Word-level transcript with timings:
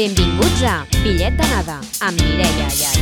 Benvinguts 0.00 0.62
a 0.64 0.78
Bitllet 1.02 1.34
d'anada 1.36 1.74
amb 2.00 2.20
Mireia 2.24 2.68
Llach. 2.72 3.00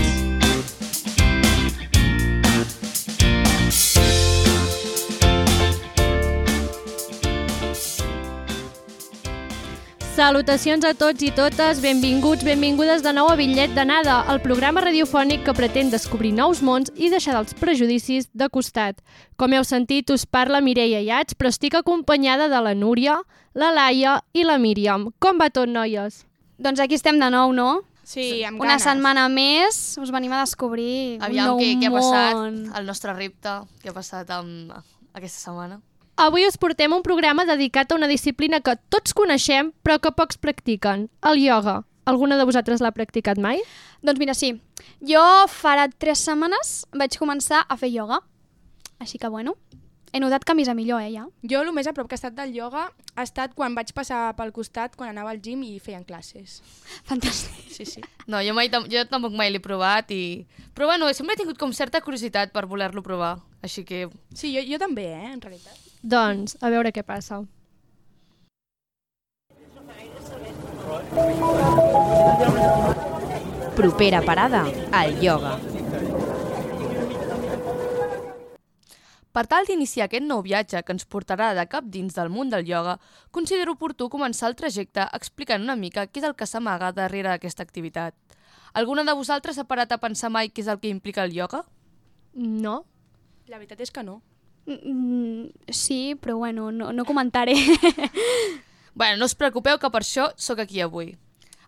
Salutacions 10.16 10.82
a 10.82 10.90
tots 10.98 11.22
i 11.22 11.30
totes, 11.30 11.78
benvinguts, 11.78 12.42
benvingudes 12.42 13.06
de 13.06 13.12
nou 13.14 13.30
a 13.30 13.38
Bitllet 13.38 13.78
d'anada, 13.78 14.24
el 14.34 14.42
programa 14.42 14.82
radiofònic 14.82 15.46
que 15.46 15.54
pretén 15.54 15.94
descobrir 15.94 16.32
nous 16.34 16.64
mons 16.66 16.90
i 16.96 17.12
deixar 17.14 17.38
els 17.38 17.54
prejudicis 17.54 18.26
de 18.34 18.50
costat. 18.50 18.98
Com 19.38 19.54
heu 19.54 19.62
sentit, 19.62 20.10
us 20.10 20.26
parla 20.26 20.58
Mireia 20.58 21.04
Llach, 21.06 21.38
però 21.38 21.54
estic 21.54 21.78
acompanyada 21.78 22.50
de 22.50 22.58
la 22.58 22.74
Núria, 22.74 23.20
la 23.54 23.70
Laia 23.70 24.18
i 24.34 24.42
la 24.42 24.58
Míriam. 24.58 25.12
Com 25.22 25.38
va 25.38 25.46
tot, 25.54 25.70
noies? 25.70 26.24
Doncs 26.58 26.80
aquí 26.82 26.94
estem 26.98 27.18
de 27.20 27.28
nou, 27.30 27.52
no? 27.54 27.82
Sí, 28.08 28.42
amb 28.44 28.60
Una 28.60 28.76
ganes. 28.78 28.86
setmana 28.86 29.26
més 29.28 29.98
us 30.00 30.10
venim 30.10 30.32
a 30.32 30.40
descobrir 30.40 31.18
Aviam 31.20 31.44
un 31.44 31.50
nou 31.52 31.58
què, 31.60 31.74
què 31.78 31.90
ha 31.90 31.92
passat, 31.92 32.34
món. 32.38 32.56
el 32.74 32.86
nostre 32.88 33.12
repte, 33.12 33.52
què 33.82 33.90
ha 33.90 33.94
passat 33.96 34.30
amb 34.30 34.72
aquesta 35.12 35.50
setmana. 35.50 35.80
Avui 36.18 36.46
us 36.48 36.56
portem 36.58 36.90
un 36.96 37.02
programa 37.04 37.44
dedicat 37.44 37.92
a 37.92 37.94
una 37.94 38.08
disciplina 38.10 38.60
que 38.60 38.74
tots 38.90 39.12
coneixem 39.14 39.70
però 39.84 40.00
que 40.00 40.10
pocs 40.10 40.38
practiquen, 40.40 41.08
el 41.22 41.38
ioga. 41.44 41.84
Alguna 42.08 42.38
de 42.40 42.44
vosaltres 42.48 42.80
l'ha 42.80 42.90
practicat 42.96 43.38
mai? 43.38 43.60
Doncs 44.02 44.18
mira, 44.18 44.34
sí. 44.34 44.54
Jo 45.04 45.22
farà 45.52 45.86
tres 45.92 46.18
setmanes 46.24 46.86
vaig 46.96 47.18
començar 47.20 47.66
a 47.68 47.76
fer 47.76 47.90
ioga. 47.92 48.22
Així 48.98 49.18
que, 49.18 49.28
bueno, 49.28 49.54
he 50.12 50.20
notat 50.20 50.44
que 50.44 50.54
m'hi 50.54 50.64
millor, 50.74 51.02
eh, 51.02 51.10
ja. 51.12 51.26
Jo 51.42 51.62
el 51.62 51.72
més 51.72 51.86
a 51.86 51.92
prop 51.92 52.08
que 52.08 52.16
he 52.16 52.20
estat 52.20 52.34
del 52.34 52.54
ioga 52.54 52.88
ha 53.14 53.22
estat 53.22 53.54
quan 53.54 53.74
vaig 53.74 53.92
passar 53.92 54.34
pel 54.36 54.52
costat, 54.52 54.96
quan 54.96 55.10
anava 55.10 55.30
al 55.30 55.40
gym 55.40 55.62
i 55.62 55.78
feien 55.78 56.04
classes. 56.04 56.62
Fantàstic. 57.08 57.68
Sí, 57.74 57.84
sí. 57.84 58.02
No, 58.26 58.40
jo, 58.42 58.54
mai, 58.54 58.70
jo 58.70 59.04
tampoc 59.10 59.32
mai 59.32 59.52
l'he 59.52 59.60
provat, 59.60 60.10
i... 60.10 60.46
però 60.74 60.86
bueno, 60.86 61.10
sempre 61.14 61.34
he 61.34 61.42
tingut 61.42 61.58
com 61.58 61.72
certa 61.72 62.00
curiositat 62.00 62.52
per 62.52 62.66
voler-lo 62.66 63.02
provar, 63.02 63.38
així 63.62 63.84
que 63.84 64.08
Sí, 64.34 64.54
jo, 64.54 64.64
jo 64.66 64.78
també, 64.78 65.10
eh, 65.12 65.32
en 65.32 65.40
realitat. 65.40 65.78
Doncs, 66.02 66.56
a 66.62 66.70
veure 66.70 66.92
què 66.92 67.04
passa. 67.04 67.42
Propera 73.78 74.22
parada, 74.22 74.66
el 75.04 75.22
ioga. 75.22 75.77
Per 79.38 79.44
tal 79.46 79.68
d'iniciar 79.68 80.08
aquest 80.08 80.24
nou 80.26 80.40
viatge 80.42 80.80
que 80.82 80.90
ens 80.90 81.04
portarà 81.06 81.52
de 81.54 81.62
cap 81.70 81.84
dins 81.94 82.16
del 82.16 82.26
món 82.26 82.48
del 82.50 82.66
ioga, 82.66 82.96
considero 83.30 83.76
oportú 83.76 84.08
començar 84.10 84.48
el 84.50 84.56
trajecte 84.58 85.04
explicant 85.14 85.62
una 85.62 85.76
mica 85.78 86.08
què 86.08 86.18
és 86.18 86.26
el 86.26 86.34
que 86.34 86.48
s'amaga 86.50 86.88
darrere 86.96 87.30
d'aquesta 87.30 87.62
activitat. 87.62 88.16
Alguna 88.74 89.04
de 89.06 89.14
vosaltres 89.14 89.60
ha 89.62 89.66
parat 89.68 89.94
a 89.94 90.00
pensar 90.02 90.32
mai 90.34 90.50
què 90.50 90.64
és 90.64 90.72
el 90.72 90.80
que 90.82 90.90
implica 90.90 91.22
el 91.22 91.36
ioga? 91.38 91.62
No? 92.34 92.80
La 93.46 93.62
veritat 93.62 93.86
és 93.86 93.94
que 93.94 94.02
no. 94.02 94.16
Mm, 94.66 95.70
sí, 95.70 96.18
però 96.18 96.34
bueno, 96.42 96.72
no, 96.72 96.90
no 96.92 97.06
comentaré. 97.06 97.54
Bueno, 98.98 99.20
no 99.20 99.26
us 99.30 99.36
preocupeu 99.38 99.76
que 99.78 99.92
per 99.94 100.00
això 100.02 100.24
sóc 100.34 100.58
aquí 100.58 100.80
avui. 100.82 101.12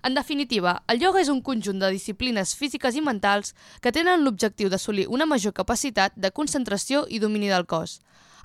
En 0.03 0.15
definitiva, 0.15 0.83
el 0.89 1.03
ioga 1.03 1.21
és 1.21 1.29
un 1.29 1.43
conjunt 1.45 1.81
de 1.83 1.91
disciplines 1.93 2.55
físiques 2.57 2.97
i 2.97 3.03
mentals 3.05 3.53
que 3.85 3.93
tenen 3.93 4.25
l'objectiu 4.25 4.71
d'assolir 4.73 5.07
una 5.13 5.27
major 5.29 5.53
capacitat 5.53 6.17
de 6.17 6.31
concentració 6.33 7.05
i 7.09 7.21
domini 7.21 7.51
del 7.53 7.67
cos. 7.69 7.99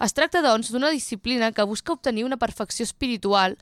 Es 0.04 0.12
tracta, 0.12 0.42
doncs, 0.44 0.74
d'una 0.74 0.92
disciplina 0.92 1.54
que 1.56 1.64
busca 1.64 1.94
obtenir 1.94 2.26
una 2.26 2.38
perfecció 2.38 2.84
espiritual 2.84 3.56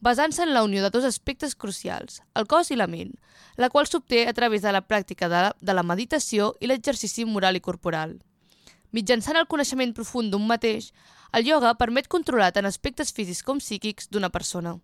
basant-se 0.00 0.42
en 0.42 0.54
la 0.54 0.62
unió 0.64 0.82
de 0.82 0.90
dos 0.90 1.04
aspectes 1.04 1.54
crucials, 1.54 2.22
el 2.34 2.48
cos 2.48 2.70
i 2.70 2.76
la 2.80 2.88
ment, 2.88 3.12
la 3.56 3.68
qual 3.68 3.86
s'obté 3.86 4.24
a 4.28 4.32
través 4.32 4.64
de 4.64 4.72
la 4.72 4.84
pràctica 4.88 5.28
de 5.28 5.44
la, 5.48 5.52
de 5.60 5.76
la 5.76 5.84
meditació 5.84 6.54
i 6.60 6.68
l'exercici 6.68 7.28
moral 7.28 7.60
i 7.60 7.64
corporal. 7.64 8.16
Mitjançant 8.92 9.36
el 9.36 9.48
coneixement 9.50 9.92
profund 9.92 10.32
d'un 10.32 10.48
mateix, 10.48 10.92
el 11.36 11.48
ioga 11.48 11.76
permet 11.76 12.08
controlar 12.08 12.52
tant 12.56 12.68
aspectes 12.68 13.12
físics 13.12 13.42
com 13.44 13.60
psíquics 13.60 14.08
d'una 14.08 14.32
persona. 14.32 14.78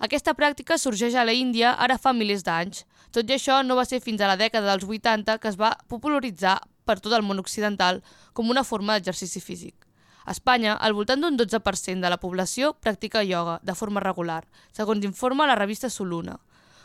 Aquesta 0.00 0.32
pràctica 0.32 0.78
sorgeix 0.80 1.14
a 1.14 1.26
la 1.28 1.34
Índia 1.36 1.74
ara 1.76 1.98
fa 2.00 2.14
milers 2.16 2.40
d'anys. 2.46 2.86
Tot 3.12 3.28
i 3.28 3.34
això, 3.36 3.58
no 3.66 3.76
va 3.76 3.84
ser 3.84 4.00
fins 4.00 4.22
a 4.22 4.30
la 4.30 4.38
dècada 4.40 4.70
dels 4.70 4.86
80 4.88 5.36
que 5.42 5.50
es 5.50 5.58
va 5.60 5.74
popularitzar 5.92 6.56
per 6.88 6.96
tot 7.04 7.12
el 7.12 7.26
món 7.26 7.42
occidental 7.42 8.00
com 8.32 8.48
una 8.48 8.64
forma 8.64 8.96
d'exercici 8.96 9.42
físic. 9.44 9.86
A 10.24 10.32
Espanya, 10.32 10.74
al 10.74 10.94
voltant 10.96 11.20
d'un 11.20 11.36
12% 11.36 12.00
de 12.00 12.10
la 12.12 12.20
població 12.22 12.72
practica 12.80 13.24
ioga 13.24 13.58
de 13.62 13.74
forma 13.74 14.00
regular, 14.00 14.44
segons 14.72 15.04
informa 15.04 15.48
la 15.48 15.58
revista 15.58 15.90
Soluna, 15.90 16.38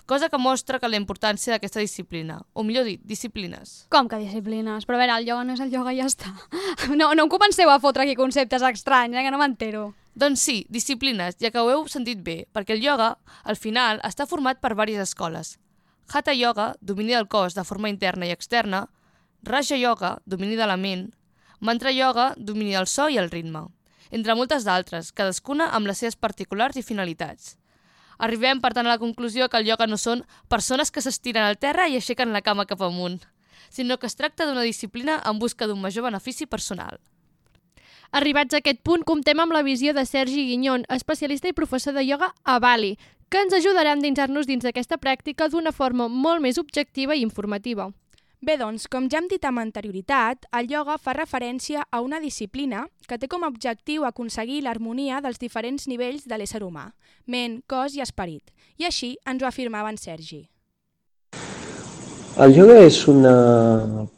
cosa 0.05 0.29
que 0.29 0.37
mostra 0.37 0.79
que 0.79 0.89
la 0.91 0.99
importància 0.99 1.53
d'aquesta 1.53 1.83
disciplina, 1.83 2.41
o 2.53 2.63
millor 2.63 2.83
dit, 2.83 3.01
disciplines. 3.03 3.85
Com 3.89 4.09
que 4.11 4.19
disciplines? 4.21 4.85
Però 4.85 4.99
a 4.99 5.03
veure, 5.03 5.19
el 5.19 5.27
ioga 5.27 5.43
no 5.47 5.55
és 5.55 5.63
el 5.63 5.73
ioga 5.73 5.93
i 5.93 6.01
ja 6.03 6.09
està. 6.11 6.35
No, 6.99 7.13
no 7.15 7.25
em 7.25 7.29
comenceu 7.31 7.69
a 7.71 7.79
fotre 7.79 8.03
aquí 8.03 8.15
conceptes 8.15 8.61
estranys, 8.61 9.15
eh, 9.15 9.23
que 9.23 9.31
no 9.31 9.39
m'entero. 9.41 9.93
Doncs 10.15 10.39
sí, 10.39 10.65
disciplines, 10.69 11.35
ja 11.43 11.51
que 11.51 11.59
ho 11.59 11.67
heu 11.67 11.81
sentit 11.91 12.21
bé, 12.23 12.45
perquè 12.55 12.77
el 12.77 12.83
ioga, 12.83 13.17
al 13.43 13.57
final, 13.59 13.99
està 14.07 14.23
format 14.23 14.61
per 14.63 14.71
diverses 14.71 15.09
escoles. 15.09 15.57
Hatha 16.07 16.31
Yoga, 16.31 16.75
domini 16.79 17.11
del 17.11 17.27
cos 17.27 17.55
de 17.55 17.65
forma 17.67 17.89
interna 17.89 18.27
i 18.27 18.31
externa, 18.31 18.85
Raja 19.43 19.75
Yoga, 19.75 20.19
domini 20.25 20.55
de 20.55 20.67
la 20.67 20.77
ment, 20.77 21.09
Mantra 21.59 21.91
Yoga, 21.91 22.33
domini 22.37 22.75
del 22.77 22.87
so 22.87 23.09
i 23.09 23.17
el 23.17 23.27
ritme, 23.31 23.65
entre 24.09 24.35
moltes 24.39 24.63
d'altres, 24.63 25.11
cadascuna 25.11 25.67
amb 25.75 25.91
les 25.91 25.99
seves 25.99 26.15
particulars 26.15 26.77
i 26.79 26.83
finalitats. 26.85 27.57
Arribem, 28.17 28.61
per 28.63 28.71
tant, 28.71 28.87
a 28.87 28.93
la 28.93 29.01
conclusió 29.01 29.49
que 29.49 29.59
el 29.59 29.67
ioga 29.67 29.87
no 29.87 29.97
són 29.99 30.23
persones 30.47 30.91
que 30.91 31.03
s'estiren 31.03 31.43
al 31.43 31.59
terra 31.59 31.89
i 31.89 31.97
aixequen 31.99 32.31
la 32.31 32.43
cama 32.45 32.67
cap 32.69 32.85
amunt, 32.87 33.19
sinó 33.69 33.99
que 33.99 34.07
es 34.07 34.15
tracta 34.15 34.45
d'una 34.47 34.63
disciplina 34.63 35.19
en 35.25 35.39
busca 35.43 35.67
d'un 35.67 35.81
major 35.81 36.07
benefici 36.07 36.45
personal. 36.45 37.01
Arribats 38.15 38.55
a 38.55 38.61
aquest 38.61 38.77
punt, 38.87 39.01
comptem 39.03 39.41
amb 39.43 39.51
la 39.51 39.59
visió 39.67 39.91
de 39.91 40.05
Sergi 40.07 40.45
Guinyon, 40.47 40.85
especialista 40.95 41.49
i 41.51 41.55
professor 41.57 41.91
de 41.91 42.05
ioga 42.07 42.29
a 42.45 42.53
Bali, 42.63 42.93
que 43.27 43.41
ens 43.43 43.51
ajudarà 43.57 43.91
a 43.91 43.97
endinsar-nos 43.97 44.47
dins 44.47 44.63
d'aquesta 44.63 44.95
pràctica 45.03 45.49
d'una 45.51 45.73
forma 45.75 46.07
molt 46.07 46.39
més 46.39 46.55
objectiva 46.55 47.19
i 47.19 47.25
informativa. 47.27 47.89
Bé, 48.39 48.55
doncs, 48.55 48.87
com 48.87 49.11
ja 49.11 49.19
hem 49.19 49.27
dit 49.27 49.43
amb 49.43 49.59
anterioritat, 49.59 50.47
el 50.55 50.71
ioga 50.71 50.95
fa 50.95 51.17
referència 51.19 51.83
a 51.91 51.99
una 51.99 52.23
disciplina 52.23 52.87
que 53.03 53.19
té 53.19 53.27
com 53.27 53.43
a 53.43 53.51
objectiu 53.51 54.07
aconseguir 54.07 54.63
l'harmonia 54.63 55.19
dels 55.19 55.41
diferents 55.43 55.91
nivells 55.91 56.23
de 56.23 56.39
l'ésser 56.39 56.63
humà, 56.63 56.93
ment, 57.27 57.65
cos 57.67 57.99
i 57.99 58.05
esperit. 58.05 58.55
I 58.79 58.87
així 58.87 59.17
ens 59.27 59.43
ho 59.43 59.51
afirmava 59.51 59.91
en 59.91 59.99
Sergi. 59.99 60.45
El 62.43 62.51
ioga 62.51 62.73
és 62.83 62.95
una 63.07 63.31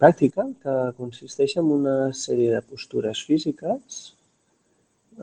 pràctica 0.01 0.43
que 0.63 0.75
consisteix 0.97 1.51
en 1.61 1.67
una 1.75 1.91
sèrie 2.17 2.49
de 2.49 2.61
postures 2.65 3.19
físiques, 3.27 3.97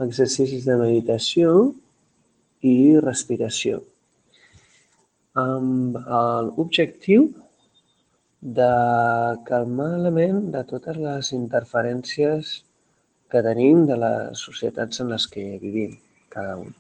exercicis 0.05 0.62
de 0.69 0.77
meditació 0.78 1.55
i 2.62 2.75
respiració, 3.03 3.81
amb 5.43 5.99
l'objectiu 6.53 7.27
de 8.60 8.71
calmar 9.50 9.91
la 10.06 10.15
ment 10.21 10.41
de 10.55 10.62
totes 10.71 11.03
les 11.09 11.32
interferències 11.41 12.55
que 13.26 13.43
tenim 13.50 13.88
de 13.91 13.99
les 14.06 14.47
societats 14.50 15.03
en 15.03 15.11
les 15.16 15.26
que 15.34 15.50
vivim, 15.66 15.99
cada 16.31 16.55
un. 16.62 16.71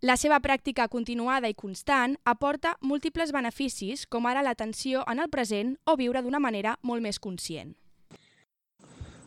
La 0.00 0.14
seva 0.16 0.38
pràctica 0.40 0.86
continuada 0.88 1.48
i 1.52 1.54
constant 1.60 2.14
aporta 2.30 2.70
múltiples 2.80 3.34
beneficis, 3.36 4.06
com 4.08 4.24
ara 4.24 4.40
l'atenció 4.40 5.02
en 5.12 5.18
el 5.20 5.28
present 5.28 5.74
o 5.84 5.94
viure 6.00 6.22
d'una 6.24 6.38
manera 6.40 6.78
molt 6.88 7.04
més 7.04 7.18
conscient. 7.20 7.74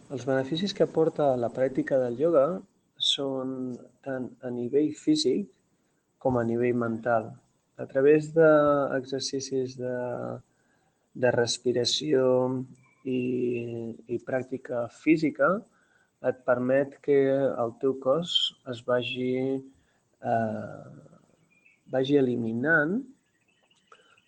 Els 0.10 0.26
beneficis 0.26 0.74
que 0.74 0.88
aporta 0.88 1.36
la 1.38 1.52
pràctica 1.54 2.00
del 2.02 2.18
ioga 2.18 2.46
són 2.98 3.76
tant 4.02 4.26
a 4.42 4.50
nivell 4.50 4.90
físic 4.98 5.46
com 6.18 6.40
a 6.42 6.44
nivell 6.48 6.82
mental. 6.82 7.30
A 7.78 7.86
través 7.86 8.32
d'exercicis 8.34 9.78
de, 9.78 9.94
de 11.14 11.34
respiració 11.38 12.26
i, 13.06 13.22
i 14.10 14.18
pràctica 14.26 14.88
física 14.90 15.54
et 16.26 16.42
permet 16.50 16.98
que 17.06 17.20
el 17.38 17.78
teu 17.78 17.94
cos 18.02 18.34
es 18.74 18.82
vagi, 18.90 19.62
eh, 20.24 20.86
vagi 21.94 22.18
eliminant 22.18 23.02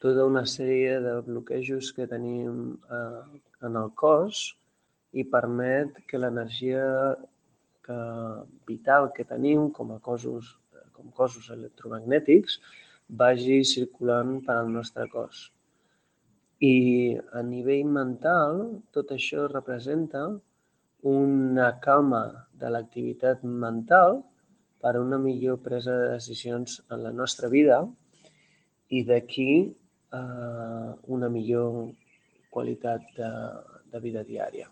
tota 0.04 0.26
una 0.28 0.44
sèrie 0.46 1.00
de 1.02 1.16
bloquejos 1.26 1.92
que 1.96 2.06
tenim 2.12 2.76
eh, 2.98 3.24
en 3.66 3.80
el 3.82 3.90
cos 4.02 4.44
i 5.16 5.24
permet 5.32 6.04
que 6.10 6.20
l'energia 6.20 6.84
que, 7.86 7.98
vital 8.68 9.12
que 9.16 9.26
tenim 9.26 9.70
com 9.72 9.94
a 9.96 10.00
cossos, 10.08 10.56
com 10.94 11.12
cossos 11.16 11.50
electromagnètics 11.56 12.60
vagi 13.22 13.62
circulant 13.64 14.40
per 14.46 14.58
al 14.60 14.72
nostre 14.74 15.08
cos. 15.12 15.50
I 16.62 17.16
a 17.36 17.42
nivell 17.46 17.90
mental, 17.98 18.62
tot 18.96 19.12
això 19.16 19.48
representa 19.52 20.26
una 21.06 21.68
calma 21.84 22.24
de 22.62 22.72
l'activitat 22.74 23.44
mental 23.66 24.24
per 24.86 25.00
a 25.00 25.02
una 25.02 25.18
millor 25.18 25.64
presa 25.66 25.90
de 25.98 26.10
decisions 26.14 26.84
en 26.94 27.02
la 27.02 27.12
nostra 27.12 27.48
vida 27.50 27.80
i 28.94 29.00
d'aquí 29.02 29.54
eh, 30.14 30.90
una 31.10 31.30
millor 31.34 31.88
qualitat 32.54 33.08
de, 33.18 33.30
de 33.90 34.02
vida 34.04 34.22
diària. 34.28 34.70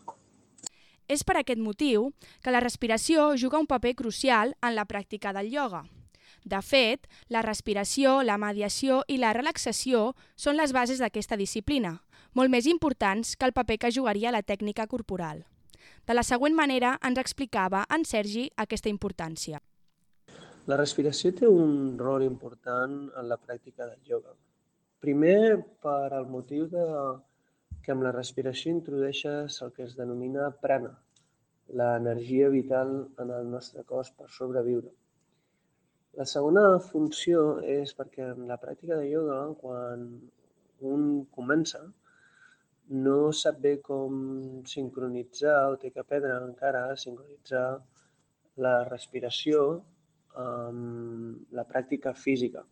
És 1.09 1.25
per 1.25 1.39
aquest 1.41 1.57
motiu 1.57 2.11
que 2.45 2.53
la 2.53 2.61
respiració 2.61 3.31
juga 3.41 3.57
un 3.57 3.65
paper 3.65 3.95
crucial 4.03 4.53
en 4.61 4.77
la 4.77 4.85
pràctica 4.85 5.33
del 5.33 5.49
ioga. 5.49 5.81
De 6.45 6.61
fet, 6.61 7.09
la 7.33 7.41
respiració, 7.41 8.21
la 8.21 8.37
mediació 8.37 9.01
i 9.09 9.17
la 9.17 9.33
relaxació 9.33 10.13
són 10.37 10.61
les 10.61 10.77
bases 10.77 11.01
d'aquesta 11.01 11.41
disciplina, 11.41 12.03
molt 12.37 12.53
més 12.53 12.69
importants 12.69 13.33
que 13.33 13.49
el 13.49 13.57
paper 13.57 13.81
que 13.81 13.95
jugaria 13.97 14.31
la 14.31 14.45
tècnica 14.45 14.85
corporal. 14.85 15.47
De 16.05 16.13
la 16.13 16.21
següent 16.21 16.53
manera 16.53 16.99
ens 17.01 17.17
explicava 17.17 17.87
en 17.89 18.05
Sergi 18.05 18.51
aquesta 18.61 18.93
importància. 18.93 19.57
La 20.71 20.77
respiració 20.79 21.33
té 21.35 21.47
un 21.51 21.97
rol 21.99 22.23
important 22.23 22.93
en 23.19 23.25
la 23.27 23.35
pràctica 23.35 23.83
del 23.83 24.11
ioga. 24.11 24.31
Primer, 25.03 25.57
per 25.83 26.13
al 26.15 26.29
motiu 26.31 26.69
de 26.71 26.85
que 27.83 27.91
amb 27.91 28.05
la 28.05 28.13
respiració 28.15 28.71
introdueixes 28.71 29.59
el 29.65 29.73
que 29.75 29.83
es 29.83 29.97
denomina 29.99 30.47
prana, 30.63 30.93
l'energia 31.79 32.47
vital 32.55 32.95
en 33.19 33.35
el 33.41 33.51
nostre 33.51 33.83
cos 33.83 34.13
per 34.15 34.29
sobreviure. 34.37 34.93
La 36.15 36.29
segona 36.31 36.79
funció 36.79 37.59
és 37.75 37.91
perquè 37.99 38.31
en 38.31 38.47
la 38.47 38.61
pràctica 38.63 38.95
de 39.01 39.11
ioga, 39.11 39.43
quan 39.59 40.09
un 40.95 41.07
comença, 41.35 41.83
no 43.05 43.17
sap 43.35 43.59
bé 43.59 43.81
com 43.83 44.63
sincronitzar 44.63 45.61
o 45.73 45.79
té 45.81 45.91
que 45.91 46.07
aprendre 46.07 46.39
encara 46.47 46.87
a 46.87 46.99
sincronitzar 47.03 47.67
la 48.63 48.77
respiració 48.87 49.81
amb 50.39 51.51
la 51.57 51.65
pràctica 51.69 52.13
física. 52.13 52.63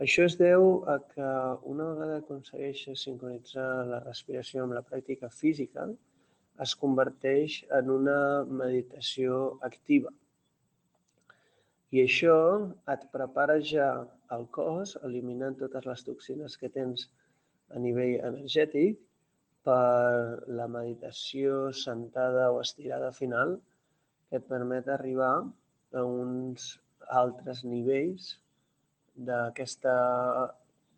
Això 0.00 0.24
es 0.24 0.38
deu 0.40 0.84
a 0.88 0.96
que 1.10 1.30
una 1.68 1.90
vegada 1.90 2.20
aconsegueixes 2.22 3.02
sincronitzar 3.04 3.68
la 3.90 3.98
respiració 4.04 4.64
amb 4.64 4.76
la 4.78 4.84
pràctica 4.86 5.28
física, 5.28 5.84
es 6.64 6.72
converteix 6.82 7.60
en 7.76 7.90
una 7.92 8.20
meditació 8.62 9.58
activa. 9.68 10.12
I 11.90 12.04
això 12.04 12.36
et 12.94 13.06
prepara 13.12 13.58
ja 13.72 13.90
el 14.36 14.46
cos, 14.56 14.96
eliminant 15.04 15.56
totes 15.60 15.88
les 15.90 16.04
toxines 16.06 16.56
que 16.56 16.72
tens 16.72 17.08
a 17.74 17.80
nivell 17.82 18.20
energètic, 18.28 19.00
per 19.66 20.40
la 20.48 20.66
meditació 20.72 21.70
sentada 21.76 22.48
o 22.52 22.60
estirada 22.62 23.10
final, 23.12 23.58
que 24.30 24.38
et 24.40 24.46
permet 24.48 24.88
arribar 24.88 25.34
a 25.94 26.04
uns 26.04 26.76
altres 27.10 27.64
nivells 27.64 28.36
d'aquesta 29.14 29.94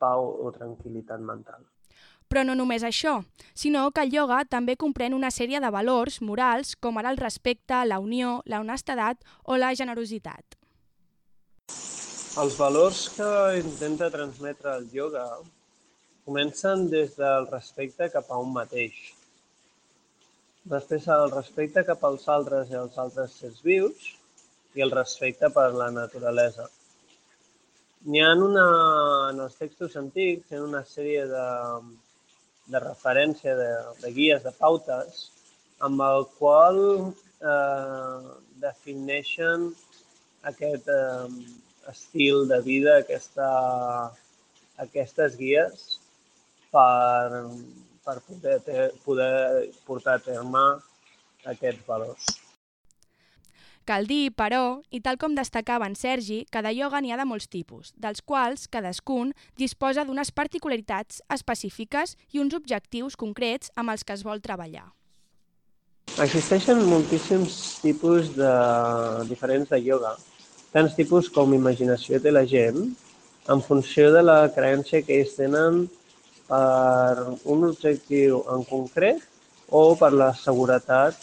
pau 0.03 0.27
o 0.45 0.51
tranquil·litat 0.55 1.23
mental. 1.23 1.63
Però 2.33 2.47
no 2.49 2.55
només 2.57 2.85
això, 2.87 3.19
sinó 3.53 3.91
que 3.93 4.05
el 4.07 4.15
ioga 4.15 4.39
també 4.49 4.77
comprèn 4.81 5.13
una 5.13 5.31
sèrie 5.31 5.61
de 5.61 5.71
valors 5.75 6.21
morals 6.25 6.73
com 6.81 6.97
ara 6.97 7.11
el 7.13 7.21
respecte, 7.21 7.83
la 7.85 7.99
unió, 8.01 8.41
la 8.47 8.63
honestedat 8.63 9.21
o 9.45 9.59
la 9.61 9.75
generositat. 9.77 10.57
Els 12.41 12.57
valors 12.57 13.03
que 13.13 13.29
intenta 13.61 14.09
transmetre 14.11 14.73
el 14.79 14.87
ioga 14.97 15.27
comencen 16.25 16.87
des 16.89 17.19
del 17.19 17.51
respecte 17.51 18.09
cap 18.15 18.31
a 18.31 18.41
un 18.41 18.55
mateix. 18.55 18.97
Després 20.73 21.09
el 21.13 21.29
respecte 21.35 21.85
cap 21.85 22.05
als 22.09 22.25
altres 22.33 22.71
i 22.73 22.79
als 22.81 22.97
altres 22.97 23.37
sers 23.43 23.61
vius 23.67 24.13
i 24.75 24.85
el 24.85 24.95
respecte 24.95 25.51
per 25.53 25.71
la 25.75 25.91
naturalesa. 25.95 26.69
N'hi 28.09 28.23
ha 28.23 28.33
una, 28.35 28.67
en 29.31 29.43
els 29.45 29.59
textos 29.59 29.97
antics, 30.01 30.49
hi 30.51 30.59
ha 30.59 30.65
una 30.65 30.83
sèrie 30.89 31.27
de, 31.31 31.47
de 32.75 32.81
referència, 32.83 33.55
de, 33.59 33.71
de 34.03 34.13
guies, 34.17 34.43
de 34.47 34.53
pautes, 34.59 35.23
amb 35.87 36.03
el 36.07 36.27
qual 36.39 36.81
eh, 37.53 38.33
defineixen 38.65 39.71
aquest 40.51 40.91
eh, 40.91 41.29
estil 41.93 42.47
de 42.51 42.61
vida, 42.67 42.99
aquesta, 43.03 43.49
aquestes 44.83 45.39
guies 45.39 45.89
per, 46.75 47.45
per 48.05 48.19
poder, 48.27 48.59
poder 49.05 49.35
portar 49.87 50.19
a 50.19 50.25
terme 50.31 50.65
aquests 51.55 51.87
valors. 51.87 52.42
Cal 53.85 54.07
dir, 54.07 54.31
però, 54.39 54.79
i 54.95 55.01
tal 55.03 55.17
com 55.19 55.33
destacava 55.35 55.89
en 55.91 55.97
Sergi, 55.99 56.45
que 56.55 56.61
de 56.63 56.71
ioga 56.71 57.01
n'hi 57.03 57.11
ha 57.11 57.19
de 57.19 57.27
molts 57.27 57.49
tipus, 57.51 57.91
dels 57.99 58.23
quals 58.23 58.69
cadascun 58.71 59.33
disposa 59.59 60.05
d'unes 60.07 60.31
particularitats 60.31 61.19
específiques 61.35 62.15
i 62.31 62.39
uns 62.39 62.55
objectius 62.55 63.19
concrets 63.19 63.73
amb 63.75 63.91
els 63.91 64.07
que 64.07 64.15
es 64.15 64.23
vol 64.23 64.43
treballar. 64.45 64.87
Existeixen 66.23 66.85
moltíssims 66.87 67.59
tipus 67.83 68.31
de, 68.37 68.53
diferents 69.27 69.75
de 69.75 69.83
ioga, 69.83 70.15
tants 70.71 70.95
tipus 70.95 71.31
com 71.33 71.55
imaginació 71.57 72.23
té 72.23 72.31
la 72.31 72.47
gent, 72.47 72.85
en 73.51 73.67
funció 73.67 74.13
de 74.15 74.23
la 74.23 74.47
creença 74.55 75.03
que 75.03 75.19
ells 75.19 75.35
tenen 75.35 75.89
per 76.47 77.35
un 77.51 77.67
objectiu 77.67 78.45
en 78.55 78.63
concret 78.69 79.27
o 79.75 79.97
per 79.99 80.13
la 80.15 80.31
seguretat 80.39 81.19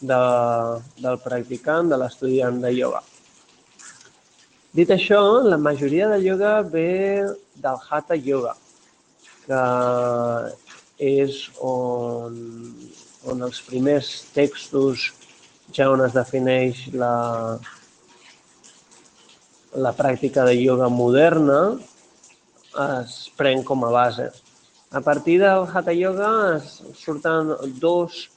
de, 0.00 0.20
del 1.00 1.18
practicant, 1.24 1.90
de 1.90 1.98
l'estudiant 2.00 2.60
de 2.62 2.72
ioga. 2.76 3.02
Dit 4.76 4.90
això, 4.94 5.20
la 5.42 5.58
majoria 5.58 6.08
de 6.12 6.20
ioga 6.22 6.60
ve 6.62 7.26
del 7.58 7.78
Hatha 7.88 8.14
Yoga, 8.14 8.54
que 9.46 9.62
és 11.00 11.40
on, 11.66 12.36
on 13.26 13.42
els 13.48 13.60
primers 13.66 14.12
textos 14.34 15.08
ja 15.74 15.88
on 15.90 16.04
es 16.04 16.14
defineix 16.14 16.84
la, 16.94 17.14
la 19.74 19.92
pràctica 19.96 20.44
de 20.46 20.54
ioga 20.58 20.88
moderna 20.90 21.60
es 22.86 23.16
pren 23.38 23.64
com 23.66 23.84
a 23.84 23.90
base. 23.90 24.30
A 24.90 25.00
partir 25.00 25.38
del 25.42 25.66
Hatha 25.66 25.94
Yoga 25.94 26.30
es 26.56 26.78
surten 26.98 27.54
dos 27.82 28.28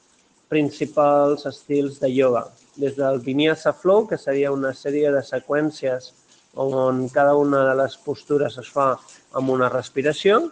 principals 0.48 1.46
estils 1.50 2.00
de 2.00 2.10
ioga, 2.10 2.44
des 2.76 2.96
del 2.96 3.20
Vinyasa 3.20 3.72
Flow, 3.72 4.06
que 4.08 4.18
seria 4.18 4.52
una 4.52 4.74
sèrie 4.74 5.12
de 5.14 5.22
seqüències 5.22 6.12
on 6.54 7.08
cada 7.08 7.34
una 7.34 7.64
de 7.68 7.74
les 7.82 7.96
postures 7.98 8.58
es 8.58 8.68
fa 8.70 8.92
amb 9.34 9.50
una 9.50 9.68
respiració, 9.68 10.50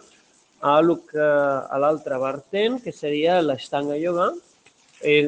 a 0.63 0.79
l'altre 0.79 2.17
vertent, 2.19 2.79
que 2.83 2.91
seria 2.95 3.41
l'Ashtanga 3.41 3.97
Yoga, 3.99 4.31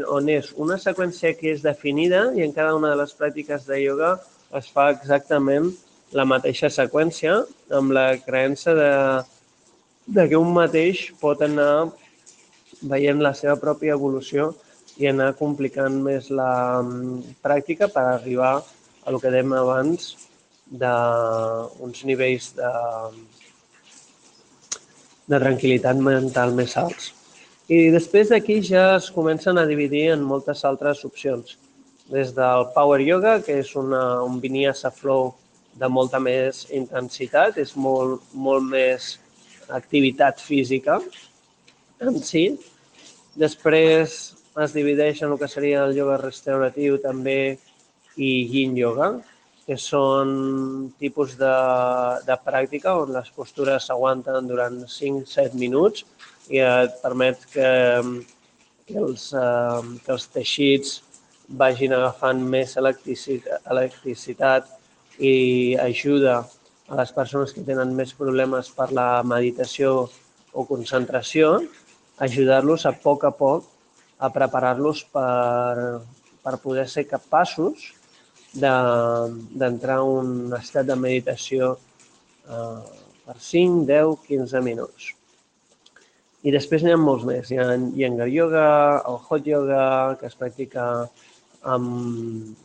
on 0.08 0.30
és 0.32 0.54
una 0.56 0.78
seqüència 0.80 1.34
que 1.36 1.51
és 1.51 1.63
definida 1.63 2.30
i 2.36 2.44
en 2.46 2.54
cada 2.56 2.75
una 2.75 2.94
de 2.94 3.01
les 3.01 3.12
pràctiques 3.18 3.66
de 3.68 3.82
ioga 3.84 4.16
es 4.56 4.70
fa 4.72 4.89
exactament 4.94 5.74
la 6.16 6.24
mateixa 6.24 6.70
seqüència 6.72 7.42
amb 7.75 7.92
la 7.92 8.16
creença 8.24 8.74
de, 8.78 8.92
de 10.08 10.28
que 10.30 10.39
un 10.39 10.54
mateix 10.56 11.10
pot 11.20 11.42
anar 11.44 11.92
veient 12.92 13.22
la 13.24 13.34
seva 13.38 13.58
pròpia 13.62 13.98
evolució 13.98 14.54
i 15.01 15.10
anar 15.10 15.34
complicant 15.39 15.98
més 16.04 16.30
la 16.32 16.82
mm, 16.82 17.36
pràctica 17.44 17.89
per 17.92 18.06
arribar 18.13 18.56
a 18.58 18.63
el 19.10 19.20
que 19.22 19.32
dèiem 19.34 19.54
abans 19.54 20.13
d'uns 20.82 22.01
nivells 22.10 22.51
de, 22.58 22.72
de 25.30 25.42
tranquil·litat 25.44 26.01
mental 26.01 26.56
més 26.58 26.74
alts. 26.82 27.12
I 27.70 27.89
després 27.94 28.30
d'aquí 28.30 28.60
ja 28.65 28.96
es 28.96 29.10
comencen 29.13 29.58
a 29.58 29.65
dividir 29.70 30.08
en 30.13 30.25
moltes 30.25 30.63
altres 30.70 31.04
opcions. 31.06 31.58
Des 32.10 32.34
del 32.38 32.68
Power 32.75 33.00
Yoga, 33.01 33.39
que 33.46 33.60
és 33.63 33.72
una, 33.77 34.22
un 34.25 34.38
vinyasa 34.42 34.92
flow 34.94 35.32
de 35.75 35.89
molta 35.89 36.22
més 36.22 36.65
intensitat, 36.74 37.58
és 37.62 37.74
molt, 37.75 38.22
molt 38.34 38.65
més 38.70 39.15
activitat 39.74 40.42
física 40.42 41.00
en 42.00 42.22
si. 42.22 42.48
Després 43.36 44.18
es 44.63 44.74
divideix 44.75 45.22
en 45.22 45.34
el 45.34 45.39
que 45.39 45.50
seria 45.51 45.84
el 45.84 45.96
yoga 45.98 46.20
restauratiu 46.22 46.96
també 47.04 47.58
i 48.15 48.30
yin 48.48 48.77
yoga, 48.80 49.10
que 49.65 49.75
són 49.82 50.30
tipus 51.01 51.34
de, 51.39 51.56
de 52.27 52.38
pràctica 52.46 52.94
on 53.01 53.12
les 53.15 53.32
postures 53.36 53.89
s'aguanten 53.89 54.48
durant 54.48 54.77
5-7 54.88 55.58
minuts 55.60 56.06
i 56.54 56.62
et 56.63 56.96
permet 57.01 57.44
que, 57.51 57.70
que, 58.86 58.98
els, 59.01 59.32
eh, 59.34 59.82
que 60.06 60.13
els 60.15 60.27
teixits 60.32 61.00
vagin 61.50 61.96
agafant 61.98 62.39
més 62.56 62.77
electricitat, 62.77 63.65
electricitat 63.74 64.70
i 65.20 65.75
ajuda 65.82 66.44
a 66.88 67.00
les 67.01 67.12
persones 67.12 67.51
que 67.51 67.65
tenen 67.65 67.96
més 67.98 68.13
problemes 68.13 68.70
per 68.77 68.92
la 68.94 69.24
meditació 69.25 70.06
o 70.54 70.65
concentració, 70.70 71.58
ajudar-los 72.17 72.86
a 72.86 72.93
poc 73.03 73.25
a 73.27 73.31
poc 73.36 73.65
a 74.17 74.29
preparar-los 74.31 75.03
per, 75.12 76.01
per 76.43 76.55
poder 76.63 76.88
ser 76.88 77.05
capaços 77.10 77.91
d'entrar 78.55 79.98
de, 80.00 80.03
en 80.03 80.22
un 80.22 80.55
estat 80.55 80.88
de 80.88 80.95
meditació 80.95 81.74
eh, 82.48 82.81
per 83.25 83.36
5, 83.36 83.84
10, 83.89 84.15
15 84.29 84.63
minuts. 84.63 85.12
I 86.45 86.53
després 86.53 86.86
n'hi 86.86 86.93
ha 86.93 87.01
molts 87.01 87.25
més. 87.27 87.50
Hi 87.51 87.60
ha 87.60 87.74
Yengar 87.74 88.29
Yoga, 88.29 88.67
el 89.10 89.17
Hot 89.17 89.48
Yoga, 89.50 89.84
que 90.19 90.29
es 90.29 90.38
practica 90.39 90.86
amb, 91.65 92.55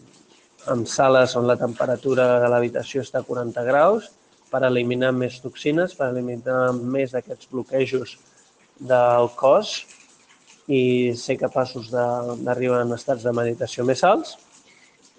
amb 0.71 0.87
sales 0.87 1.35
on 1.41 1.49
la 1.49 1.57
temperatura 1.59 2.27
de 2.45 2.51
l'habitació 2.53 3.03
està 3.03 3.25
a 3.25 3.27
40 3.27 3.65
graus 3.67 4.11
per 4.51 4.63
eliminar 4.69 5.15
més 5.17 5.39
toxines, 5.41 5.95
per 5.97 6.11
eliminar 6.13 6.75
més 6.77 7.15
d'aquests 7.17 7.49
bloquejos 7.51 8.19
del 8.81 9.29
cos 9.37 9.75
i 10.71 11.13
ser 11.19 11.37
capaços 11.41 11.91
d'arribar 11.91 12.85
en 12.85 12.95
estats 12.97 13.27
de 13.27 13.35
meditació 13.35 13.85
més 13.85 14.03
alts. 14.07 14.37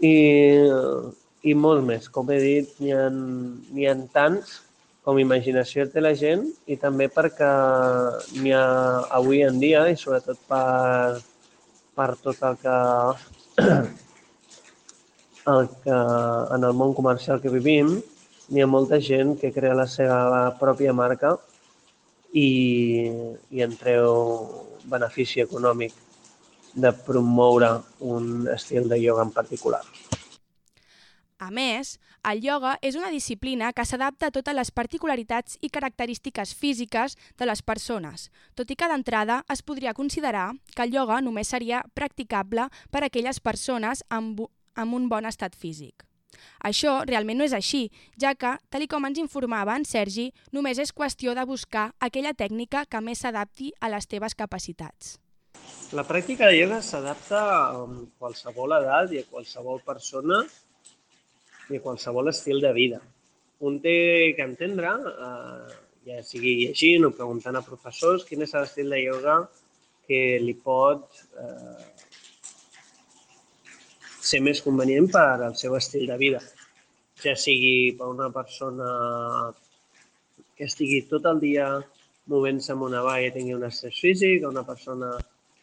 I, 0.02 0.16
i 1.46 1.54
molt 1.54 1.86
més. 1.86 2.08
Com 2.10 2.30
he 2.34 2.40
dit, 2.42 2.76
n'hi 2.82 2.94
ha, 2.96 3.08
ha 3.92 3.96
tants 4.14 4.60
com 5.06 5.18
imaginació 5.18 5.88
té 5.90 6.02
la 6.02 6.14
gent 6.18 6.46
i 6.70 6.78
també 6.78 7.08
perquè 7.10 7.50
n'hi 8.38 8.54
ha 8.54 8.66
avui 9.18 9.42
en 9.46 9.58
dia 9.62 9.88
i 9.90 9.98
sobretot 9.98 10.38
per, 10.50 11.22
per 11.98 12.10
tot 12.22 12.44
el 12.50 12.60
que, 12.62 12.78
el 15.54 15.70
que 15.86 16.02
en 16.58 16.70
el 16.70 16.78
món 16.78 16.94
comercial 16.98 17.42
que 17.42 17.54
vivim 17.54 17.96
n'hi 18.52 18.62
ha 18.62 18.70
molta 18.70 19.02
gent 19.02 19.34
que 19.42 19.54
crea 19.56 19.78
la 19.78 19.88
seva 19.90 20.52
pròpia 20.62 20.94
marca 20.94 21.34
i, 22.34 23.10
i 23.52 23.64
en 23.64 23.76
treu 23.78 24.12
benefici 24.92 25.44
econòmic 25.44 25.94
de 26.74 26.92
promoure 27.06 27.74
un 28.00 28.48
estil 28.54 28.88
de 28.90 29.00
ioga 29.00 29.26
en 29.28 29.32
particular. 29.36 29.82
A 31.42 31.50
més, 31.50 31.96
el 32.30 32.44
ioga 32.46 32.76
és 32.86 32.96
una 32.96 33.10
disciplina 33.10 33.72
que 33.74 33.86
s'adapta 33.90 34.28
a 34.30 34.34
totes 34.36 34.54
les 34.54 34.70
particularitats 34.70 35.58
i 35.60 35.72
característiques 35.74 36.54
físiques 36.54 37.18
de 37.42 37.48
les 37.50 37.64
persones, 37.66 38.30
tot 38.54 38.70
i 38.70 38.78
que 38.78 38.90
d'entrada 38.92 39.40
es 39.50 39.66
podria 39.66 39.96
considerar 39.98 40.52
que 40.76 40.86
el 40.86 40.94
ioga 40.94 41.18
només 41.26 41.50
seria 41.50 41.82
practicable 41.98 42.70
per 42.92 43.02
a 43.02 43.10
aquelles 43.10 43.42
persones 43.42 44.06
amb, 44.10 44.46
amb 44.76 44.94
un 44.94 45.10
bon 45.10 45.26
estat 45.26 45.58
físic. 45.58 46.06
Això 46.68 47.02
realment 47.08 47.42
no 47.42 47.48
és 47.48 47.56
així, 47.58 47.88
ja 48.22 48.34
que, 48.36 48.56
tal 48.70 48.88
com 48.92 49.06
ens 49.10 49.20
informava 49.22 49.76
en 49.78 49.86
Sergi, 49.86 50.32
només 50.52 50.80
és 50.82 50.94
qüestió 50.94 51.36
de 51.38 51.46
buscar 51.46 51.92
aquella 52.00 52.34
tècnica 52.34 52.86
que 52.86 53.02
més 53.02 53.24
s'adapti 53.24 53.74
a 53.80 53.90
les 53.94 54.08
teves 54.08 54.36
capacitats. 54.36 55.18
La 55.92 56.06
pràctica 56.08 56.48
de 56.48 56.58
ioga 56.62 56.80
s'adapta 56.86 57.40
a 57.52 57.86
qualsevol 58.20 58.78
edat 58.78 59.12
i 59.12 59.20
a 59.20 59.28
qualsevol 59.30 59.82
persona 59.86 60.42
i 61.70 61.80
qualsevol 61.80 62.32
estil 62.32 62.62
de 62.64 62.72
vida. 62.76 63.02
Un 63.68 63.80
té 63.84 64.34
que 64.38 64.46
entendre, 64.48 64.94
eh, 65.28 65.74
ja 66.08 66.22
sigui 66.26 66.56
llegint 66.62 67.06
o 67.06 67.12
preguntant 67.18 67.60
a 67.60 67.66
professors, 67.66 68.24
quin 68.26 68.42
és 68.42 68.56
l'estil 68.56 68.90
de 68.90 69.02
ioga 69.04 69.36
que 70.08 70.40
li 70.42 70.56
pot 70.64 71.22
eh, 71.38 71.86
ser 74.22 74.42
més 74.46 74.62
convenient 74.62 75.10
per 75.12 75.42
al 75.42 75.56
seu 75.60 75.76
estil 75.78 76.08
de 76.10 76.18
vida. 76.22 76.42
Ja 77.22 77.36
sigui 77.38 77.94
per 77.98 78.08
una 78.10 78.30
persona 78.34 78.92
que 80.56 80.68
estigui 80.70 81.02
tot 81.10 81.26
el 81.30 81.42
dia 81.42 81.68
movent-se 82.32 82.74
amb 82.74 82.86
una 82.88 83.02
valla 83.06 83.30
i 83.30 83.34
tingui 83.36 83.58
un 83.58 83.66
estrès 83.68 83.98
físic, 84.04 84.46
una 84.48 84.64
persona 84.68 85.12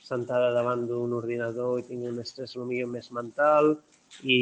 sentada 0.08 0.50
davant 0.54 0.86
d'un 0.88 1.14
ordinador 1.14 1.78
i 1.78 1.86
tingui 1.86 2.10
un 2.10 2.20
estrès 2.22 2.56
potser 2.56 2.86
més 2.90 3.10
mental, 3.14 3.76
i, 4.22 4.38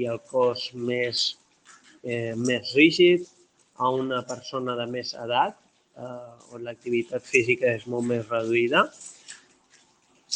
i 0.00 0.06
el 0.10 0.20
cos 0.30 0.70
més, 0.74 1.26
eh, 2.02 2.34
més 2.36 2.72
rígid, 2.76 3.26
a 3.76 3.90
una 3.92 4.22
persona 4.24 4.76
de 4.78 4.86
més 4.88 5.12
edat, 5.26 5.58
eh, 6.00 6.54
on 6.56 6.64
l'activitat 6.64 7.24
física 7.24 7.74
és 7.76 7.84
molt 7.92 8.08
més 8.08 8.24
reduïda, 8.32 8.86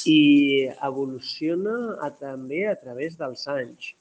i 0.08 0.68
evoluciona 0.86 1.96
a, 2.00 2.10
també 2.10 2.66
a 2.68 2.76
través 2.80 3.16
dels 3.20 3.46
anys. 3.50 3.92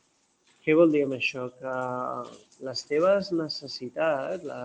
Què 0.64 0.76
vol 0.78 0.92
dir 0.94 1.06
amb 1.06 1.18
això? 1.18 1.48
Que 1.60 1.76
les 2.68 2.84
teves 2.88 3.32
necessitats, 3.36 4.46
la, 4.46 4.62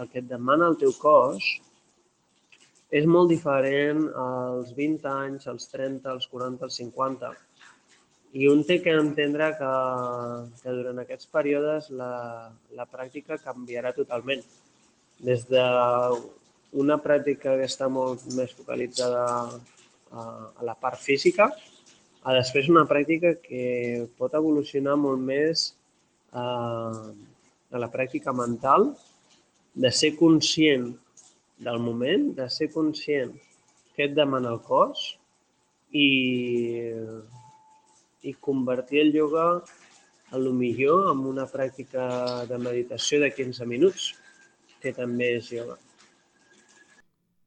el 0.00 0.10
que 0.10 0.22
et 0.22 0.28
demana 0.30 0.70
el 0.70 0.78
teu 0.80 0.94
cos, 1.00 1.46
és 2.94 3.06
molt 3.10 3.32
diferent 3.32 4.06
als 4.22 4.70
20 4.76 5.08
anys, 5.10 5.48
als 5.50 5.66
30, 5.72 6.10
als 6.10 6.28
40, 6.30 6.62
als 6.66 6.78
50. 6.78 7.32
I 8.34 8.48
un 8.50 8.64
té 8.66 8.80
que 8.82 8.94
entendre 8.98 9.50
que, 9.58 9.72
que 10.62 10.74
durant 10.78 11.02
aquests 11.02 11.30
períodes 11.30 11.90
la, 11.94 12.50
la 12.78 12.86
pràctica 12.90 13.38
canviarà 13.42 13.92
totalment. 13.94 14.42
Des 15.26 15.44
d'una 15.50 16.98
pràctica 17.02 17.54
que 17.58 17.68
està 17.70 17.90
molt 17.90 18.26
més 18.34 18.54
focalitzada 18.58 19.26
a, 20.14 20.24
a 20.60 20.66
la 20.66 20.74
part 20.80 21.00
física, 21.02 21.50
a 22.24 22.34
després 22.38 22.70
una 22.72 22.86
pràctica 22.88 23.34
que 23.42 24.06
pot 24.18 24.34
evolucionar 24.38 24.96
molt 24.96 25.20
més 25.20 25.66
a, 26.32 26.44
a 27.74 27.82
la 27.82 27.90
pràctica 27.92 28.32
mental, 28.32 28.92
de 29.74 29.90
ser 29.90 30.14
conscient 30.16 30.92
del 31.66 31.80
moment, 31.82 32.30
de 32.38 32.46
ser 32.50 32.70
conscient 32.72 33.34
què 33.94 34.08
et 34.08 34.14
demana 34.14 34.54
el 34.54 34.60
cos 34.64 35.08
i 35.94 36.08
i 38.24 38.32
convertir 38.40 39.02
el 39.02 39.14
ioga 39.14 39.62
a 40.32 40.38
lo 40.38 40.52
millor 40.52 41.10
en 41.12 41.26
una 41.28 41.44
pràctica 41.46 42.04
de 42.48 42.58
meditació 42.58 43.20
de 43.20 43.28
15 43.30 43.66
minuts, 43.68 44.06
que 44.80 44.94
també 44.96 45.34
és 45.36 45.50
ioga. 45.52 45.76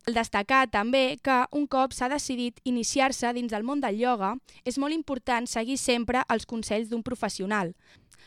Cal 0.08 0.16
destacar 0.16 0.70
també 0.72 1.18
que 1.20 1.36
un 1.52 1.66
cop 1.68 1.92
s'ha 1.92 2.08
decidit 2.08 2.62
iniciar-se 2.64 3.28
dins 3.36 3.52
del 3.52 3.66
món 3.68 3.82
del 3.84 3.98
ioga, 4.00 4.30
és 4.64 4.78
molt 4.80 4.96
important 4.96 5.44
seguir 5.52 5.76
sempre 5.82 6.22
els 6.32 6.46
consells 6.48 6.88
d'un 6.88 7.02
professional, 7.04 7.74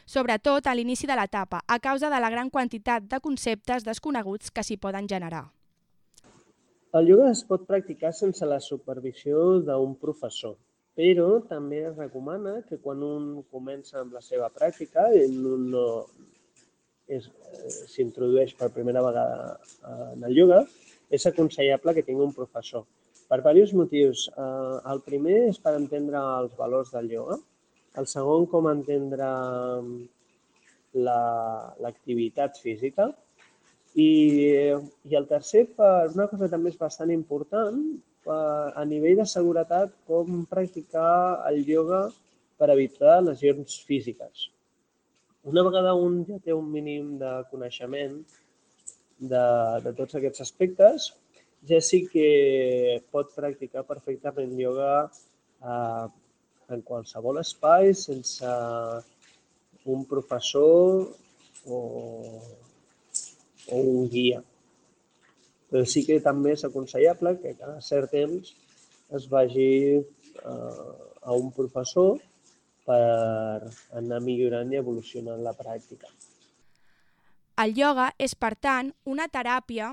sobretot 0.05 0.69
a 0.69 0.75
l'inici 0.77 1.09
de 1.09 1.17
l'etapa, 1.17 1.63
a 1.65 1.79
causa 1.81 2.11
de 2.13 2.19
la 2.21 2.29
gran 2.29 2.51
quantitat 2.53 3.07
de 3.09 3.21
conceptes 3.25 3.89
desconeguts 3.89 4.53
que 4.53 4.61
s'hi 4.61 4.77
poden 4.77 5.09
generar. 5.09 5.47
El 6.93 7.09
ioga 7.09 7.31
es 7.31 7.41
pot 7.49 7.65
practicar 7.65 8.13
sense 8.13 8.45
la 8.45 8.61
supervisió 8.61 9.63
d'un 9.65 9.97
professor, 9.97 10.59
però 10.93 11.41
també 11.49 11.81
es 11.89 11.97
recomana 11.97 12.59
que 12.69 12.77
quan 12.77 13.01
un 13.01 13.41
comença 13.49 14.03
amb 14.05 14.13
la 14.13 14.21
seva 14.21 14.53
pràctica, 14.53 15.09
un 15.17 15.71
no 15.73 15.89
s'introdueix 17.89 18.53
per 18.61 18.69
primera 18.69 19.01
vegada 19.01 19.57
en 20.13 20.29
el 20.29 20.37
ioga, 20.45 20.67
és 21.11 21.27
aconsellable 21.27 21.95
que 21.97 22.05
tingui 22.07 22.25
un 22.27 22.35
professor. 22.37 22.85
Per 23.31 23.39
diversos 23.39 23.77
motius. 23.79 24.27
Eh, 24.31 24.77
el 24.93 25.01
primer 25.07 25.39
és 25.49 25.59
per 25.63 25.77
entendre 25.79 26.19
els 26.41 26.55
valors 26.59 26.91
del 26.95 27.11
ioga. 27.15 27.37
El 28.01 28.07
segon, 28.11 28.47
com 28.51 28.69
entendre 28.71 29.31
l'activitat 30.95 32.55
la, 32.55 32.63
física. 32.63 33.11
I, 33.99 34.11
I 35.11 35.17
el 35.19 35.27
tercer, 35.31 35.67
per 35.77 36.11
una 36.15 36.29
cosa 36.31 36.49
també 36.51 36.71
és 36.71 36.79
bastant 36.79 37.11
important, 37.15 37.81
a 38.31 38.85
nivell 38.85 39.17
de 39.17 39.27
seguretat 39.27 39.93
com 40.07 40.45
practicar 40.47 41.43
el 41.49 41.63
ioga 41.69 42.03
per 42.61 42.69
evitar 42.71 43.23
lesions 43.25 43.81
físiques. 43.89 44.51
Una 45.43 45.63
vegada 45.65 45.95
un 45.97 46.21
ja 46.29 46.37
té 46.45 46.53
un 46.53 46.69
mínim 46.71 47.17
de 47.19 47.31
coneixement 47.51 48.21
de, 49.21 49.45
de 49.85 49.93
tots 49.99 50.17
aquests 50.19 50.45
aspectes, 50.47 51.11
ja 51.69 51.81
sí 51.85 52.05
que 52.09 53.01
pot 53.13 53.35
practicar 53.37 53.85
perfectament 53.89 54.53
ioga 54.59 54.93
eh, 55.05 56.07
en 56.73 56.85
qualsevol 56.87 57.41
espai 57.43 57.93
sense 57.99 58.53
un 59.91 60.07
professor 60.09 61.09
o, 61.67 61.81
o 63.69 63.77
un 63.77 64.09
guia 64.09 64.41
però 65.71 65.87
sí 65.87 66.03
que 66.07 66.19
també 66.25 66.57
és 66.57 66.65
aconsellable 66.67 67.37
que 67.43 67.55
cada 67.59 67.79
cert 67.87 68.11
temps 68.15 68.51
es 69.19 69.29
vagi 69.31 69.71
eh, 69.99 70.91
a 71.23 71.37
un 71.37 71.53
professor 71.55 72.19
per 72.89 73.71
anar 74.01 74.19
millorant 74.25 74.73
i 74.73 74.81
evolucionant 74.81 75.43
la 75.45 75.55
pràctica. 75.55 76.11
El 77.61 77.75
ioga 77.77 78.07
és, 78.17 78.33
per 78.41 78.55
tant, 78.57 78.95
una 79.05 79.27
teràpia 79.29 79.91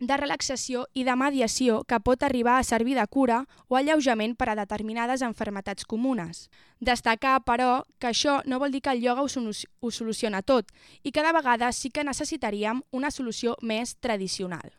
de 0.00 0.16
relaxació 0.16 0.84
i 0.96 1.02
de 1.04 1.14
mediació 1.20 1.82
que 1.90 1.98
pot 2.00 2.22
arribar 2.24 2.54
a 2.56 2.64
servir 2.64 2.94
de 2.96 3.04
cura 3.12 3.42
o 3.68 3.76
alleujament 3.76 4.32
per 4.40 4.48
a 4.48 4.54
determinades 4.56 5.24
enfermetats 5.26 5.84
comunes. 5.84 6.48
Destacar, 6.80 7.34
però, 7.44 7.82
que 8.00 8.08
això 8.08 8.38
no 8.48 8.60
vol 8.62 8.72
dir 8.72 8.80
que 8.80 8.94
el 8.96 9.04
ioga 9.04 9.20
ho, 9.20 9.28
ho 9.28 9.90
soluciona 9.90 10.40
tot 10.42 10.72
i 11.02 11.12
cada 11.12 11.34
vegada 11.36 11.70
sí 11.72 11.90
que 11.90 12.06
necessitaríem 12.08 12.80
una 12.90 13.10
solució 13.10 13.58
més 13.60 13.96
tradicional. 14.00 14.72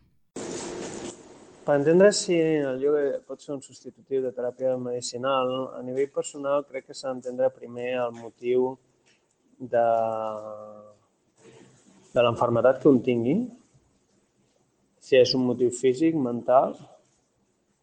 Per 1.65 1.77
entendre 1.77 2.09
si 2.13 2.39
el 2.41 2.81
ioga 2.81 3.21
pot 3.27 3.41
ser 3.41 3.53
un 3.53 3.61
substitutiu 3.61 4.25
de 4.25 4.33
teràpia 4.33 4.73
medicinal, 4.81 5.53
a 5.77 5.85
nivell 5.85 6.09
personal 6.09 6.65
crec 6.65 6.89
que 6.89 6.97
s'ha 6.97 7.13
d'entendre 7.13 7.53
primer 7.53 7.91
el 8.07 8.17
motiu 8.17 8.75
de, 9.57 9.87
de 12.15 12.23
l'enfermetat 12.23 12.77
que 12.79 12.87
un 12.87 13.01
tingui, 13.03 13.35
si 15.03 15.17
és 15.19 15.33
un 15.35 15.43
motiu 15.49 15.71
físic, 15.75 16.15
mental, 16.15 16.77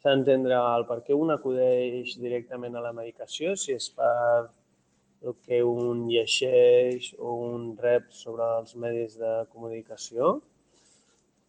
s'ha 0.00 0.14
d'entendre 0.14 0.56
el 0.56 0.86
per 0.88 1.02
què 1.06 1.14
un 1.14 1.34
acudeix 1.34 2.14
directament 2.22 2.78
a 2.78 2.82
la 2.86 2.94
medicació, 2.96 3.52
si 3.60 3.76
és 3.76 3.90
per 3.92 4.48
el 5.22 5.36
que 5.44 5.60
un 5.62 6.06
llegeix 6.08 7.10
o 7.18 7.34
un 7.50 7.66
rep 7.82 8.08
sobre 8.16 8.46
els 8.56 8.72
medis 8.84 9.18
de 9.20 9.34
comunicació. 9.52 10.38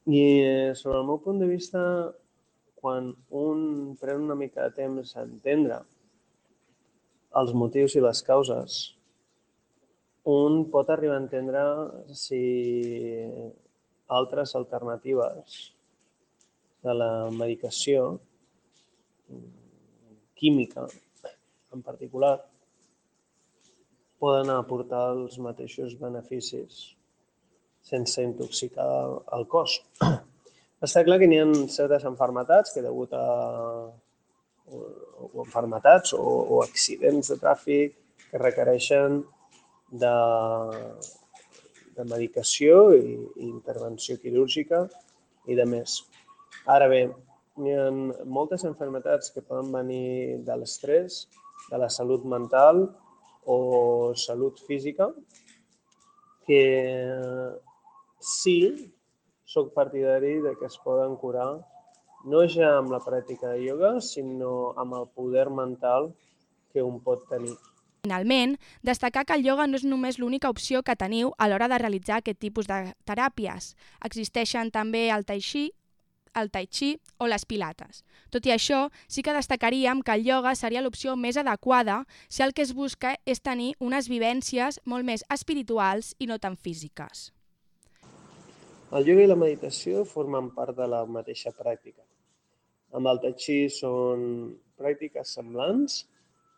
I 0.06 0.20
eh, 0.20 0.74
sobre 0.76 1.00
el 1.00 1.08
meu 1.08 1.22
punt 1.24 1.40
de 1.40 1.48
vista, 1.48 1.82
quan 2.84 3.14
un 3.32 3.96
pren 4.02 4.28
una 4.28 4.36
mica 4.36 4.68
de 4.68 4.76
temps 4.84 5.16
a 5.16 5.24
entendre 5.24 5.80
els 7.40 7.56
motius 7.56 7.96
i 7.96 8.04
les 8.04 8.22
causes, 8.28 8.82
un 10.24 10.70
pot 10.72 10.90
arribar 10.90 11.18
a 11.18 11.24
entendre 11.24 11.64
si 12.16 12.40
altres 14.08 14.56
alternatives 14.56 15.74
de 16.84 16.94
la 16.96 17.12
medicació, 17.32 18.20
química 20.36 20.86
en 21.74 21.82
particular, 21.82 22.36
poden 24.20 24.52
aportar 24.54 25.10
els 25.16 25.40
mateixos 25.44 25.96
beneficis 26.00 26.94
sense 27.84 28.24
intoxicar 28.24 28.88
el 29.36 29.48
cos. 29.52 29.82
Està 30.86 31.04
clar 31.04 31.20
que 31.20 31.28
n'hi 31.28 31.40
ha 31.42 31.48
certes 31.72 32.06
enfermetats 32.08 32.72
que 32.76 32.84
degut 32.84 33.12
a 33.16 33.26
o, 34.68 34.80
o 35.34 35.44
enfermetats 35.44 36.14
o, 36.16 36.24
o 36.24 36.62
accidents 36.64 37.32
de 37.32 37.40
tràfic 37.40 37.96
que 38.30 38.42
requereixen 38.42 39.22
de, 40.02 40.14
de 41.96 42.06
medicació 42.10 42.90
i, 42.98 43.14
i 43.14 43.50
intervenció 43.50 44.18
quirúrgica 44.22 44.86
i 45.48 45.58
de 45.60 45.66
més. 45.70 46.00
Ara 46.70 46.88
bé, 46.92 47.04
hi 47.62 47.76
ha 47.76 47.90
moltes 48.38 48.66
enfermetats 48.70 49.34
que 49.34 49.46
poden 49.46 49.72
venir 49.74 50.40
de 50.48 50.58
l'estrès, 50.58 51.26
de 51.70 51.80
la 51.80 51.90
salut 51.94 52.26
mental 52.26 52.88
o 53.46 53.58
salut 54.18 54.60
física, 54.68 55.10
que 56.48 56.64
sí, 58.20 58.58
sóc 59.46 59.74
partidari 59.76 60.40
de 60.44 60.56
que 60.60 60.66
es 60.66 60.80
poden 60.84 61.16
curar 61.20 61.52
no 62.26 62.42
ja 62.48 62.70
amb 62.78 62.92
la 62.92 63.02
pràctica 63.04 63.52
de 63.52 63.64
ioga, 63.68 63.98
sinó 64.02 64.74
amb 64.80 64.96
el 65.00 65.08
poder 65.12 65.50
mental 65.52 66.14
que 66.72 66.82
un 66.82 67.02
pot 67.04 67.28
tenir. 67.30 67.56
Finalment, 68.04 68.58
destacar 68.82 69.24
que 69.24 69.32
el 69.32 69.46
ioga 69.48 69.64
no 69.64 69.78
és 69.80 69.86
només 69.88 70.18
l'única 70.20 70.50
opció 70.52 70.82
que 70.84 70.96
teniu 71.00 71.30
a 71.40 71.46
l'hora 71.48 71.70
de 71.72 71.78
realitzar 71.80 72.18
aquest 72.20 72.42
tipus 72.44 72.68
de 72.68 72.90
teràpies. 73.08 73.70
Existeixen 74.04 74.74
també 74.76 75.06
el 75.16 75.24
tai 75.24 75.40
chi, 75.40 75.70
el 76.36 76.52
tai 76.52 76.68
chi 76.68 76.90
o 77.24 77.30
les 77.32 77.48
pilates. 77.48 78.04
Tot 78.28 78.44
i 78.44 78.52
això, 78.52 78.82
sí 79.08 79.24
que 79.24 79.38
destacaríem 79.40 80.04
que 80.04 80.18
el 80.20 80.28
ioga 80.28 80.52
seria 80.60 80.84
l'opció 80.84 81.16
més 81.16 81.40
adequada 81.40 82.02
si 82.28 82.44
el 82.44 82.52
que 82.52 82.68
es 82.68 82.76
busca 82.76 83.16
és 83.24 83.40
tenir 83.40 83.72
unes 83.80 84.12
vivències 84.12 84.84
molt 84.84 85.08
més 85.08 85.24
espirituals 85.32 86.12
i 86.20 86.28
no 86.28 86.42
tan 86.44 86.60
físiques. 86.60 87.30
El 88.92 89.08
ioga 89.08 89.24
i 89.24 89.32
la 89.32 89.40
meditació 89.40 90.04
formen 90.04 90.52
part 90.52 90.76
de 90.76 90.92
la 90.92 91.06
mateixa 91.08 91.56
pràctica. 91.56 92.04
Amb 92.92 93.08
el 93.08 93.24
tai 93.24 93.38
chi 93.40 93.62
són 93.72 94.58
pràctiques 94.76 95.40
semblants 95.40 96.04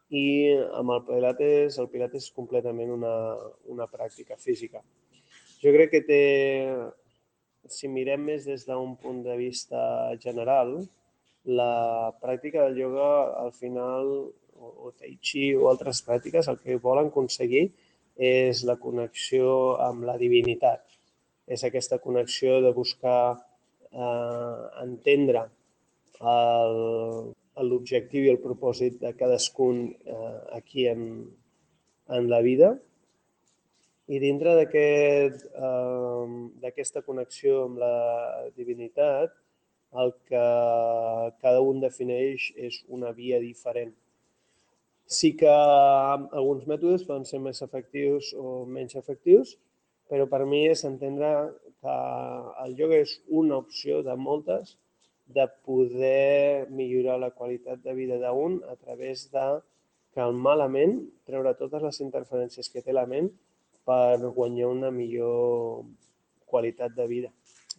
i 0.10 0.54
amb 0.78 0.94
el 0.94 1.02
pilates, 1.08 1.80
el 1.82 1.90
pilates 1.90 2.28
és 2.28 2.36
completament 2.36 2.92
una, 2.94 3.16
una 3.72 3.88
pràctica 3.90 4.38
física. 4.38 4.84
Jo 5.64 5.74
crec 5.74 5.92
que 5.96 6.04
té 6.06 6.22
si 7.72 7.90
mirem 7.90 8.26
més 8.30 8.46
des 8.46 8.66
d'un 8.68 8.96
punt 9.02 9.24
de 9.26 9.36
vista 9.40 9.80
general, 10.22 10.76
la 11.46 12.14
pràctica 12.22 12.66
del 12.66 12.78
ioga 12.84 13.10
al 13.42 13.52
final, 13.54 14.12
o, 14.56 14.70
o 14.88 14.92
tai 14.98 15.16
chi 15.22 15.48
o 15.56 15.70
altres 15.70 16.02
pràctiques, 16.06 16.48
el 16.50 16.60
que 16.62 16.78
volen 16.82 17.12
aconseguir 17.12 17.68
és 18.16 18.64
la 18.64 18.78
connexió 18.82 19.76
amb 19.84 20.06
la 20.08 20.18
divinitat. 20.22 20.86
És 21.46 21.64
aquesta 21.64 22.00
connexió 22.02 22.62
de 22.62 22.72
buscar 22.74 23.20
eh, 23.92 24.62
entendre 24.82 25.46
l'objectiu 27.64 28.26
i 28.26 28.32
el 28.34 28.42
propòsit 28.44 29.00
de 29.00 29.14
cadascun 29.16 29.88
eh, 29.94 30.40
aquí 30.58 30.88
en, 30.92 31.02
en 32.18 32.30
la 32.30 32.42
vida 32.44 32.76
i 34.08 34.20
dintre 34.22 34.54
d'aquesta 34.60 35.50
aquest, 36.70 36.98
eh, 37.00 37.04
connexió 37.06 37.64
amb 37.66 37.78
la 37.82 37.96
divinitat, 38.58 39.34
el 40.02 40.12
que 40.30 40.48
cada 41.42 41.62
un 41.64 41.80
defineix 41.82 42.52
és 42.56 42.84
una 42.92 43.12
via 43.16 43.40
diferent. 43.40 43.94
Sí 45.06 45.36
que 45.40 45.50
alguns 45.50 46.66
mètodes 46.70 47.06
poden 47.08 47.26
ser 47.26 47.40
més 47.40 47.62
efectius 47.66 48.34
o 48.38 48.66
menys 48.66 48.96
efectius, 49.00 49.58
però 50.10 50.28
per 50.30 50.46
mi 50.46 50.68
és 50.70 50.84
entendre 50.86 51.32
que 51.82 51.96
el 52.66 52.76
ioga 52.78 52.98
és 53.02 53.22
una 53.42 53.58
opció 53.62 54.02
de 54.06 54.16
moltes 54.18 54.78
de 55.26 55.48
poder 55.66 56.70
millorar 56.70 57.18
la 57.20 57.32
qualitat 57.32 57.82
de 57.84 57.94
vida 57.94 58.18
d'un 58.22 58.62
a 58.70 58.76
través 58.76 59.32
de 59.32 59.46
calmar 60.16 60.56
la 60.58 60.70
ment, 60.72 61.02
treure 61.28 61.56
totes 61.60 61.82
les 61.84 62.00
interferències 62.06 62.70
que 62.72 62.82
té 62.82 62.94
la 62.94 63.08
ment 63.10 63.28
per 63.86 64.18
guanyar 64.38 64.70
una 64.72 64.92
millor 64.92 65.84
qualitat 66.46 66.96
de 66.96 67.08
vida. 67.10 67.32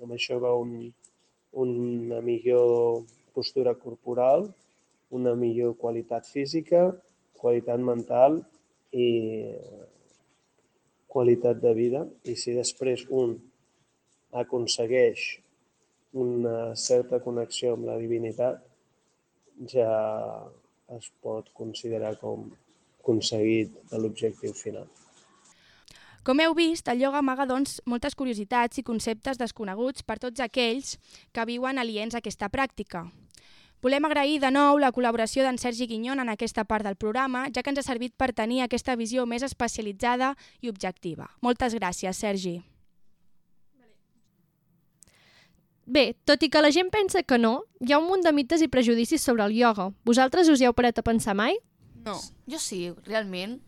Amb 0.03 0.13
això 0.13 0.39
va 0.43 0.53
un, 0.59 0.93
una 1.57 2.21
millor 2.21 3.07
postura 3.33 3.75
corporal, 3.75 4.51
una 5.11 5.35
millor 5.39 5.77
qualitat 5.81 6.27
física, 6.29 6.91
qualitat 7.41 7.81
mental 7.81 8.43
i 8.93 9.09
qualitat 11.07 11.63
de 11.63 11.73
vida. 11.75 12.05
I 12.29 12.37
si 12.37 12.53
després 12.57 13.07
un 13.09 13.39
aconsegueix 14.37 15.46
una 16.17 16.75
certa 16.77 17.21
connexió 17.25 17.75
amb 17.77 17.89
la 17.89 17.97
divinitat, 18.01 18.63
ja 19.73 19.91
es 20.97 21.11
pot 21.23 21.51
considerar 21.57 22.15
com 22.21 22.49
aconseguit 23.01 23.75
l'objectiu 23.95 24.55
final. 24.55 24.87
Com 26.27 26.41
heu 26.43 26.57
vist, 26.59 26.89
el 26.91 27.05
ioga 27.05 27.21
amaga 27.23 27.47
doncs, 27.47 27.79
moltes 27.87 28.17
curiositats 28.19 28.81
i 28.81 28.83
conceptes 28.83 29.39
desconeguts 29.39 30.03
per 30.03 30.19
tots 30.19 30.43
aquells 30.43 30.97
que 31.31 31.47
viuen 31.47 31.79
aliens 31.79 32.17
a 32.17 32.19
aquesta 32.19 32.51
pràctica. 32.51 33.05
Volem 33.85 34.09
agrair 34.09 34.41
de 34.43 34.51
nou 34.51 34.81
la 34.83 34.91
col·laboració 34.91 35.45
d'en 35.47 35.61
Sergi 35.63 35.87
Guinyon 35.87 36.19
en 36.19 36.33
aquesta 36.33 36.65
part 36.65 36.83
del 36.83 36.97
programa, 36.99 37.47
ja 37.55 37.63
que 37.63 37.71
ens 37.71 37.79
ha 37.79 37.87
servit 37.87 38.17
per 38.19 38.33
tenir 38.35 38.65
aquesta 38.65 38.97
visió 38.99 39.27
més 39.27 39.47
especialitzada 39.47 40.35
i 40.61 40.73
objectiva. 40.73 41.29
Moltes 41.47 41.79
gràcies, 41.79 42.19
Sergi. 42.19 42.57
Bé, 45.87 46.17
tot 46.27 46.43
i 46.43 46.51
que 46.51 46.61
la 46.63 46.73
gent 46.75 46.91
pensa 46.91 47.23
que 47.23 47.39
no, 47.39 47.61
hi 47.79 47.95
ha 47.95 48.01
un 48.03 48.09
munt 48.11 48.25
de 48.27 48.33
mites 48.35 48.63
i 48.63 48.69
prejudicis 48.69 49.23
sobre 49.23 49.47
el 49.47 49.55
ioga. 49.55 49.93
Vosaltres 50.05 50.51
us 50.51 50.61
hi 50.61 50.67
heu 50.67 50.75
parat 50.75 50.99
a 50.99 51.07
pensar 51.07 51.37
mai? 51.39 51.55
No. 52.05 52.19
Jo 52.51 52.59
sí, 52.59 52.91
realment. 53.07 53.61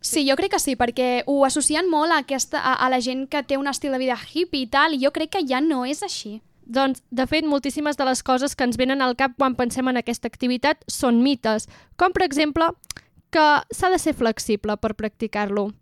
Sí, 0.00 0.22
jo 0.28 0.36
crec 0.38 0.52
que 0.54 0.60
sí, 0.62 0.76
perquè 0.78 1.24
ho 1.26 1.40
associen 1.44 1.88
molt 1.90 2.14
a, 2.14 2.20
aquesta, 2.22 2.60
a, 2.62 2.76
a 2.78 2.90
la 2.92 3.00
gent 3.02 3.26
que 3.30 3.42
té 3.42 3.58
un 3.58 3.66
estil 3.66 3.90
de 3.90 3.98
vida 3.98 4.14
hippie 4.14 4.68
i 4.68 4.70
tal, 4.70 4.94
i 4.94 5.02
jo 5.02 5.10
crec 5.10 5.34
que 5.34 5.42
ja 5.46 5.58
no 5.60 5.82
és 5.84 6.04
així. 6.06 6.38
Doncs, 6.68 7.02
de 7.10 7.26
fet, 7.26 7.46
moltíssimes 7.48 7.96
de 7.98 8.06
les 8.06 8.22
coses 8.22 8.54
que 8.54 8.66
ens 8.68 8.78
venen 8.78 9.02
al 9.02 9.16
cap 9.18 9.34
quan 9.38 9.56
pensem 9.58 9.88
en 9.90 9.98
aquesta 9.98 10.28
activitat 10.30 10.84
són 10.86 11.22
mites, 11.24 11.66
com 11.96 12.14
per 12.14 12.26
exemple 12.26 12.70
que 13.34 13.46
s'ha 13.74 13.90
de 13.90 13.98
ser 13.98 14.14
flexible 14.14 14.76
per 14.78 14.94
practicar-lo. 14.94 15.72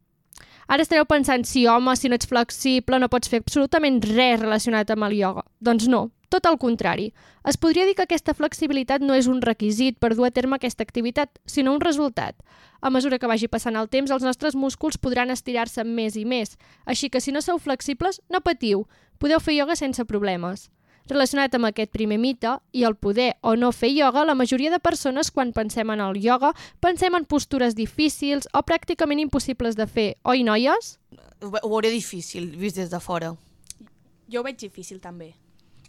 Ara 0.66 0.83
estareu 0.83 1.07
pensant, 1.07 1.44
sí, 1.46 1.66
home, 1.70 1.94
si 1.94 2.11
no 2.11 2.16
ets 2.18 2.26
flexible 2.26 2.98
no 2.98 3.09
pots 3.11 3.31
fer 3.31 3.38
absolutament 3.42 4.00
res 4.02 4.40
relacionat 4.40 4.90
amb 4.90 5.07
el 5.07 5.14
ioga. 5.20 5.44
Doncs 5.62 5.87
no, 5.92 6.09
tot 6.29 6.46
el 6.50 6.59
contrari. 6.59 7.12
Es 7.46 7.57
podria 7.57 7.87
dir 7.87 7.94
que 7.94 8.02
aquesta 8.07 8.35
flexibilitat 8.35 9.05
no 9.05 9.14
és 9.14 9.29
un 9.31 9.38
requisit 9.44 10.00
per 10.02 10.14
dur 10.16 10.26
a 10.26 10.33
terme 10.35 10.59
aquesta 10.59 10.83
activitat, 10.83 11.38
sinó 11.46 11.74
un 11.76 11.81
resultat. 11.81 12.35
A 12.81 12.90
mesura 12.90 13.18
que 13.18 13.31
vagi 13.31 13.48
passant 13.48 13.79
el 13.79 13.88
temps, 13.88 14.11
els 14.11 14.26
nostres 14.26 14.59
músculs 14.59 14.98
podran 14.98 15.31
estirar-se 15.31 15.85
més 15.87 16.18
i 16.18 16.24
més. 16.26 16.57
Així 16.85 17.11
que 17.11 17.22
si 17.22 17.33
no 17.33 17.42
sou 17.42 17.62
flexibles, 17.62 18.20
no 18.29 18.42
patiu. 18.42 18.88
Podeu 19.22 19.40
fer 19.40 19.55
ioga 19.57 19.79
sense 19.79 20.05
problemes. 20.05 20.68
Relacionat 21.09 21.55
amb 21.55 21.69
aquest 21.69 21.92
primer 21.95 22.19
mite 22.19 22.57
i 22.75 22.83
el 22.88 22.97
poder 22.99 23.37
o 23.47 23.55
no 23.55 23.71
fer 23.71 23.92
ioga, 23.95 24.25
la 24.27 24.35
majoria 24.35 24.73
de 24.73 24.83
persones 24.83 25.31
quan 25.31 25.53
pensem 25.55 25.90
en 25.95 26.03
el 26.03 26.19
ioga 26.19 26.51
pensem 26.83 27.14
en 27.14 27.25
postures 27.25 27.79
difícils 27.79 28.49
o 28.53 28.64
pràcticament 28.66 29.23
impossibles 29.23 29.79
de 29.79 29.87
fer, 29.87 30.09
oi 30.25 30.42
noies? 30.42 30.97
Ho, 31.42 31.55
ho 31.62 31.71
veuré 31.71 31.95
difícil, 31.95 32.51
vist 32.59 32.81
des 32.83 32.90
de 32.90 33.01
fora. 33.01 33.37
Jo 34.27 34.42
ho 34.42 34.47
veig 34.47 34.59
difícil 34.59 34.99
també. 34.99 35.37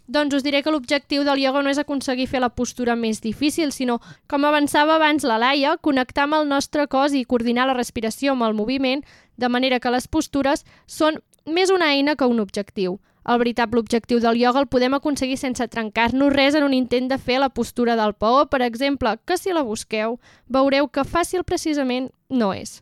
Doncs 0.08 0.38
us 0.38 0.44
diré 0.46 0.62
que 0.62 0.72
l'objectiu 0.72 1.24
del 1.26 1.42
ioga 1.42 1.60
no 1.60 1.68
és 1.68 1.80
aconseguir 1.82 2.28
fer 2.30 2.40
la 2.40 2.48
postura 2.48 2.94
més 2.96 3.18
difícil, 3.20 3.74
sinó, 3.76 3.98
com 4.30 4.46
avançava 4.48 4.94
abans 4.96 5.26
la 5.26 5.36
Laia, 5.36 5.74
connectar 5.84 6.24
amb 6.24 6.38
el 6.38 6.48
nostre 6.48 6.86
cos 6.88 7.12
i 7.12 7.26
coordinar 7.28 7.66
la 7.68 7.74
respiració 7.76 8.32
amb 8.32 8.46
el 8.46 8.56
moviment, 8.56 9.02
de 9.36 9.50
manera 9.52 9.82
que 9.82 9.92
les 9.92 10.08
postures 10.08 10.64
són 10.86 11.20
més 11.44 11.68
una 11.74 11.90
eina 11.92 12.16
que 12.16 12.24
un 12.24 12.40
objectiu. 12.40 12.96
El 13.28 13.36
veritable 13.36 13.80
objectiu 13.80 14.22
del 14.24 14.38
ioga 14.40 14.60
el 14.62 14.70
podem 14.72 14.94
aconseguir 14.96 15.36
sense 15.36 15.66
trencar-nos 15.68 16.32
res 16.32 16.54
en 16.56 16.64
un 16.64 16.72
intent 16.72 17.10
de 17.10 17.18
fer 17.20 17.36
la 17.42 17.50
postura 17.52 17.96
del 17.98 18.14
paó, 18.14 18.46
per 18.48 18.62
exemple, 18.64 19.18
que 19.28 19.36
si 19.36 19.52
la 19.52 19.66
busqueu, 19.68 20.16
veureu 20.48 20.88
que 20.88 21.04
fàcil 21.04 21.44
precisament 21.44 22.08
no 22.30 22.54
és. 22.56 22.78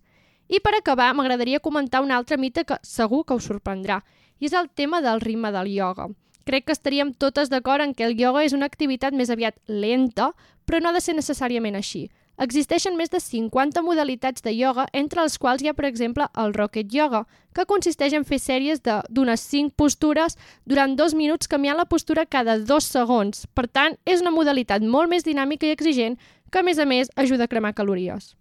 I 0.46 0.61
per 0.62 0.76
acabar, 0.76 1.09
m'agradaria 1.18 1.59
comentar 1.59 2.04
un 2.04 2.14
altre 2.14 2.38
mite 2.38 2.62
que 2.62 2.78
segur 2.87 3.24
que 3.26 3.35
us 3.35 3.48
sorprendrà, 3.50 4.04
i 4.38 4.46
és 4.46 4.54
el 4.54 4.70
tema 4.70 5.02
del 5.02 5.20
ritme 5.20 5.50
del 5.50 5.72
ioga. 5.74 6.06
Crec 6.46 6.68
que 6.68 6.76
estaríem 6.78 7.11
totes 7.11 7.50
d'acord 7.50 7.82
en 7.82 7.94
que 7.94 8.06
el 8.06 8.14
ioga 8.14 8.44
és 8.46 8.54
una 8.54 8.70
activitat 8.70 9.18
més 9.18 9.35
aviat 9.35 9.59
lenta, 9.66 10.30
però 10.64 10.78
no 10.78 10.92
ha 10.92 10.94
de 10.94 11.02
ser 11.02 11.16
necessàriament 11.18 11.74
així. 11.74 12.06
Existeixen 12.37 12.99
més 12.99 13.09
de 13.09 13.16
50 13.22 13.81
modalitats 13.81 14.44
de 14.44 14.53
ioga, 14.53 14.85
entre 14.92 15.25
les 15.25 15.38
quals 15.40 15.62
hi 15.64 15.70
ha, 15.70 15.75
per 15.77 15.87
exemple, 15.88 16.27
el 16.37 16.53
Rocket 16.53 16.92
Yoga, 16.92 17.25
que 17.57 17.64
consisteix 17.64 18.12
en 18.12 18.27
fer 18.29 18.38
sèries 18.42 18.83
d'unes 18.85 19.44
5 19.49 19.72
postures 19.81 20.37
durant 20.68 20.96
dos 21.01 21.16
minuts 21.16 21.49
canviant 21.49 21.81
la 21.81 21.88
postura 21.88 22.27
cada 22.29 22.59
dos 22.61 22.85
segons. 22.92 23.46
Per 23.57 23.64
tant, 23.66 23.96
és 24.05 24.20
una 24.20 24.35
modalitat 24.37 24.85
molt 24.85 25.09
més 25.09 25.25
dinàmica 25.25 25.66
i 25.66 25.72
exigent 25.72 26.18
que, 26.51 26.61
a 26.61 26.66
més 26.66 26.79
a 26.79 26.85
més, 26.85 27.09
ajuda 27.16 27.49
a 27.49 27.53
cremar 27.53 27.72
calories. 27.72 28.35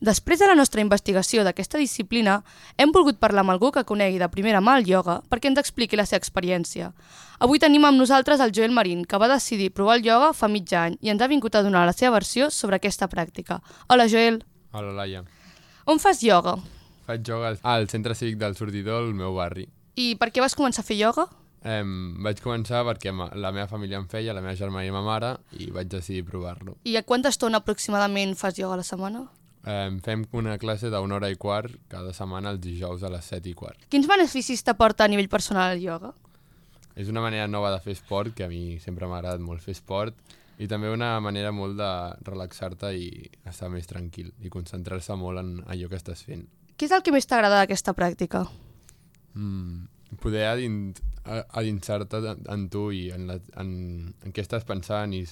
Després 0.00 0.38
de 0.38 0.46
la 0.46 0.54
nostra 0.54 0.82
investigació 0.84 1.40
d'aquesta 1.44 1.78
disciplina, 1.80 2.42
hem 2.76 2.90
volgut 2.92 3.16
parlar 3.18 3.40
amb 3.40 3.54
algú 3.54 3.70
que 3.72 3.84
conegui 3.88 4.18
de 4.20 4.28
primera 4.28 4.60
mà 4.60 4.74
el 4.76 4.84
ioga 4.90 5.22
perquè 5.30 5.48
ens 5.48 5.58
expliqui 5.62 5.96
la 5.96 6.04
seva 6.04 6.20
experiència. 6.20 6.90
Avui 7.40 7.58
tenim 7.58 7.84
amb 7.88 7.96
nosaltres 7.96 8.40
el 8.44 8.52
Joel 8.52 8.72
Marín, 8.76 9.06
que 9.08 9.16
va 9.16 9.28
decidir 9.32 9.70
provar 9.72 9.96
el 9.96 10.04
ioga 10.04 10.34
fa 10.36 10.48
mig 10.52 10.68
any 10.76 10.98
i 11.00 11.08
ens 11.08 11.22
ha 11.24 11.28
vingut 11.32 11.54
a 11.56 11.62
donar 11.64 11.86
la 11.88 11.94
seva 11.96 12.12
versió 12.18 12.50
sobre 12.50 12.76
aquesta 12.76 13.08
pràctica. 13.08 13.62
Hola, 13.88 14.06
Joel. 14.08 14.42
Hola, 14.72 14.92
Laia. 14.92 15.24
On 15.86 15.98
fas 15.98 16.20
ioga? 16.22 16.58
Faig 17.06 17.24
ioga 17.28 17.54
al- 17.62 17.88
centre 17.88 18.14
cívic 18.14 18.36
del 18.36 18.54
Sortidor, 18.56 19.02
al 19.02 19.14
meu 19.14 19.32
barri. 19.34 19.66
I 19.96 20.14
per 20.20 20.28
què 20.30 20.40
vas 20.44 20.54
començar 20.58 20.84
a 20.84 20.88
fer 20.90 20.98
ioga? 21.00 21.24
Em, 21.64 22.20
vaig 22.22 22.42
començar 22.44 22.84
perquè 22.84 23.14
la 23.34 23.50
meva 23.50 23.66
família 23.66 23.96
em 23.96 24.04
feia, 24.06 24.34
la 24.36 24.42
meva 24.44 24.54
germana 24.54 24.84
i 24.84 24.90
ma 24.92 25.00
mare, 25.02 25.38
i 25.56 25.70
vaig 25.72 25.88
decidir 25.88 26.22
provar-lo. 26.28 26.76
I 26.84 26.96
a 27.00 27.02
quanta 27.02 27.30
estona 27.32 27.58
aproximadament 27.64 28.36
fas 28.36 28.58
ioga 28.60 28.74
a 28.74 28.82
la 28.82 28.84
setmana? 28.84 29.24
Em, 29.66 29.98
fem 29.98 30.22
una 30.38 30.54
classe 30.62 30.92
d'una 30.92 31.16
hora 31.16 31.28
i 31.32 31.34
quart 31.34 31.74
cada 31.90 32.12
setmana 32.14 32.52
els 32.54 32.60
dijous 32.62 33.02
a 33.02 33.10
les 33.10 33.26
set 33.26 33.48
i 33.50 33.54
quart. 33.58 33.88
Quins 33.90 34.06
beneficis 34.06 34.62
t'aporta 34.62 35.04
a 35.04 35.10
nivell 35.10 35.28
personal 35.28 35.74
el 35.74 35.82
ioga? 35.82 36.12
És 36.94 37.10
una 37.10 37.20
manera 37.20 37.48
nova 37.50 37.72
de 37.74 37.80
fer 37.82 37.96
esport, 37.96 38.32
que 38.32 38.46
a 38.46 38.48
mi 38.48 38.78
sempre 38.80 39.08
m'ha 39.10 39.18
agradat 39.18 39.42
molt 39.42 39.60
fer 39.64 39.74
esport, 39.74 40.14
i 40.62 40.68
també 40.70 40.88
una 40.88 41.18
manera 41.20 41.50
molt 41.52 41.76
de 41.76 41.90
relaxar-te 42.24 42.92
i 42.96 43.10
estar 43.44 43.68
més 43.68 43.90
tranquil 43.90 44.30
i 44.40 44.52
concentrar-se 44.54 45.18
molt 45.18 45.42
en 45.42 45.50
allò 45.66 45.90
que 45.90 45.98
estàs 45.98 46.22
fent. 46.24 46.46
Què 46.76 46.86
és 46.86 46.94
el 46.94 47.02
que 47.02 47.12
més 47.12 47.26
t'agrada 47.28 47.58
d'aquesta 47.60 47.92
pràctica? 47.96 48.46
Mm, 49.34 49.84
poder 50.22 50.46
adint, 50.46 50.94
adinsar-te 51.26 52.20
en, 52.52 52.68
tu 52.70 52.86
i 52.94 53.08
en, 53.14 53.26
la, 53.26 53.36
en, 53.58 53.70
en 54.22 54.34
què 54.34 54.44
estàs 54.44 54.64
pensant 54.66 55.12
i 55.16 55.24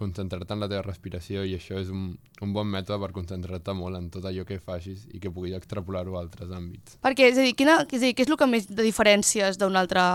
concentrar-te 0.00 0.56
en 0.56 0.62
la 0.62 0.68
teva 0.70 0.84
respiració 0.86 1.44
i 1.44 1.56
això 1.58 1.76
és 1.80 1.90
un, 1.92 2.14
un 2.42 2.54
bon 2.56 2.68
mètode 2.70 2.98
per 3.02 3.12
concentrar-te 3.16 3.74
molt 3.76 3.98
en 3.98 4.08
tot 4.14 4.24
allò 4.24 4.46
que 4.48 4.58
facis 4.62 5.04
i 5.12 5.20
que 5.20 5.32
puguis 5.34 5.56
extrapolar-ho 5.58 6.16
a 6.16 6.22
altres 6.24 6.52
àmbits. 6.54 6.96
Perquè, 7.04 7.28
és 7.32 7.40
a 7.40 7.44
dir, 7.44 7.52
quina, 7.58 7.82
és 7.84 8.00
a 8.00 8.04
dir, 8.06 8.14
què 8.16 8.24
és 8.24 8.32
el 8.32 8.40
que 8.40 8.48
més 8.48 8.70
de 8.70 8.86
diferències 8.86 9.60
d'una 9.60 9.84
altra 9.84 10.06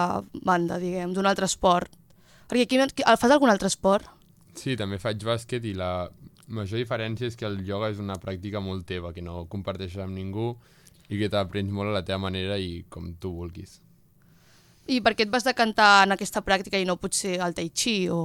banda, 0.41 0.79
diguem, 0.81 1.13
d'un 1.13 1.29
altre 1.29 1.49
esport? 1.49 1.93
Perquè 2.49 2.65
aquí, 2.65 3.03
fas 3.05 3.29
algun 3.29 3.53
altre 3.53 3.69
esport? 3.69 4.09
Sí, 4.57 4.73
també 4.75 4.97
faig 4.97 5.21
bàsquet 5.23 5.67
i 5.69 5.75
la 5.77 6.09
major 6.49 6.81
diferència 6.81 7.29
és 7.29 7.37
que 7.37 7.45
el 7.45 7.61
ioga 7.61 7.91
és 7.93 8.01
una 8.01 8.17
pràctica 8.17 8.61
molt 8.63 8.87
teva, 8.89 9.13
que 9.13 9.21
no 9.21 9.45
comparteixes 9.51 10.01
amb 10.01 10.17
ningú 10.17 10.55
i 11.09 11.21
que 11.21 11.29
t'aprens 11.29 11.69
molt 11.73 11.93
a 11.93 11.99
la 11.99 12.05
teva 12.05 12.23
manera 12.25 12.57
i 12.57 12.83
com 12.89 13.13
tu 13.21 13.31
vulguis. 13.37 13.77
I 14.89 14.99
per 15.05 15.13
què 15.13 15.27
et 15.27 15.29
vas 15.29 15.45
decantar 15.45 16.07
en 16.07 16.15
aquesta 16.15 16.41
pràctica 16.41 16.79
i 16.81 16.87
no 16.87 16.97
potser 16.97 17.37
el 17.45 17.53
tai 17.53 17.69
chi 17.69 18.09
o 18.09 18.19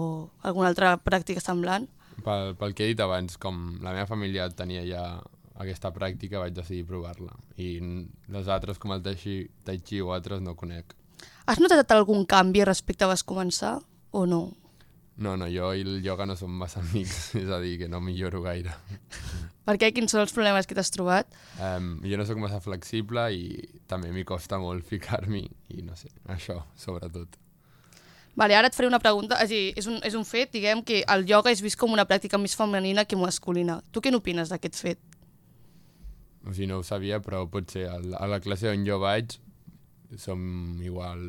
alguna 0.48 0.70
altra 0.72 0.94
pràctica 0.96 1.42
semblant? 1.44 1.86
Pel, 2.24 2.54
pel 2.56 2.72
que 2.72 2.86
he 2.86 2.92
dit 2.94 3.02
abans, 3.04 3.36
com 3.36 3.76
la 3.84 3.92
meva 3.92 4.08
família 4.08 4.48
tenia 4.48 4.84
ja 4.88 5.04
aquesta 5.60 5.92
pràctica, 5.94 6.40
vaig 6.40 6.54
decidir 6.56 6.86
provar-la. 6.88 7.34
I 7.60 7.76
les 8.32 8.48
altres, 8.48 8.80
com 8.80 8.94
el 8.96 9.04
tai 9.04 9.18
chi, 9.20 9.42
tai 9.66 9.78
chi 9.84 10.00
o 10.00 10.14
altres, 10.16 10.40
no 10.42 10.56
conec. 10.58 10.96
Has 11.46 11.60
notat 11.60 11.92
algun 11.92 12.24
canvi 12.26 12.64
respecte 12.64 13.04
a 13.04 13.12
vas 13.12 13.26
començar 13.26 13.76
o 14.10 14.24
no? 14.26 14.42
No, 15.16 15.36
no, 15.38 15.46
jo 15.46 15.68
i 15.78 15.84
el 15.86 16.00
ioga 16.02 16.26
no 16.26 16.34
som 16.38 16.50
massa 16.58 16.80
amics, 16.84 17.34
és 17.38 17.50
a 17.50 17.60
dir, 17.62 17.76
que 17.82 17.88
no 17.90 18.00
milloro 18.02 18.42
gaire. 18.42 18.74
Per 19.64 19.76
què? 19.80 19.92
Quins 19.94 20.12
són 20.12 20.24
els 20.24 20.34
problemes 20.34 20.66
que 20.68 20.76
t'has 20.76 20.90
trobat? 20.92 21.30
Um, 21.62 21.96
jo 22.04 22.18
no 22.18 22.26
sóc 22.28 22.40
massa 22.42 22.60
flexible 22.60 23.28
i 23.32 23.44
també 23.90 24.10
m'hi 24.12 24.26
costa 24.28 24.58
molt 24.60 24.84
ficar-m'hi 24.90 25.46
i 25.76 25.86
no 25.86 25.96
sé, 25.98 26.10
això, 26.34 26.60
sobretot. 26.78 27.38
Vale, 28.34 28.56
ara 28.58 28.66
et 28.66 28.74
faré 28.74 28.88
una 28.90 28.98
pregunta. 28.98 29.38
És, 29.44 29.52
dir, 29.54 29.72
és, 29.78 29.86
un, 29.86 30.00
és 30.02 30.16
un 30.18 30.26
fet, 30.26 30.50
diguem, 30.50 30.82
que 30.82 31.04
el 31.06 31.22
ioga 31.30 31.52
és 31.54 31.62
vist 31.62 31.78
com 31.78 31.94
una 31.94 32.06
pràctica 32.08 32.40
més 32.42 32.56
femenina 32.58 33.06
que 33.06 33.18
masculina. 33.18 33.78
Tu 33.94 34.02
què 34.02 34.10
n'opines 34.10 34.50
d'aquest 34.50 34.80
fet? 34.82 35.02
O 36.42 36.50
sigui, 36.50 36.66
no 36.68 36.80
ho 36.80 36.84
sabia, 36.84 37.20
però 37.22 37.44
potser 37.48 37.86
a 37.88 38.00
la, 38.02 38.18
a 38.18 38.26
la 38.34 38.40
classe 38.42 38.68
on 38.74 38.82
jo 38.84 38.98
vaig 39.00 39.38
som 40.18 40.42
igual 40.82 41.22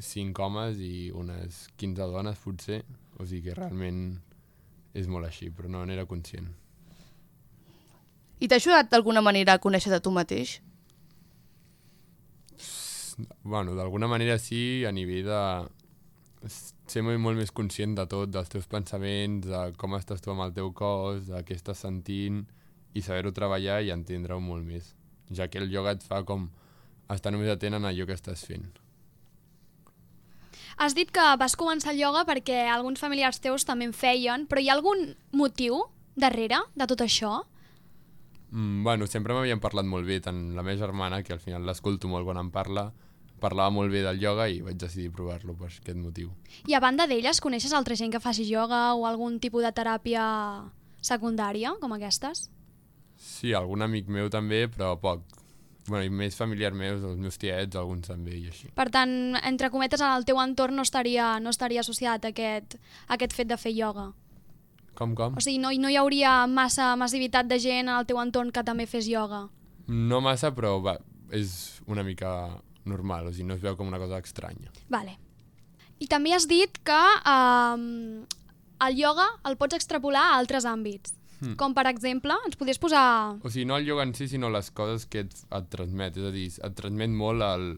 5 0.00 0.42
homes 0.42 0.80
i 0.82 1.10
unes 1.14 1.66
15 1.80 2.08
dones, 2.12 2.40
potser. 2.42 2.82
O 3.20 3.26
sigui 3.26 3.50
que 3.50 3.56
realment 3.56 4.18
és 4.96 5.06
molt 5.06 5.28
així, 5.28 5.50
però 5.54 5.70
no 5.70 5.84
n'era 5.86 6.06
conscient. 6.08 6.48
I 8.40 8.48
t'ha 8.48 8.56
ajudat 8.56 8.88
d'alguna 8.90 9.20
manera 9.20 9.54
a 9.54 9.60
conèixer 9.60 9.92
de 9.92 10.00
tu 10.00 10.12
mateix? 10.16 10.58
Bueno, 13.44 13.74
d'alguna 13.76 14.08
manera 14.08 14.38
sí, 14.40 14.82
a 14.88 14.92
nivell 14.96 15.28
de 15.28 15.40
ser 16.88 17.02
molt, 17.04 17.20
molt 17.20 17.36
més 17.36 17.52
conscient 17.52 17.92
de 17.98 18.06
tot, 18.08 18.32
dels 18.32 18.48
teus 18.48 18.66
pensaments, 18.70 19.44
de 19.44 19.60
com 19.76 19.98
estàs 19.98 20.24
tu 20.24 20.32
amb 20.32 20.46
el 20.46 20.54
teu 20.56 20.72
cos, 20.72 21.28
de 21.28 21.42
què 21.44 21.58
estàs 21.58 21.84
sentint, 21.84 22.46
i 22.96 23.04
saber-ho 23.04 23.34
treballar 23.36 23.82
i 23.84 23.92
entendre-ho 23.94 24.40
molt 24.40 24.64
més. 24.64 24.94
Ja 25.30 25.46
que 25.52 25.60
el 25.60 25.70
ioga 25.70 25.92
et 25.94 26.02
fa 26.02 26.24
com 26.26 26.48
estar 27.12 27.34
només 27.34 27.52
atent 27.52 27.76
en 27.76 27.86
allò 27.86 28.08
que 28.08 28.16
estàs 28.16 28.46
fent. 28.48 28.79
Has 30.80 30.94
dit 30.96 31.10
que 31.12 31.20
vas 31.36 31.58
començar 31.60 31.92
el 31.92 31.98
ioga 32.00 32.22
perquè 32.24 32.62
alguns 32.72 33.02
familiars 33.02 33.36
teus 33.44 33.66
també 33.68 33.84
en 33.84 33.92
feien, 33.92 34.46
però 34.48 34.62
hi 34.64 34.70
ha 34.70 34.76
algun 34.78 35.10
motiu 35.36 35.82
darrere 36.16 36.62
de 36.72 36.86
tot 36.88 37.02
això? 37.04 37.42
Mm, 38.48 38.80
bueno, 38.86 39.04
sempre 39.06 39.36
m'havien 39.36 39.60
parlat 39.60 39.84
molt 39.84 40.08
bé, 40.08 40.22
tant 40.24 40.38
la 40.56 40.64
meva 40.64 40.80
germana, 40.80 41.18
que 41.22 41.34
al 41.36 41.42
final 41.44 41.68
l'escolto 41.68 42.08
molt 42.08 42.24
quan 42.24 42.40
em 42.40 42.48
parla, 42.54 42.86
parlava 43.44 43.68
molt 43.76 43.92
bé 43.92 44.00
del 44.06 44.22
ioga 44.24 44.46
i 44.48 44.62
vaig 44.64 44.80
decidir 44.80 45.12
provar-lo 45.12 45.52
per 45.52 45.68
aquest 45.68 46.00
motiu. 46.00 46.32
I 46.64 46.72
a 46.72 46.80
banda 46.80 47.04
d'elles, 47.04 47.42
coneixes 47.44 47.76
altra 47.76 47.98
gent 48.00 48.16
que 48.16 48.24
faci 48.24 48.48
ioga 48.48 48.94
o 48.94 49.04
algun 49.04 49.36
tipus 49.38 49.68
de 49.68 49.74
teràpia 49.76 50.24
secundària, 51.04 51.74
com 51.84 51.92
aquestes? 51.92 52.48
Sí, 53.20 53.52
algun 53.52 53.84
amic 53.84 54.08
meu 54.08 54.32
també, 54.32 54.64
però 54.72 54.94
poc. 54.96 55.28
Bueno, 55.90 56.04
i 56.06 56.10
més 56.14 56.36
familiars 56.38 56.76
meus, 56.78 57.02
els 57.02 57.18
meus 57.18 57.38
tiets, 57.42 57.74
alguns 57.74 58.06
també 58.06 58.36
i 58.38 58.44
així. 58.46 58.68
Per 58.78 58.86
tant, 58.94 59.34
entre 59.42 59.72
cometes, 59.74 59.98
en 59.98 60.12
el 60.14 60.26
teu 60.28 60.38
entorn 60.38 60.78
no 60.78 60.84
estaria, 60.86 61.32
no 61.42 61.50
estaria 61.50 61.82
associat 61.82 62.28
a 62.28 62.30
aquest, 62.30 62.76
a 63.08 63.16
aquest 63.16 63.34
fet 63.34 63.50
de 63.50 63.58
fer 63.58 63.72
ioga. 63.74 64.12
Com, 64.94 65.16
com? 65.18 65.34
O 65.34 65.42
sigui, 65.42 65.58
no, 65.58 65.72
no 65.82 65.90
hi 65.90 65.98
hauria 65.98 66.44
massa 66.46 66.92
massivitat 67.00 67.50
de 67.50 67.58
gent 67.58 67.88
en 67.88 67.96
el 67.96 68.06
teu 68.06 68.20
entorn 68.22 68.54
que 68.54 68.62
també 68.66 68.86
fes 68.86 69.08
ioga. 69.10 69.48
No 69.90 70.20
massa, 70.22 70.52
però 70.54 70.76
va, 70.84 70.94
és 71.34 71.80
una 71.90 72.06
mica 72.06 72.30
normal, 72.86 73.26
o 73.26 73.34
sigui, 73.34 73.48
no 73.50 73.58
es 73.58 73.64
veu 73.64 73.74
com 73.78 73.90
una 73.90 73.98
cosa 73.98 74.22
estranya. 74.22 74.70
Vale. 74.94 75.16
I 75.98 76.06
també 76.06 76.36
has 76.36 76.46
dit 76.48 76.78
que 76.86 77.00
um, 77.28 78.22
el 78.86 79.00
ioga 79.02 79.26
el 79.48 79.58
pots 79.60 79.80
extrapolar 79.80 80.28
a 80.30 80.36
altres 80.38 80.68
àmbits. 80.68 81.18
Hmm. 81.40 81.56
Com, 81.60 81.74
per 81.76 81.86
exemple, 81.90 82.36
ens 82.46 82.58
podries 82.60 82.80
posar... 82.80 83.04
O 83.40 83.52
sigui, 83.52 83.66
no 83.68 83.78
el 83.80 83.88
ioga 83.88 84.04
en 84.06 84.14
si, 84.16 84.28
sinó 84.28 84.50
les 84.52 84.70
coses 84.76 85.06
que 85.10 85.24
et, 85.24 85.38
et 85.56 85.70
transmet. 85.72 86.18
És 86.20 86.28
a 86.28 86.34
dir, 86.34 86.48
et 86.52 86.76
transmet 86.76 87.12
molt 87.12 87.44
el 87.46 87.70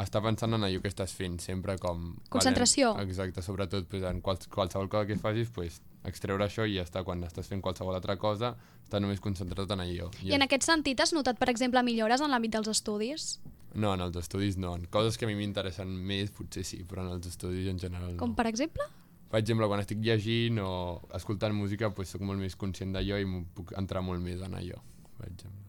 estar 0.00 0.22
pensant 0.24 0.56
en 0.56 0.64
allò 0.64 0.80
que 0.80 0.88
estàs 0.88 1.12
fent, 1.16 1.38
sempre 1.42 1.76
com... 1.80 2.12
Concentració. 2.32 2.94
Vale, 2.96 3.10
exacte, 3.10 3.44
sobretot 3.44 3.88
pues, 3.90 4.04
en 4.08 4.22
quals, 4.24 4.48
qualsevol 4.52 4.88
cosa 4.92 5.08
que 5.08 5.18
facis, 5.20 5.50
pues, 5.52 5.80
extreure 6.08 6.46
això 6.46 6.64
i 6.66 6.78
ja 6.78 6.86
està. 6.86 7.04
Quan 7.04 7.24
estàs 7.28 7.50
fent 7.50 7.62
qualsevol 7.64 7.98
altra 7.98 8.16
cosa, 8.20 8.54
estar 8.82 9.02
només 9.04 9.20
concentrat 9.20 9.76
en 9.76 9.84
allò. 9.84 10.08
I 10.24 10.36
en 10.38 10.46
aquest 10.48 10.64
sentit 10.68 11.00
has 11.04 11.12
notat, 11.12 11.40
per 11.40 11.50
exemple, 11.52 11.84
millores 11.84 12.24
en 12.24 12.32
l'àmbit 12.32 12.56
dels 12.56 12.72
estudis? 12.72 13.36
No, 13.74 13.92
en 13.94 14.04
els 14.04 14.16
estudis 14.20 14.58
no. 14.60 14.74
En 14.76 14.88
coses 14.92 15.16
que 15.16 15.28
a 15.28 15.30
mi 15.30 15.36
m'interessen 15.36 15.88
més, 15.88 16.32
potser 16.32 16.64
sí, 16.66 16.82
però 16.88 17.04
en 17.04 17.14
els 17.14 17.28
estudis 17.28 17.68
en 17.72 17.80
general 17.80 18.14
no. 18.14 18.20
Com, 18.20 18.34
per 18.36 18.48
exemple? 18.50 18.88
Per 19.32 19.40
exemple, 19.40 19.64
quan 19.64 19.80
estic 19.80 20.02
llegint 20.04 20.58
o 20.60 21.00
escoltant 21.16 21.54
música, 21.56 21.88
pues, 21.96 22.10
soc 22.12 22.20
molt 22.20 22.36
més 22.36 22.52
conscient 22.60 22.92
d'allò 22.92 23.16
i 23.16 23.24
puc 23.56 23.72
entrar 23.80 24.02
molt 24.04 24.20
més 24.20 24.44
en 24.44 24.58
allò, 24.58 24.76
per 25.16 25.30
exemple. 25.30 25.62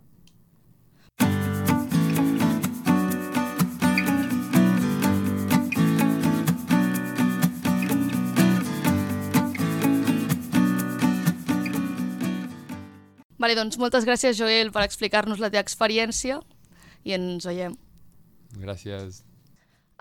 Vale, 13.40 13.56
doncs 13.56 13.80
moltes 13.80 14.04
gràcies, 14.04 14.36
Joel, 14.36 14.76
per 14.76 14.84
explicar-nos 14.84 15.40
la 15.40 15.48
teva 15.48 15.64
experiència 15.64 16.42
i 17.08 17.16
ens 17.16 17.48
veiem. 17.48 17.80
Gràcies. 18.60 19.24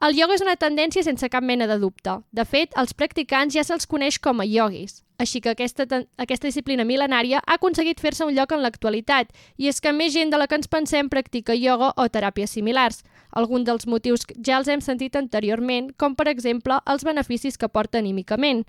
El 0.02 0.16
ioga 0.18 0.34
és 0.34 0.42
una 0.42 0.56
tendència 0.58 1.04
sense 1.06 1.28
cap 1.30 1.44
mena 1.46 1.68
de 1.70 1.76
dubte. 1.78 2.16
De 2.34 2.42
fet, 2.42 2.72
als 2.74 2.90
practicants 2.90 3.54
ja 3.54 3.62
se'ls 3.62 3.86
coneix 3.86 4.16
com 4.18 4.40
a 4.42 4.46
ioguis. 4.48 5.04
Així 5.22 5.38
que 5.38 5.52
aquesta, 5.52 5.86
aquesta 6.18 6.48
disciplina 6.48 6.82
mil·lenària 6.82 7.38
ha 7.38 7.54
aconseguit 7.54 8.02
fer-se 8.02 8.26
un 8.26 8.34
lloc 8.34 8.50
en 8.50 8.64
l'actualitat, 8.64 9.30
i 9.62 9.70
és 9.70 9.78
que 9.78 9.92
més 9.94 10.10
gent 10.16 10.34
de 10.34 10.40
la 10.42 10.48
que 10.50 10.58
ens 10.58 10.66
pensem 10.66 11.06
practica 11.12 11.54
ioga 11.54 11.92
o 11.94 12.08
teràpies 12.10 12.50
similars. 12.58 13.04
Alguns 13.30 13.68
dels 13.68 13.86
motius 13.86 14.26
ja 14.42 14.58
els 14.58 14.72
hem 14.74 14.82
sentit 14.82 15.14
anteriorment, 15.14 15.92
com 15.94 16.18
per 16.18 16.26
exemple 16.34 16.80
els 16.82 17.06
beneficis 17.06 17.54
que 17.54 17.70
porta 17.70 18.02
anímicament. 18.02 18.66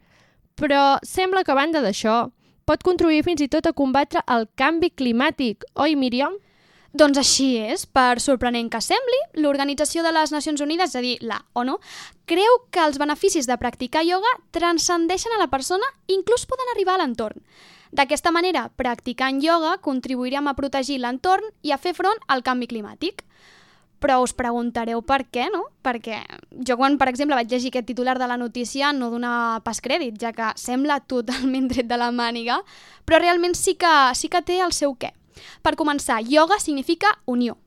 Però 0.53 0.99
sembla 1.01 1.41
que 1.41 1.55
a 1.55 1.57
banda 1.57 1.81
d'això, 1.81 2.27
pot 2.69 2.85
contribuir 2.85 3.25
fins 3.25 3.41
i 3.41 3.49
tot 3.49 3.65
a 3.65 3.73
combatre 3.73 4.21
el 4.29 4.45
canvi 4.53 4.93
climàtic, 4.93 5.65
oi 5.73 5.97
Míriam? 5.97 6.37
Doncs 6.93 7.17
així 7.17 7.47
és, 7.57 7.87
per 7.89 8.19
sorprenent 8.21 8.67
que 8.69 8.77
sembli, 8.85 9.17
l'Organització 9.41 10.03
de 10.05 10.11
les 10.13 10.29
Nacions 10.29 10.61
Unides, 10.61 10.91
és 10.91 10.99
a 10.99 11.01
dir, 11.01 11.13
la 11.25 11.39
ONU, 11.57 11.79
creu 12.29 12.57
que 12.69 12.83
els 12.85 12.99
beneficis 13.01 13.47
de 13.49 13.57
practicar 13.57 14.03
ioga 14.05 14.29
transcendeixen 14.53 15.33
a 15.33 15.39
la 15.41 15.49
persona 15.49 15.89
i 16.05 16.13
inclús 16.19 16.45
poden 16.45 16.69
arribar 16.75 16.93
a 16.93 17.01
l'entorn. 17.01 17.41
D'aquesta 17.97 18.29
manera, 18.29 18.67
practicant 18.77 19.39
ioga 19.41 19.79
contribuirem 19.81 20.45
a 20.45 20.53
protegir 20.53 20.99
l'entorn 21.01 21.49
i 21.65 21.73
a 21.73 21.79
fer 21.81 21.95
front 21.97 22.21
al 22.27 22.45
canvi 22.45 22.69
climàtic. 22.69 23.25
Però 23.97 24.19
us 24.21 24.35
preguntareu 24.37 25.01
per 25.01 25.23
què, 25.33 25.47
no? 25.49 25.63
Perquè 25.81 26.21
jo 26.61 26.77
quan, 26.77 26.99
per 27.01 27.09
exemple, 27.09 27.39
vaig 27.39 27.49
llegir 27.49 27.73
aquest 27.73 27.89
titular 27.89 28.19
de 28.21 28.29
la 28.29 28.37
notícia 28.37 28.93
no 28.93 29.09
donava 29.09 29.63
pas 29.65 29.81
crèdit, 29.81 30.21
ja 30.21 30.29
que 30.29 30.53
sembla 30.61 31.01
totalment 31.09 31.69
tret 31.73 31.89
de 31.89 31.97
la 31.97 32.13
màniga, 32.13 32.61
però 33.01 33.17
realment 33.17 33.57
sí 33.57 33.79
que, 33.81 33.93
sí 34.13 34.29
que 34.29 34.45
té 34.45 34.61
el 34.61 34.77
seu 34.77 34.93
què. 34.93 35.15
Per 35.61 35.75
començar, 35.79 36.21
ioga 36.27 36.59
significa 36.59 37.19
unió. 37.25 37.57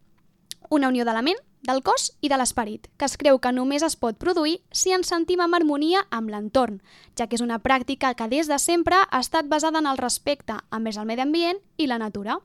Una 0.70 0.88
unió 0.88 1.04
de 1.04 1.14
la 1.14 1.22
ment, 1.22 1.38
del 1.66 1.82
cos 1.82 2.12
i 2.22 2.30
de 2.30 2.38
l'esperit, 2.38 2.86
que 2.96 3.08
es 3.10 3.16
creu 3.18 3.40
que 3.42 3.52
només 3.52 3.82
es 3.82 3.96
pot 3.98 4.18
produir 4.22 4.60
si 4.70 4.94
ens 4.94 5.10
sentim 5.10 5.42
en 5.42 5.54
harmonia 5.54 6.04
amb 6.14 6.30
l'entorn, 6.30 6.78
ja 7.18 7.26
que 7.26 7.36
és 7.36 7.44
una 7.44 7.58
pràctica 7.62 8.14
que 8.14 8.28
des 8.30 8.48
de 8.48 8.58
sempre 8.62 8.96
ha 9.10 9.20
estat 9.20 9.50
basada 9.50 9.82
en 9.82 9.90
el 9.90 9.98
respecte 9.98 10.56
envers 10.70 10.96
el 10.96 11.10
medi 11.10 11.26
ambient 11.26 11.58
i 11.76 11.90
la 11.90 11.98
natura. 11.98 12.38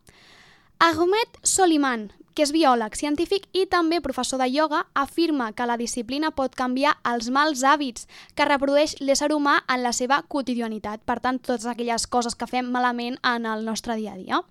Ahmed 0.82 1.38
Soliman, 1.44 2.10
que 2.34 2.42
és 2.48 2.52
biòleg, 2.56 2.96
científic 2.98 3.46
i 3.54 3.68
també 3.70 4.00
professor 4.02 4.40
de 4.42 4.48
ioga, 4.50 4.86
afirma 4.98 5.52
que 5.54 5.68
la 5.70 5.78
disciplina 5.78 6.32
pot 6.34 6.56
canviar 6.58 6.96
els 7.06 7.30
mals 7.30 7.62
hàbits 7.62 8.08
que 8.36 8.48
reprodueix 8.48 8.96
l'ésser 9.02 9.30
humà 9.36 9.60
en 9.68 9.84
la 9.84 9.94
seva 9.94 10.24
quotidianitat, 10.28 11.04
per 11.06 11.20
tant, 11.20 11.38
totes 11.40 11.68
aquelles 11.70 12.08
coses 12.08 12.36
que 12.36 12.50
fem 12.50 12.72
malament 12.72 13.20
en 13.22 13.46
el 13.46 13.68
nostre 13.68 14.00
dia 14.00 14.16
a 14.16 14.18
dia. 14.18 14.42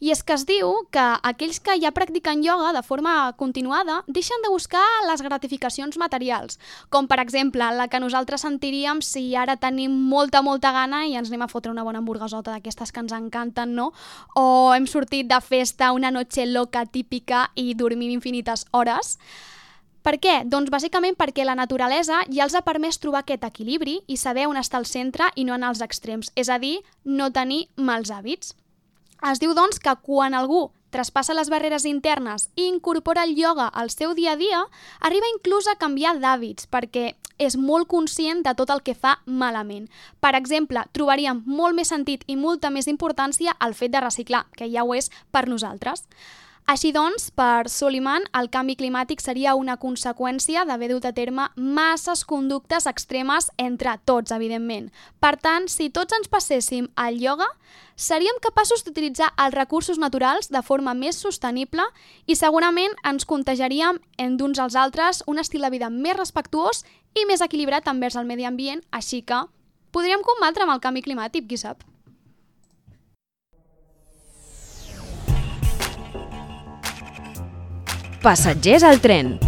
I 0.00 0.14
és 0.14 0.22
que 0.24 0.32
es 0.32 0.46
diu 0.48 0.70
que 0.88 1.02
aquells 1.28 1.58
que 1.60 1.74
ja 1.76 1.90
practiquen 1.92 2.40
ioga 2.40 2.70
de 2.72 2.80
forma 2.82 3.34
continuada 3.36 3.98
deixen 4.08 4.40
de 4.40 4.48
buscar 4.48 4.84
les 5.04 5.20
gratificacions 5.20 5.98
materials, 6.00 6.56
com 6.88 7.04
per 7.04 7.18
exemple 7.20 7.68
la 7.76 7.88
que 7.92 8.00
nosaltres 8.00 8.40
sentiríem 8.46 9.02
si 9.04 9.36
ara 9.36 9.58
tenim 9.60 9.92
molta, 9.92 10.40
molta 10.40 10.72
gana 10.72 11.04
i 11.04 11.18
ens 11.20 11.28
anem 11.28 11.44
a 11.44 11.50
fotre 11.52 11.72
una 11.74 11.84
bona 11.84 12.00
hamburguesota 12.00 12.54
d'aquestes 12.54 12.92
que 12.96 13.04
ens 13.04 13.12
encanten, 13.12 13.74
no? 13.76 13.90
O 14.40 14.72
hem 14.72 14.88
sortit 14.88 15.28
de 15.28 15.40
festa 15.44 15.92
una 15.92 16.10
noche 16.10 16.46
loca 16.48 16.86
típica 16.86 17.50
i 17.54 17.74
dormim 17.74 18.08
infinites 18.16 18.64
hores. 18.72 19.18
Per 20.00 20.16
què? 20.16 20.38
Doncs 20.48 20.72
bàsicament 20.72 21.18
perquè 21.20 21.44
la 21.44 21.58
naturalesa 21.58 22.22
ja 22.32 22.46
els 22.46 22.56
ha 22.56 22.64
permès 22.64 22.96
trobar 23.02 23.20
aquest 23.20 23.44
equilibri 23.44 23.98
i 24.08 24.16
saber 24.16 24.48
on 24.48 24.56
està 24.56 24.80
el 24.80 24.88
centre 24.88 25.28
i 25.36 25.44
no 25.44 25.52
anar 25.52 25.74
als 25.74 25.84
extrems, 25.84 26.32
és 26.40 26.48
a 26.48 26.56
dir, 26.56 26.78
no 27.04 27.28
tenir 27.36 27.66
mals 27.76 28.08
hàbits. 28.08 28.54
Es 29.28 29.40
diu, 29.40 29.52
doncs, 29.52 29.78
que 29.78 29.92
quan 30.00 30.32
algú 30.32 30.70
traspassa 30.90 31.36
les 31.36 31.50
barreres 31.52 31.84
internes 31.84 32.48
i 32.56 32.66
incorpora 32.66 33.22
el 33.28 33.36
ioga 33.38 33.68
al 33.68 33.90
seu 33.92 34.14
dia 34.14 34.32
a 34.32 34.36
dia, 34.40 34.64
arriba 35.00 35.28
inclús 35.34 35.68
a 35.68 35.76
canviar 35.76 36.16
d'hàbits, 36.18 36.66
perquè 36.72 37.14
és 37.40 37.56
molt 37.56 37.88
conscient 37.88 38.42
de 38.44 38.54
tot 38.56 38.72
el 38.72 38.82
que 38.82 38.94
fa 38.94 39.18
malament. 39.26 39.88
Per 40.20 40.34
exemple, 40.36 40.82
trobaríem 40.96 41.44
molt 41.46 41.76
més 41.76 41.92
sentit 41.92 42.24
i 42.26 42.36
molta 42.36 42.70
més 42.70 42.88
importància 42.88 43.54
al 43.58 43.74
fet 43.74 43.92
de 43.92 44.00
reciclar, 44.00 44.46
que 44.56 44.68
ja 44.72 44.84
ho 44.84 44.94
és 44.96 45.10
per 45.30 45.46
nosaltres. 45.48 46.04
Així 46.70 46.92
doncs, 46.94 47.32
per 47.34 47.66
Soliman, 47.66 48.28
el 48.38 48.46
canvi 48.54 48.76
climàtic 48.78 49.18
seria 49.18 49.56
una 49.58 49.74
conseqüència 49.82 50.62
d'haver 50.68 50.92
dut 50.92 51.08
a 51.08 51.10
terme 51.16 51.48
masses 51.56 52.22
conductes 52.22 52.86
extremes 52.86 53.48
entre 53.58 53.96
tots, 54.06 54.30
evidentment. 54.30 54.86
Per 55.18 55.32
tant, 55.42 55.66
si 55.66 55.88
tots 55.90 56.14
ens 56.14 56.30
passéssim 56.30 56.86
al 56.94 57.18
ioga, 57.18 57.48
seríem 57.98 58.38
capaços 58.46 58.86
d'utilitzar 58.86 59.32
els 59.34 59.58
recursos 59.58 59.98
naturals 59.98 60.52
de 60.54 60.62
forma 60.62 60.94
més 60.94 61.18
sostenible 61.18 61.82
i 62.30 62.38
segurament 62.38 62.94
ens 63.02 63.26
contagiaríem 63.26 63.98
en 64.22 64.38
d'uns 64.38 64.62
als 64.62 64.78
altres 64.78 65.24
un 65.26 65.42
estil 65.42 65.66
de 65.66 65.74
vida 65.74 65.90
més 65.90 66.20
respectuós 66.22 66.84
i 67.18 67.26
més 67.26 67.42
equilibrat 67.42 67.90
envers 67.90 68.14
el 68.14 68.30
medi 68.30 68.46
ambient, 68.46 68.86
així 68.94 69.24
que 69.26 69.42
podríem 69.90 70.22
combatre 70.22 70.62
amb 70.62 70.78
el 70.78 70.86
canvi 70.86 71.02
climàtic, 71.02 71.50
qui 71.50 71.58
sap. 71.58 71.89
Passatgers 78.20 78.84
al 78.84 79.00
tren. 79.00 79.38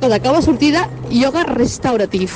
cosa, 0.00 0.16
acaba 0.16 0.42
sortida 0.42 0.88
ioga 1.10 1.44
restauratiu. 1.44 2.28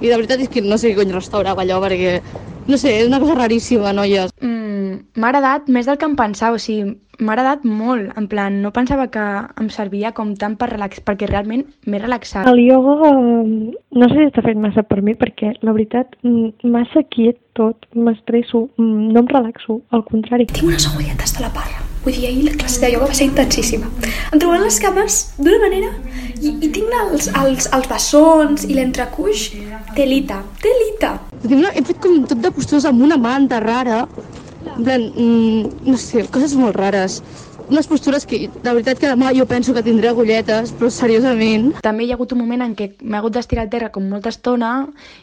I 0.00 0.08
de 0.08 0.16
veritat 0.16 0.42
és 0.44 0.50
que 0.50 0.62
no 0.62 0.76
sé 0.78 0.90
què 0.90 0.98
cony 1.00 1.14
restaurava 1.14 1.62
allò, 1.64 1.80
perquè, 1.82 2.20
no 2.68 2.78
sé, 2.78 2.98
és 3.00 3.08
una 3.08 3.20
cosa 3.20 3.36
raríssima, 3.38 3.92
noies. 3.96 4.32
Mm, 4.40 4.98
m'ha 5.18 5.30
agradat 5.32 5.68
més 5.72 5.88
del 5.88 5.98
que 5.98 6.08
em 6.08 6.16
pensava, 6.18 6.58
o 6.58 6.62
sigui, 6.62 6.96
m'ha 7.22 7.34
agradat 7.34 7.64
molt, 7.68 8.10
en 8.18 8.26
plan, 8.30 8.58
no 8.62 8.72
pensava 8.74 9.08
que 9.12 9.22
em 9.60 9.68
servia 9.70 10.12
com 10.16 10.34
tant 10.38 10.56
per 10.58 10.70
relax, 10.72 11.02
perquè 11.04 11.28
realment 11.30 11.64
m'he 11.86 12.00
relaxat. 12.02 12.48
El 12.50 12.62
ioga 12.64 13.12
eh, 13.12 13.70
no 13.98 14.10
sé 14.10 14.18
si 14.18 14.28
està 14.30 14.44
fet 14.46 14.58
massa 14.58 14.84
per 14.86 15.02
mi 15.02 15.14
perquè 15.18 15.54
la 15.62 15.74
veritat 15.76 16.16
mm, 16.22 16.68
massa 16.72 17.04
quiet 17.14 17.40
tot, 17.58 17.86
m'estresso, 17.94 18.66
mm, 18.78 19.12
no 19.14 19.24
em 19.24 19.32
relaxo, 19.32 19.80
al 19.90 20.04
contrari. 20.08 20.48
Tinc 20.52 20.70
unes 20.70 20.88
agulletes 20.90 21.36
de 21.38 21.46
la 21.46 21.52
parra. 21.54 21.82
Vull 22.02 22.16
dir, 22.16 22.26
ahir 22.26 22.46
la 22.48 22.56
classe 22.58 22.80
de 22.82 22.90
ioga 22.90 23.10
va 23.12 23.14
ser 23.14 23.28
intensíssima. 23.28 23.90
Em 24.32 24.40
trobaran 24.40 24.66
les 24.66 24.80
cames 24.82 25.20
d'una 25.38 25.60
manera 25.62 25.92
i, 26.40 26.50
i 26.50 26.72
tinc 26.74 26.96
els, 27.04 27.28
els, 27.44 27.68
els 27.70 27.90
bessons 27.92 28.66
i 28.66 28.74
l'entrecuix 28.78 29.52
telita, 29.94 30.42
telita. 30.64 31.14
Tinc 31.42 31.58
una, 31.58 31.72
he 31.74 31.82
fet 31.86 31.98
com 32.02 32.20
tot 32.30 32.38
de 32.42 32.50
postures 32.54 32.84
amb 32.86 33.02
una 33.02 33.18
manta 33.18 33.58
rara, 33.62 34.04
en 34.76 34.84
plan, 34.86 35.02
mm, 35.10 35.88
no 35.90 35.96
sé, 35.98 36.26
coses 36.30 36.54
molt 36.58 36.78
rares. 36.78 37.18
Unes 37.72 37.88
postures 37.90 38.26
que, 38.28 38.38
de 38.52 38.70
veritat, 38.70 38.98
que 39.00 39.10
demà 39.10 39.32
jo 39.34 39.46
penso 39.50 39.74
que 39.74 39.82
tindré 39.82 40.10
agulletes, 40.10 40.74
però 40.78 40.90
seriosament. 40.90 41.72
També 41.82 42.04
hi 42.06 42.12
ha 42.12 42.18
hagut 42.18 42.34
un 42.36 42.42
moment 42.44 42.62
en 42.62 42.74
què 42.78 42.92
m'he 43.02 43.18
hagut 43.18 43.34
d'estirar 43.34 43.66
al 43.66 43.72
terra 43.74 43.90
com 43.94 44.06
molta 44.08 44.30
estona 44.34 44.72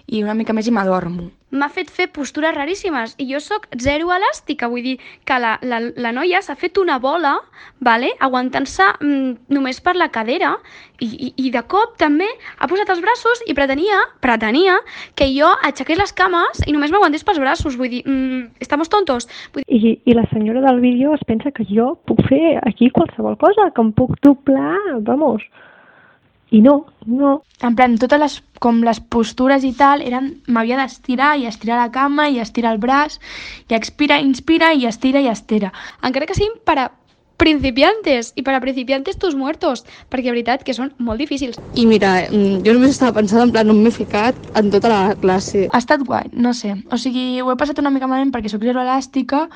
i 0.07 0.23
una 0.23 0.35
mica 0.35 0.55
més 0.55 0.67
i 0.67 0.75
m'adormo. 0.75 1.29
M'ha 1.51 1.69
fet 1.73 1.89
fer 1.89 2.05
postures 2.13 2.53
raríssimes 2.53 3.15
i 3.17 3.25
jo 3.31 3.39
sóc 3.41 3.65
zero 3.81 4.11
elàstica, 4.13 4.67
vull 4.69 4.83
dir 4.85 4.97
que 5.25 5.37
la, 5.41 5.55
la, 5.65 5.79
la 5.97 6.11
noia 6.13 6.43
s'ha 6.45 6.55
fet 6.59 6.77
una 6.77 6.99
bola, 7.01 7.39
vale? 7.81 8.11
aguantant-se 8.19 8.85
mm, 8.99 9.53
només 9.55 9.79
per 9.81 9.95
la 9.97 10.09
cadera 10.13 10.51
i, 10.99 11.07
i, 11.09 11.29
i 11.47 11.51
de 11.53 11.63
cop 11.71 11.95
també 11.97 12.27
ha 12.59 12.69
posat 12.69 12.91
els 12.93 13.01
braços 13.01 13.41
i 13.49 13.55
pretenia, 13.57 14.01
pretenia 14.21 14.77
que 15.17 15.29
jo 15.33 15.49
aixequés 15.65 15.97
les 15.97 16.13
cames 16.13 16.61
i 16.67 16.75
només 16.75 16.93
m'aguantés 16.93 17.25
pels 17.25 17.41
braços, 17.41 17.79
vull 17.79 17.89
dir, 17.95 18.03
mm, 18.05 18.61
estamos 18.61 18.91
tontos. 18.93 19.25
Vull 19.55 19.65
dir, 19.65 19.79
I, 19.79 19.95
I 20.05 20.17
la 20.19 20.27
senyora 20.33 20.61
del 20.67 20.83
vídeo 20.85 21.15
es 21.17 21.25
pensa 21.25 21.53
que 21.55 21.65
jo 21.65 21.95
puc 22.05 22.21
fer 22.29 22.59
aquí 22.61 22.91
qualsevol 22.93 23.39
cosa, 23.41 23.71
que 23.73 23.81
em 23.81 23.91
puc 23.97 24.19
doblar, 24.25 25.01
vamos. 25.07 25.45
I 26.51 26.61
no, 26.65 26.85
no. 27.05 27.41
En 27.61 27.75
plan, 27.75 27.97
totes 28.01 28.19
les, 28.19 28.37
com 28.63 28.81
les 28.85 28.99
postures 29.13 29.65
i 29.67 29.73
tal, 29.77 30.01
eren, 30.05 30.31
m'havia 30.47 30.79
d'estirar 30.79 31.35
i 31.37 31.45
estirar 31.49 31.77
la 31.77 31.91
cama 31.93 32.29
i 32.29 32.39
estirar 32.41 32.73
el 32.73 32.81
braç 32.81 33.19
i 33.69 33.77
expira, 33.77 34.19
inspira 34.19 34.73
i 34.73 34.87
estira 34.89 35.21
i 35.21 35.29
estira. 35.29 35.73
encara 36.01 36.25
que 36.25 36.33
siguin 36.33 36.57
per 36.65 36.79
a 36.79 36.89
principiantes 37.39 38.33
i 38.35 38.43
per 38.43 38.53
a 38.53 38.59
principiantes 38.59 39.17
tus 39.17 39.35
muertos, 39.39 39.85
perquè 40.11 40.27
de 40.27 40.35
veritat 40.35 40.65
que 40.67 40.75
són 40.75 40.91
molt 40.99 41.21
difícils. 41.23 41.57
I 41.79 41.85
mira, 41.87 42.27
mm, 42.27 42.59
jo 42.65 42.75
només 42.75 42.91
estava 42.91 43.15
pensant, 43.15 43.45
en 43.45 43.53
plan, 43.55 43.69
on 43.71 43.79
m'he 43.81 43.93
ficat 43.95 44.35
en 44.59 44.69
tota 44.73 44.91
la 44.91 45.15
classe. 45.15 45.69
Ha 45.71 45.79
estat 45.79 46.03
guai, 46.05 46.27
no 46.33 46.53
sé. 46.53 46.75
O 46.91 46.97
sigui, 46.97 47.39
ho 47.41 47.51
he 47.51 47.55
passat 47.55 47.79
una 47.79 47.93
mica 47.95 48.07
malament 48.11 48.35
perquè 48.35 48.51
sóc 48.51 48.61
zero 48.67 48.83
elàstica, 48.83 49.47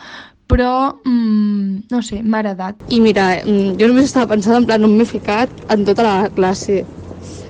però, 0.48 1.00
mm, 1.06 1.90
no 1.92 2.02
sé, 2.02 2.22
m'ha 2.22 2.40
agradat. 2.40 2.76
I 2.90 3.00
mira, 3.00 3.42
mm, 3.44 3.78
jo 3.80 3.88
només 3.88 4.06
estava 4.06 4.28
pensant, 4.36 4.58
en 4.58 4.66
plan, 4.66 4.84
on 4.84 4.98
m'he 4.98 5.06
ficat 5.06 5.50
en 5.70 5.86
tota 5.86 6.04
la 6.04 6.30
classe. 6.30 6.84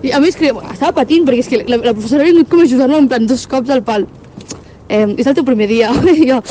I 0.04 0.12
a 0.12 0.20
més 0.20 0.36
que 0.36 0.52
estava 0.52 0.92
patint 1.00 1.26
perquè 1.26 1.40
és 1.40 1.48
que 1.48 1.64
la, 1.64 1.78
la 1.78 1.94
professora 1.94 2.24
ha 2.24 2.28
vingut 2.28 2.50
com 2.50 2.60
a 2.60 2.64
ajudar-me 2.64 2.98
en 2.98 3.08
plan 3.08 3.26
dos 3.28 3.48
cops 3.48 3.70
al 3.70 3.84
pal. 3.84 4.08
Eh, 4.90 5.08
és 5.18 5.28
el 5.28 5.36
teu 5.36 5.46
primer 5.48 5.68
dia. 5.68 5.92
I 6.12 6.28
jo, 6.28 6.42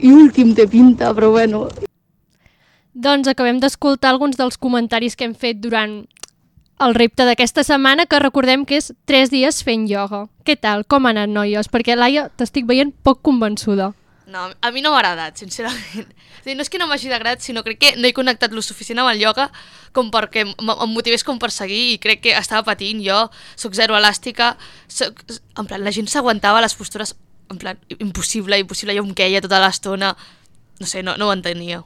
i 0.00 0.12
últim 0.12 0.54
té 0.54 0.66
pinta, 0.66 1.12
però 1.14 1.30
bueno. 1.30 1.68
Doncs 2.92 3.28
acabem 3.28 3.60
d'escoltar 3.60 4.10
alguns 4.10 4.36
dels 4.36 4.58
comentaris 4.58 5.16
que 5.16 5.24
hem 5.24 5.34
fet 5.34 5.60
durant 5.62 6.02
el 6.82 6.94
repte 6.94 7.24
d'aquesta 7.24 7.62
setmana, 7.62 8.06
que 8.06 8.18
recordem 8.18 8.64
que 8.66 8.80
és 8.80 8.90
3 9.06 9.30
dies 9.30 9.62
fent 9.62 9.86
ioga. 9.88 10.26
Què 10.44 10.56
tal? 10.58 10.82
Com 10.84 11.06
ha 11.06 11.12
anat, 11.14 11.30
noies? 11.30 11.70
Perquè, 11.70 11.94
Laia, 11.96 12.26
t'estic 12.36 12.66
veient 12.66 12.90
poc 13.06 13.22
convençuda. 13.22 13.92
No, 14.26 14.46
a 14.60 14.70
mi 14.70 14.82
no 14.82 14.92
m'ha 14.92 15.00
agradat, 15.00 15.38
sincerament. 15.40 16.10
És 16.38 16.46
dir, 16.46 16.54
no 16.56 16.62
és 16.62 16.70
que 16.70 16.78
no 16.78 16.86
m'hagi 16.90 17.10
agradat, 17.10 17.42
sinó 17.42 17.64
crec 17.66 17.80
que 17.80 17.92
no 17.98 18.06
he 18.06 18.14
connectat 18.14 18.54
lo 18.54 18.62
suficient 18.62 19.02
amb 19.02 19.10
el 19.10 19.22
ioga 19.22 19.48
com 19.96 20.10
perquè 20.14 20.44
em 20.46 20.92
motivés 20.94 21.24
com 21.26 21.40
per 21.42 21.50
seguir 21.54 21.82
i 21.94 22.00
crec 22.02 22.22
que 22.26 22.36
estava 22.38 22.64
patint. 22.70 23.02
Jo 23.04 23.26
sóc 23.56 23.74
zero 23.78 23.98
elàstica, 23.98 24.54
soc, 24.88 25.24
en 25.58 25.68
plan, 25.68 25.82
la 25.82 25.94
gent 25.94 26.10
s'aguantava 26.10 26.62
les 26.64 26.74
postures, 26.78 27.16
en 27.50 27.58
plan, 27.58 27.80
impossible, 27.98 28.58
impossible, 28.62 28.96
jo 28.96 29.06
em 29.06 29.14
queia 29.16 29.42
tota 29.44 29.60
l'estona. 29.62 30.14
No 30.80 30.86
sé, 30.88 31.02
no, 31.02 31.16
no 31.18 31.28
ho 31.28 31.34
entenia. 31.34 31.82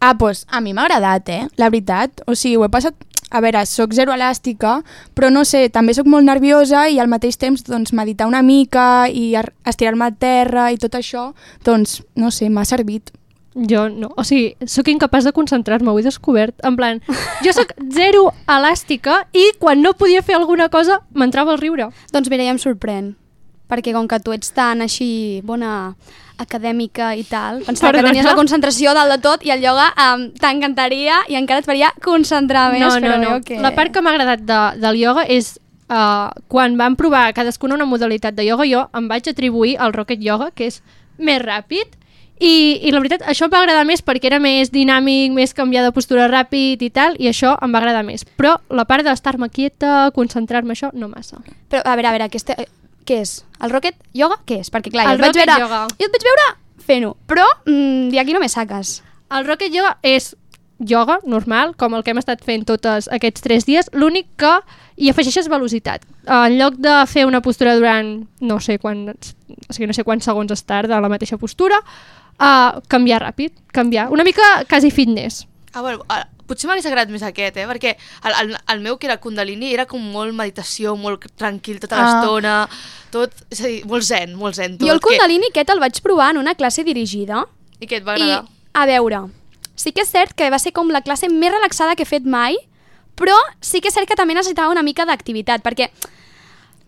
Ah, 0.00 0.14
doncs 0.16 0.46
a 0.48 0.62
mi 0.64 0.72
m'ha 0.72 0.86
agradat, 0.88 1.28
eh? 1.28 1.42
La 1.60 1.68
veritat. 1.68 2.22
O 2.26 2.34
sigui, 2.34 2.56
ho 2.56 2.64
he 2.64 2.72
passat... 2.72 2.96
A 3.30 3.40
veure, 3.40 3.60
sóc 3.66 3.92
zero 3.94 4.12
elàstica, 4.12 4.80
però 5.14 5.28
no 5.30 5.44
sé, 5.44 5.68
també 5.70 5.94
sóc 5.94 6.06
molt 6.10 6.24
nerviosa 6.26 6.88
i 6.90 6.98
al 6.98 7.06
mateix 7.08 7.36
temps 7.38 7.62
doncs, 7.62 7.92
meditar 7.94 8.26
una 8.26 8.42
mica 8.42 9.06
i 9.08 9.36
ar- 9.38 9.52
estirar-me 9.64 10.08
a 10.08 10.10
terra 10.10 10.70
i 10.72 10.78
tot 10.82 10.96
això, 10.98 11.28
doncs, 11.64 12.00
no 12.16 12.30
sé, 12.34 12.48
m'ha 12.50 12.64
servit. 12.64 13.12
Jo 13.54 13.88
no, 13.90 14.12
o 14.16 14.22
sigui, 14.24 14.54
sóc 14.66 14.86
incapaç 14.88 15.24
de 15.26 15.32
concentrar-me, 15.34 15.90
ho 15.90 15.98
he 15.98 16.02
descobert. 16.06 16.54
En 16.64 16.76
plan, 16.78 17.00
jo 17.44 17.52
sóc 17.52 17.72
zero 17.92 18.32
elàstica 18.46 19.24
i 19.34 19.50
quan 19.58 19.82
no 19.82 19.92
podia 19.94 20.22
fer 20.22 20.36
alguna 20.38 20.68
cosa 20.70 21.00
m'entrava 21.14 21.52
el 21.54 21.58
riure. 21.62 21.90
Doncs 22.12 22.30
mira, 22.30 22.44
ja 22.46 22.50
em 22.54 22.58
sorprèn. 22.62 23.14
Perquè 23.70 23.94
com 23.94 24.08
que 24.10 24.18
tu 24.22 24.34
ets 24.34 24.50
tan 24.56 24.82
així 24.82 25.40
bona 25.46 25.94
acadèmica 26.40 27.12
i 27.14 27.24
tal, 27.28 27.60
pensava 27.66 27.92
Perdona? 27.92 28.08
que 28.08 28.14
tenies 28.14 28.26
la 28.26 28.36
concentració 28.38 28.94
dalt 28.96 29.12
de 29.12 29.18
tot 29.22 29.42
i 29.44 29.52
el 29.52 29.62
ioga 29.62 29.90
um, 29.92 30.30
t'encantaria 30.40 31.20
i 31.28 31.36
encara 31.36 31.60
et 31.60 31.68
faria 31.68 31.90
concentrar 32.02 32.70
més. 32.72 32.80
no, 32.80 32.94
no, 32.96 33.00
però 33.06 33.18
no. 33.20 33.34
que... 33.44 33.60
La 33.60 33.74
part 33.76 33.92
que 33.92 34.02
m'ha 34.02 34.14
agradat 34.16 34.46
de, 34.48 34.60
del 34.80 35.02
ioga 35.02 35.26
és 35.28 35.54
uh, 35.92 36.32
quan 36.48 36.78
vam 36.80 36.96
provar 36.96 37.28
cadascuna 37.36 37.76
una 37.76 37.88
modalitat 37.88 38.34
de 38.34 38.48
ioga, 38.48 38.68
jo 38.68 38.86
em 38.96 39.08
vaig 39.10 39.28
atribuir 39.28 39.76
al 39.78 39.92
Rocket 39.92 40.22
Yoga, 40.24 40.50
que 40.56 40.70
és 40.72 40.80
més 41.20 41.42
ràpid, 41.44 41.98
i, 42.40 42.80
i 42.88 42.90
la 42.94 43.02
veritat, 43.02 43.22
això 43.28 43.46
em 43.46 43.52
va 43.52 43.60
agradar 43.60 43.84
més 43.84 44.00
perquè 44.00 44.30
era 44.30 44.38
més 44.40 44.70
dinàmic, 44.72 45.34
més 45.36 45.52
canviar 45.52 45.84
de 45.84 45.92
postura 45.92 46.24
ràpid 46.30 46.80
i 46.80 46.88
tal, 46.88 47.18
i 47.20 47.28
això 47.28 47.52
em 47.60 47.74
va 47.74 47.82
agradar 47.82 48.00
més. 48.06 48.24
Però 48.40 48.54
la 48.72 48.86
part 48.88 49.04
d'estar-me 49.04 49.50
quieta, 49.52 50.08
concentrar-me, 50.16 50.72
això, 50.72 50.88
no 50.96 51.10
massa. 51.12 51.42
Però, 51.68 51.84
a 51.84 51.98
veure, 51.98 52.08
a 52.08 52.14
veure, 52.16 52.30
aquesta, 52.30 52.56
què 53.10 53.20
és? 53.24 53.40
El 53.60 53.72
Rocket 53.74 53.96
Yoga 54.16 54.38
què 54.46 54.60
és? 54.62 54.70
Perquè 54.72 54.92
clar, 54.94 55.08
El 55.10 55.18
jo 55.18 55.18
et 55.18 55.26
vaig 55.26 55.34
Rocket 55.34 55.50
veure, 55.50 55.62
Yoga. 55.64 55.80
jo 55.98 56.06
et 56.06 56.14
vaig 56.14 56.28
veure 56.28 56.46
fent-ho, 56.90 57.14
però 57.30 57.46
mm, 57.66 58.12
i 58.14 58.20
aquí 58.22 58.36
no 58.36 58.42
me 58.42 58.48
saques. 58.48 59.00
El 59.30 59.46
Rocket 59.46 59.74
Yoga 59.74 59.96
és 60.06 60.34
yoga 60.80 61.18
normal, 61.28 61.74
com 61.76 61.94
el 61.94 62.02
que 62.02 62.14
hem 62.14 62.20
estat 62.22 62.40
fent 62.44 62.64
tots 62.64 63.10
aquests 63.12 63.44
tres 63.44 63.66
dies, 63.68 63.90
l'únic 63.92 64.30
que 64.40 64.52
hi 64.96 65.10
afegeixes 65.12 65.50
velocitat. 65.52 66.06
En 66.24 66.56
lloc 66.56 66.78
de 66.80 66.94
fer 67.10 67.26
una 67.28 67.42
postura 67.44 67.74
durant 67.76 68.14
no 68.40 68.58
sé, 68.64 68.78
quan, 68.80 69.04
o 69.10 69.74
sigui, 69.74 69.90
no 69.90 69.96
sé 69.96 70.06
quants 70.08 70.24
segons 70.24 70.52
estar 70.56 70.86
de 70.88 71.00
la 71.04 71.12
mateixa 71.12 71.36
postura, 71.40 71.82
uh, 72.40 72.80
canviar 72.88 73.20
ràpid, 73.26 73.52
canviar. 73.76 74.08
Una 74.10 74.24
mica 74.24 74.64
quasi 74.68 74.90
fitness. 74.90 75.46
Ah, 75.74 75.82
bueno, 75.82 76.02
potser 76.50 76.68
m'hagués 76.68 76.86
agradat 76.90 77.12
més 77.14 77.22
aquest, 77.26 77.56
eh? 77.62 77.66
Perquè 77.70 77.94
el, 78.26 78.34
el, 78.42 78.52
el 78.74 78.80
meu, 78.84 78.98
que 78.98 79.06
era 79.08 79.16
Kundalini, 79.22 79.70
era 79.72 79.86
com 79.90 80.02
molt 80.12 80.34
meditació, 80.36 80.96
molt 80.98 81.28
tranquil 81.38 81.78
tota 81.80 81.96
Ah. 82.00 82.04
l'estona, 82.10 82.54
tot, 83.14 83.32
és 83.54 83.60
a 83.62 83.68
dir, 83.70 83.80
molt 83.86 84.04
zen, 84.06 84.34
molt 84.38 84.58
zen 84.58 84.76
tot. 84.78 84.86
Jo 84.88 84.94
el 84.98 85.00
Kundalini 85.04 85.48
aquest 85.54 85.70
el 85.70 85.80
vaig 85.82 86.02
provar 86.02 86.32
en 86.34 86.42
una 86.42 86.54
classe 86.58 86.82
dirigida 86.84 87.44
Que, 87.78 87.86
I 87.86 87.88
què 87.88 88.00
et 88.02 88.04
va 88.06 88.18
i, 88.18 88.22
agradar? 88.26 88.48
a 88.74 88.86
veure, 88.86 89.20
sí 89.74 89.92
que 89.96 90.02
és 90.04 90.10
cert 90.12 90.34
que 90.36 90.50
va 90.52 90.58
ser 90.60 90.72
com 90.76 90.90
la 90.92 91.00
classe 91.00 91.28
més 91.32 91.52
relaxada 91.54 91.94
que 91.96 92.02
he 92.04 92.10
fet 92.10 92.26
mai, 92.28 92.58
però 93.16 93.34
sí 93.60 93.80
que 93.80 93.88
és 93.88 93.94
cert 93.96 94.08
que 94.08 94.16
també 94.16 94.34
necessitava 94.36 94.70
una 94.72 94.82
mica 94.84 95.06
d'activitat, 95.08 95.62
perquè 95.64 95.88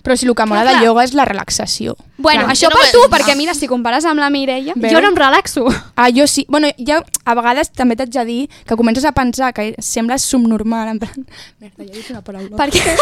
Però 0.02 0.16
si 0.18 0.26
el 0.26 0.34
que 0.34 0.46
mola 0.50 0.64
clar. 0.66 0.82
yoga 0.82 1.04
és 1.06 1.12
la 1.14 1.24
relaxació. 1.24 1.94
Bueno, 2.18 2.42
Clar. 2.44 2.54
això 2.54 2.68
no 2.70 2.78
per 2.78 2.88
tu, 2.90 3.02
perquè 3.10 3.36
mira, 3.38 3.54
si 3.54 3.68
compares 3.70 4.04
amb 4.04 4.18
la 4.18 4.30
Mireia... 4.34 4.74
Jo 4.74 5.00
no 5.00 5.12
em 5.12 5.18
relaxo. 5.18 5.66
Ah, 5.94 6.08
jo 6.10 6.26
sí. 6.26 6.44
Bueno, 6.48 6.68
ja 6.78 7.00
a 7.24 7.36
vegades 7.38 7.70
també 7.70 7.94
t'haig 7.98 8.10
de 8.10 8.24
dir 8.26 8.40
que 8.66 8.76
comences 8.78 9.04
a 9.06 9.12
pensar 9.14 9.52
que 9.54 9.74
sembles 9.78 10.22
subnormal, 10.26 10.88
en 10.88 10.98
plan... 11.02 11.26
Merda, 11.62 11.84
ja 11.84 11.92
he 11.92 11.96
dit 12.00 12.10
una 12.10 12.22
paraula. 12.26 12.56
Per 12.58 12.68
què, 12.74 12.96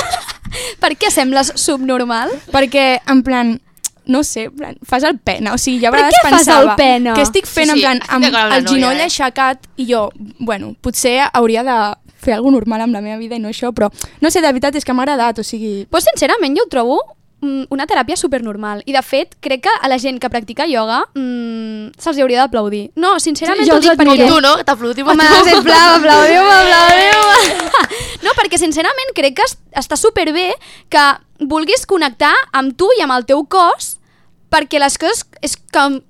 per 0.82 0.92
què 1.00 1.10
sembles 1.14 1.52
subnormal? 1.56 2.32
Perquè, 2.52 2.86
en 3.08 3.24
plan, 3.24 3.54
no 4.10 4.22
sé, 4.24 4.48
en 4.50 4.56
plan, 4.56 4.76
fas 4.84 5.04
el 5.08 5.16
pena. 5.18 5.54
O 5.54 5.58
sigui, 5.58 5.80
jo 5.80 5.88
a 5.88 5.94
vegades 5.96 6.18
què 6.18 6.22
fas 6.26 6.36
pensava 6.36 6.72
el 6.72 6.76
pena? 6.76 7.16
que 7.16 7.24
estic 7.24 7.48
fent, 7.48 7.72
Sí, 7.72 7.80
sí, 7.80 7.86
en 7.86 7.96
plan, 7.96 8.04
amb 8.08 8.28
el 8.58 8.66
ginoll 8.68 8.90
noia, 8.92 9.06
eh? 9.06 9.08
aixecat 9.08 9.68
i 9.80 9.88
jo, 9.92 10.10
bueno, 10.38 10.74
potser 10.84 11.18
hauria 11.32 11.64
de 11.64 11.78
fer 12.20 12.34
alguna 12.36 12.58
normal 12.60 12.84
amb 12.86 12.94
la 12.96 13.00
meva 13.04 13.18
vida 13.18 13.36
i 13.36 13.40
no 13.42 13.48
això, 13.48 13.72
però 13.72 13.88
no 14.20 14.30
sé, 14.30 14.40
de 14.44 14.48
veritat 14.52 14.76
és 14.76 14.84
que 14.84 14.92
m'ha 14.92 15.02
agradat, 15.06 15.38
o 15.40 15.44
sigui... 15.46 15.86
Pues 15.90 16.04
sincerament 16.04 16.56
jo 16.58 16.66
ho 16.66 16.70
trobo 16.72 16.98
mm, 17.40 17.70
una 17.72 17.86
teràpia 17.88 18.16
supernormal 18.20 18.82
i 18.86 18.92
de 18.92 19.02
fet 19.02 19.36
crec 19.40 19.62
que 19.64 19.72
a 19.80 19.88
la 19.88 19.96
gent 19.98 20.18
que 20.20 20.28
practica 20.30 20.66
ioga 20.68 21.00
mm, 21.14 21.94
se'ls 21.98 22.18
hauria 22.20 22.42
d'aplaudir. 22.44 22.90
No, 23.00 23.14
sincerament 23.20 23.64
Sí, 23.64 23.70
jo 23.70 23.78
els 23.78 23.88
dic 23.88 23.96
perquè... 24.00 24.28
Tu, 24.28 24.40
no? 24.44 24.52
T'aplaudim 24.68 25.08
a 25.08 25.14
Home, 25.16 25.28
tu. 25.38 25.48
sisplau, 25.48 25.96
aplaudiu-me, 25.96 26.58
aplaudiu-me. 26.60 27.56
No, 28.24 28.34
perquè 28.36 28.58
sincerament 28.60 29.14
crec 29.16 29.38
que 29.40 29.46
es- 29.48 29.56
està 29.80 29.96
superbé 29.96 30.50
que 30.92 31.04
vulguis 31.48 31.86
connectar 31.88 32.34
amb 32.52 32.76
tu 32.76 32.88
i 32.98 33.02
amb 33.02 33.14
el 33.16 33.24
teu 33.24 33.40
cos 33.48 33.94
perquè 34.52 34.80
les 34.82 34.98
coses 35.00 35.24
és 35.46 35.54
com 35.72 36.00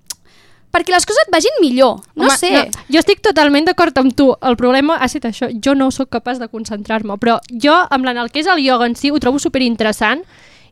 perquè 0.70 0.92
les 0.94 1.06
coses 1.06 1.24
et 1.26 1.32
vagin 1.32 1.56
millor. 1.60 2.00
No 2.14 2.28
Home, 2.28 2.36
sé. 2.38 2.50
No, 2.52 2.84
jo 2.94 2.98
estic 3.02 3.20
totalment 3.20 3.66
d'acord 3.66 3.96
amb 3.98 4.14
tu. 4.16 4.30
El 4.40 4.56
problema 4.56 4.98
ha 5.00 5.06
estat 5.10 5.26
això. 5.30 5.48
Jo 5.64 5.74
no 5.74 5.90
sóc 5.90 6.08
capaç 6.10 6.38
de 6.38 6.48
concentrar-me, 6.48 7.16
però 7.18 7.40
jo, 7.50 7.74
plan, 7.90 8.16
el 8.16 8.30
que 8.30 8.40
és 8.40 8.46
el 8.46 8.62
ioga 8.64 8.86
en 8.86 8.94
si, 8.96 9.10
ho 9.10 9.18
trobo 9.18 9.38
superinteressant 9.38 10.22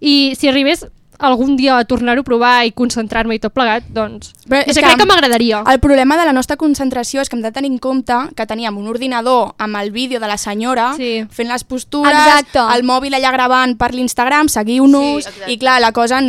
i 0.01 0.35
si 0.39 0.49
arribés 0.49 0.87
algun 1.19 1.57
dia 1.57 1.77
a 1.79 1.85
tornar-ho 1.85 2.23
a 2.23 2.25
provar 2.25 2.65
i 2.65 2.71
concentrar-me 2.71 3.35
i 3.35 3.41
tot 3.43 3.51
plegat, 3.53 3.83
doncs... 3.91 4.31
Però 4.47 4.63
no 4.63 4.73
sé, 4.73 4.81
crec 4.85 5.01
que 5.01 5.07
m'agradaria. 5.09 5.65
El 5.67 5.81
problema 5.83 6.17
de 6.17 6.25
la 6.29 6.33
nostra 6.33 6.57
concentració 6.57 7.21
és 7.25 7.29
que 7.29 7.35
hem 7.35 7.43
de 7.43 7.51
tenir 7.51 7.73
en 7.73 7.79
compte 7.83 8.15
que 8.39 8.47
teníem 8.47 8.79
un 8.79 8.87
ordinador 8.87 9.55
amb 9.59 9.81
el 9.83 9.91
vídeo 9.91 10.21
de 10.23 10.29
la 10.31 10.39
senyora 10.39 10.93
Sí. 10.95 11.27
fent 11.29 11.51
les 11.51 11.65
postures, 11.65 12.15
Exacte. 12.15 12.63
el 12.77 12.85
mòbil 12.87 13.19
allà 13.19 13.33
gravant 13.35 13.75
per 13.77 13.91
l'Instagram, 13.95 14.47
seguiu-nos, 14.49 15.25
Sí, 15.25 15.29
exacte. 15.29 15.53
i 15.53 15.59
clar, 15.59 15.81
la 15.81 15.91
cosa, 15.91 16.21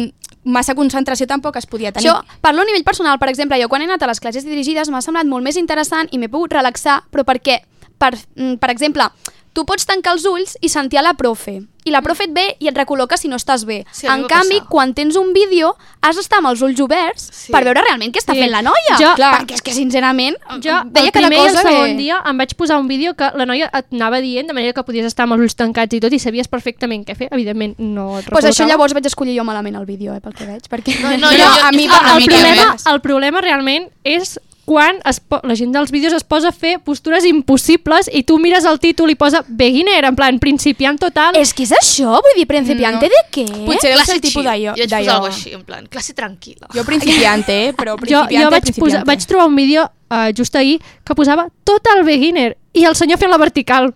massa 0.49 0.75
concentració 0.75 1.27
tampoc 1.29 1.57
es 1.59 1.67
podia 1.69 1.91
tenir. 1.95 2.09
Jo 2.09 2.17
parlo 2.41 2.63
a 2.63 2.67
nivell 2.67 2.85
personal, 2.87 3.19
per 3.21 3.29
exemple, 3.29 3.59
jo 3.61 3.69
quan 3.69 3.83
he 3.83 3.89
anat 3.89 4.03
a 4.03 4.09
les 4.11 4.19
classes 4.19 4.47
dirigides 4.47 4.89
m'ha 4.89 5.01
semblat 5.05 5.29
molt 5.29 5.45
més 5.45 5.57
interessant 5.61 6.09
i 6.11 6.19
m'he 6.19 6.29
pogut 6.31 6.53
relaxar, 6.57 7.03
però 7.11 7.25
perquè, 7.27 7.61
per, 7.97 8.15
mm, 8.35 8.57
per 8.59 8.71
exemple, 8.73 9.09
tu 9.53 9.65
pots 9.65 9.85
tancar 9.85 10.13
els 10.13 10.25
ulls 10.25 10.57
i 10.61 10.69
sentir 10.69 10.99
a 10.99 11.01
la 11.01 11.13
profe, 11.13 11.61
i 11.85 11.91
la 11.91 12.01
profe 12.05 12.25
et 12.27 12.33
ve 12.35 12.43
i 12.59 12.67
et 12.69 12.75
recol·loca 12.77 13.17
si 13.17 13.27
no 13.27 13.35
estàs 13.39 13.63
bé. 13.65 13.85
Sí, 13.91 14.05
en 14.05 14.25
canvi, 14.29 14.59
passat. 14.59 14.67
quan 14.69 14.93
tens 14.93 15.15
un 15.17 15.33
vídeo, 15.33 15.75
has 16.01 16.15
d'estar 16.19 16.37
amb 16.37 16.47
els 16.51 16.61
ulls 16.61 16.79
oberts 16.79 17.29
Sí. 17.33 17.51
per 17.51 17.63
veure 17.63 17.81
realment 17.81 18.13
què 18.13 18.19
està 18.21 18.33
Sí. 18.35 18.39
fent 18.39 18.51
la 18.51 18.61
noia. 18.61 18.95
Jo- 18.99 19.15
Clar. 19.15 19.39
Perquè 19.41 19.53
és 19.55 19.61
que, 19.61 19.73
sincerament, 19.73 20.35
Jo, 20.61 20.81
veia 20.85 21.07
el 21.07 21.11
cada 21.11 21.27
primer 21.27 21.37
i 21.37 21.47
el 21.47 21.55
cosa 21.55 21.61
segon 21.63 21.85
que... 21.87 21.95
dia 21.97 22.21
em 22.25 22.37
vaig 22.37 22.53
posar 22.55 22.77
un 22.79 22.87
vídeo 22.87 23.15
que 23.15 23.31
la 23.33 23.45
noia 23.45 23.71
et 23.73 23.85
anava 23.91 24.19
dient 24.21 24.47
de 24.47 24.53
manera 24.53 24.73
que 24.73 24.83
podies 24.83 25.05
estar 25.05 25.23
amb 25.23 25.33
els 25.33 25.41
ulls 25.41 25.55
tancats 25.55 25.93
i 25.95 25.99
tot 25.99 26.13
i 26.13 26.19
sabies 26.19 26.47
perfectament 26.47 27.05
què 27.07 27.15
fer. 27.15 27.29
Evidentment, 27.31 27.75
no 27.79 28.19
et 28.19 28.25
Pues 28.29 28.45
això 28.45 28.67
llavors 28.67 28.93
vaig 28.93 29.05
escollir 29.07 29.35
jo 29.37 29.43
malament 29.43 29.75
el 29.75 29.85
vídeo, 29.85 30.13
eh, 30.13 30.21
pel 30.21 30.33
que 30.35 30.45
veig, 30.45 30.61
perquè... 30.69 30.99
No, 31.01 31.17
no, 31.17 31.27
Però 31.31 31.37
jo, 31.47 31.55
jo, 31.55 31.65
a 31.65 31.71
mi- 31.71 31.87
jo, 31.87 31.93
a 31.95 32.13
el, 32.13 32.19
mi 32.19 32.27
problema, 32.27 32.75
el 32.85 33.01
problema 33.01 33.41
realment 33.41 33.89
és 34.03 34.39
quan 34.69 34.99
es 35.09 35.17
la 35.41 35.55
gent 35.57 35.71
dels 35.73 35.89
vídeos 35.89 36.13
es 36.13 36.23
posa 36.23 36.51
a 36.51 36.53
fer 36.53 36.75
postures 36.85 37.25
impossibles 37.25 38.09
i 38.13 38.21
tu 38.21 38.35
mires 38.37 38.67
el 38.69 38.77
títol 38.77 39.09
i 39.09 39.15
posa 39.17 39.41
beginner, 39.47 40.03
en 40.05 40.17
plan 40.17 40.37
principiant 40.37 40.99
total. 41.01 41.37
És 41.39 41.55
que 41.57 41.65
és 41.65 41.73
això, 41.73 42.19
vull 42.21 42.37
dir, 42.37 42.45
principiante 42.45 43.09
No. 43.09 43.15
de 43.15 43.21
què? 43.33 43.45
Potser 43.65 43.95
deu 43.95 44.03
ser 44.05 44.19
el 44.19 44.21
tipus 44.21 44.45
de, 44.45 44.53
Jo 44.59 44.75
vaig 44.75 44.91
posar 44.93 45.15
alguna 45.15 45.33
així, 45.33 45.53
en 45.57 45.63
plan, 45.65 45.87
classe 45.89 46.13
tranquil·la. 46.13 46.69
Jo 46.75 46.83
principiante, 46.85 47.55
eh? 47.65 47.73
però 47.73 47.95
jo, 47.97 48.03
principiante, 48.03 48.43
jo 48.43 48.51
vaig, 48.53 48.61
principiante. 48.67 48.99
posar, 48.99 49.05
vaig 49.09 49.25
trobar 49.25 49.47
un 49.49 49.55
vídeo 49.57 49.87
uh, 49.89 50.29
just 50.37 50.55
ahir 50.55 50.77
que 51.03 51.17
posava 51.17 51.47
tot 51.65 51.89
el 51.95 52.03
beginner 52.05 52.51
i 52.77 52.85
el 52.85 52.95
senyor 52.99 53.17
fent 53.17 53.33
la 53.33 53.41
vertical. 53.41 53.89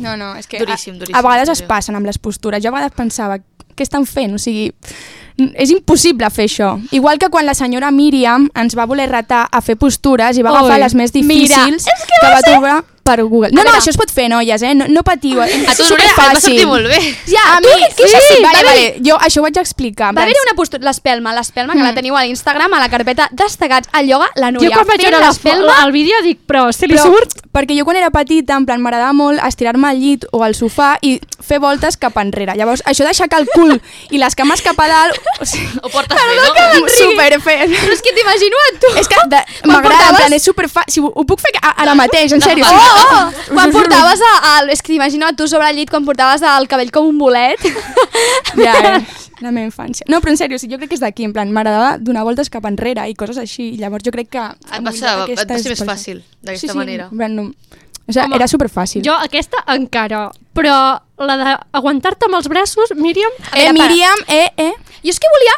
No, 0.00 0.16
no, 0.16 0.34
és 0.34 0.50
que 0.50 0.58
Duríssim, 0.58 0.96
a, 0.96 1.04
duríssim, 1.04 1.20
a 1.20 1.22
vegades 1.22 1.54
es 1.54 1.62
passen 1.62 1.94
amb 1.94 2.10
les 2.10 2.18
postures. 2.18 2.58
Jo 2.64 2.72
a 2.72 2.80
vegades 2.80 2.98
pensava, 2.98 3.38
què 3.76 3.86
estan 3.86 4.08
fent? 4.10 4.34
O 4.34 4.42
sigui, 4.42 4.72
és 5.36 5.70
impossible 5.70 6.28
fer 6.32 6.48
això. 6.48 6.74
Igual 6.96 7.20
que 7.20 7.28
quan 7.32 7.46
la 7.46 7.54
senyora 7.54 7.90
Míriam 7.92 8.48
ens 8.56 8.76
va 8.76 8.86
voler 8.88 9.08
retar 9.10 9.46
a 9.52 9.60
fer 9.60 9.76
postures 9.76 10.38
i 10.38 10.44
va 10.44 10.52
Oi, 10.52 10.58
agafar 10.58 10.80
les 10.80 10.94
més 10.96 11.14
mira, 11.14 11.26
difícils 11.28 11.88
és 11.92 12.06
que 12.08 12.20
va 12.24 12.34
va 12.34 12.44
ser 12.44 12.52
trobar... 12.52 12.76
per 13.06 13.20
Google. 13.22 13.52
No, 13.54 13.62
A 13.62 13.68
no, 13.70 13.76
això 13.78 13.92
es 13.94 13.98
pot 14.00 14.10
fer, 14.12 14.26
noies, 14.32 14.62
eh? 14.66 14.74
No, 14.74 14.88
no 14.90 15.02
patiu. 15.06 15.40
A 15.42 15.46
tu, 15.48 15.86
Núria, 15.86 16.10
et 16.10 16.18
va 16.18 16.40
sortir 16.40 16.66
molt 16.66 16.90
bé. 16.90 16.98
Ja, 17.30 17.44
A 17.56 17.60
tu 17.62 17.70
mi, 17.70 17.86
sí, 17.96 18.10
sí, 18.28 18.40
vale, 18.42 18.64
va 18.66 18.72
vale. 18.72 18.86
Jo 19.06 19.16
això 19.22 19.40
ho 19.40 19.46
vaig 19.46 19.58
explicar. 19.62 20.12
Va 20.16 20.26
haver-hi 20.26 20.42
una 20.48 20.56
postura... 20.58 20.84
L'Espelma, 20.86 21.32
l'Espelma, 21.36 21.74
que 21.78 21.82
la 21.86 21.94
teniu 21.96 22.16
a 22.18 22.22
l'Instagram, 22.26 22.72
a 22.76 22.80
la 22.82 22.88
carpeta 22.92 23.28
destacats 23.32 23.88
al 23.92 24.08
ioga, 24.10 24.28
la 24.36 24.50
Jo 24.52 24.58
Núria. 24.58 24.74
quan 24.76 24.86
vaig 24.90 25.02
veure 25.06 25.22
l'Espelma... 25.24 25.78
el 25.84 25.92
vídeo 25.94 26.20
dic, 26.26 26.40
però 26.46 26.68
se 26.72 26.86
li 26.90 26.94
Però, 26.98 27.06
surt? 27.10 27.40
perquè 27.56 27.76
jo 27.78 27.84
quan 27.88 27.96
era 27.96 28.10
petita, 28.12 28.56
en 28.58 28.66
plan, 28.68 28.82
m'agradava 28.84 29.14
molt 29.16 29.40
estirar-me 29.46 29.88
al 29.88 29.98
llit 30.02 30.26
o 30.36 30.42
al 30.44 30.54
sofà 30.58 30.96
i 31.02 31.16
fer 31.46 31.58
voltes 31.62 31.96
cap 31.96 32.16
enrere. 32.20 32.52
Llavors, 32.58 32.82
això 32.84 33.04
d'aixecar 33.06 33.40
el 33.40 33.48
cul 33.54 33.74
i 34.10 34.18
les 34.20 34.34
cames 34.36 34.60
cap 34.64 34.78
a 34.84 34.88
dalt... 34.90 35.16
O 35.40 35.46
sigui, 35.48 35.68
Ho 35.84 35.88
portes 35.92 36.16
bé, 36.16 36.36
no? 36.36 36.88
super 36.96 37.30
fet. 37.40 37.70
Però 37.72 37.92
és 37.94 38.02
que 38.04 38.12
t'imagino 38.16 38.60
a 38.66 38.70
tu. 38.82 38.92
És 39.00 39.08
que 39.08 39.16
m'agrada, 39.70 40.10
en 40.10 40.16
plan, 40.20 40.32
és 40.36 40.44
superfàcil. 40.48 40.92
Si 40.96 41.00
ho, 41.00 41.10
ho 41.14 41.24
puc 41.28 41.40
fer 41.42 41.52
a- 41.62 41.74
ara 41.82 41.94
mateix, 41.98 42.32
en 42.36 42.42
sèrio. 42.44 42.66
Oh, 42.68 42.95
oh, 42.96 43.28
quan 43.54 43.72
portaves 43.74 44.22
a, 44.22 44.32
a, 44.50 44.56
és 44.72 44.82
que 44.82 44.92
t'imagino 44.94 45.28
a 45.28 45.36
tu 45.36 45.46
sobre 45.50 45.68
el 45.70 45.78
llit 45.80 45.92
quan 45.92 46.04
portaves 46.08 46.44
el 46.46 46.68
cabell 46.70 46.92
com 46.94 47.12
un 47.12 47.20
bolet. 47.20 47.62
Ja, 48.56 48.72
eh? 48.96 49.00
La 49.44 49.50
meva 49.52 49.66
infància. 49.68 50.06
No, 50.08 50.22
però 50.24 50.32
en 50.32 50.38
sèrio, 50.40 50.56
sigui, 50.56 50.72
jo 50.72 50.78
crec 50.80 50.88
que 50.94 50.96
és 50.96 51.02
d'aquí, 51.02 51.26
en 51.28 51.34
plan, 51.36 51.50
m'agradava 51.52 51.98
donar 52.00 52.22
voltes 52.24 52.48
cap 52.52 52.64
enrere 52.64 53.04
i 53.10 53.12
coses 53.18 53.36
així. 53.36 53.74
I 53.74 53.80
llavors 53.82 54.06
jo 54.06 54.12
crec 54.14 54.30
que... 54.32 54.44
Et 54.72 54.86
va 54.86 54.94
ser, 54.96 55.12
et 55.34 55.42
va 55.50 55.58
ser 55.60 55.74
més 55.74 55.82
fàcil, 55.84 56.22
d'aquesta 56.40 56.70
sí, 56.70 56.72
sí, 56.72 56.78
manera. 56.78 57.10
Plan, 57.12 57.36
no, 57.36 57.50
o 58.06 58.14
sigui, 58.14 58.24
Home, 58.24 58.38
era 58.38 58.48
superfàcil. 58.48 59.04
Jo 59.04 59.16
aquesta 59.20 59.60
encara, 59.74 60.26
però 60.56 60.76
la 61.20 61.36
d'aguantar-te 61.42 62.30
amb 62.30 62.38
els 62.38 62.48
braços, 62.52 62.94
Míriam... 62.96 63.34
Eh, 63.52 63.72
Míriam, 63.76 64.22
eh, 64.30 64.46
eh. 64.56 64.72
Jo 65.02 65.12
és 65.12 65.20
que 65.20 65.32
volia 65.32 65.56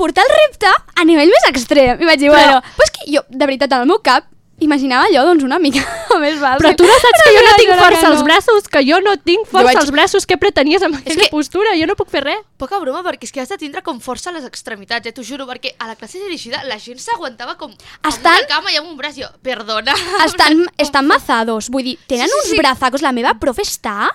portar 0.00 0.24
el 0.24 0.32
repte 0.38 0.70
a 0.70 1.04
nivell 1.04 1.32
més 1.34 1.48
extrem. 1.50 2.00
I 2.00 2.08
vaig 2.08 2.22
dir, 2.22 2.30
Però- 2.30 2.38
bueno, 2.38 2.62
però 2.78 2.86
és 2.86 2.94
que 2.94 3.08
jo, 3.12 3.24
de 3.28 3.48
veritat, 3.50 3.74
en 3.74 3.84
el 3.84 3.90
meu 3.90 4.00
cap, 4.04 4.30
imaginava 4.62 5.04
allò, 5.10 5.24
doncs, 5.28 5.42
una 5.44 5.58
mica 5.58 5.82
més 6.22 6.38
val. 6.40 6.58
Però 6.62 6.72
tu 6.78 6.84
no 6.86 6.94
saps 7.02 7.22
que 7.26 7.32
jo 7.36 7.42
no 7.46 7.54
tinc 7.58 7.72
força 7.82 8.06
als 8.08 8.22
braços, 8.26 8.68
que 8.68 8.82
jo 8.86 9.00
no 9.04 9.16
tinc 9.18 9.46
força 9.50 9.66
vaig- 9.68 9.80
als 9.82 9.90
braços. 9.94 10.26
Què 10.28 10.38
pretenies 10.38 10.82
amb 10.82 10.96
aquella 11.00 11.24
que- 11.26 11.30
postura? 11.34 11.74
Jo 11.78 11.86
no 11.90 11.96
puc 11.98 12.08
fer 12.12 12.22
res. 12.24 12.40
Poca 12.62 12.78
broma, 12.78 13.02
perquè 13.02 13.24
és 13.28 13.32
que 13.34 13.40
has 13.42 13.48
de 13.50 13.58
tindre 13.58 13.82
com 13.82 13.98
força 14.00 14.30
a 14.30 14.32
les 14.36 14.44
extremitats, 14.46 15.06
eh, 15.06 15.12
t'ho 15.12 15.22
juro, 15.26 15.46
perquè 15.50 15.74
a 15.78 15.86
la 15.90 15.96
classe 15.96 16.18
dirigida 16.22 16.62
la 16.64 16.78
gent 16.78 16.98
s'aguantava 17.02 17.56
com 17.58 17.72
Estan- 18.08 18.32
amb 18.32 18.44
una 18.44 18.48
cama 18.48 18.72
i 18.72 18.76
amb 18.78 18.88
un 18.88 18.96
braç. 18.96 19.18
Jo, 19.18 19.28
perdona. 19.42 19.92
Estan, 20.26 20.66
estan 20.78 21.06
mazados, 21.06 21.68
vull 21.68 21.82
dir, 21.84 21.98
tenen 22.06 22.28
Sí, 22.28 22.32
sí, 22.32 22.38
uns 22.40 22.50
sí. 22.54 22.58
brazacos. 22.58 23.02
La 23.02 23.12
meva 23.12 23.34
profe 23.40 23.62
està, 23.66 24.10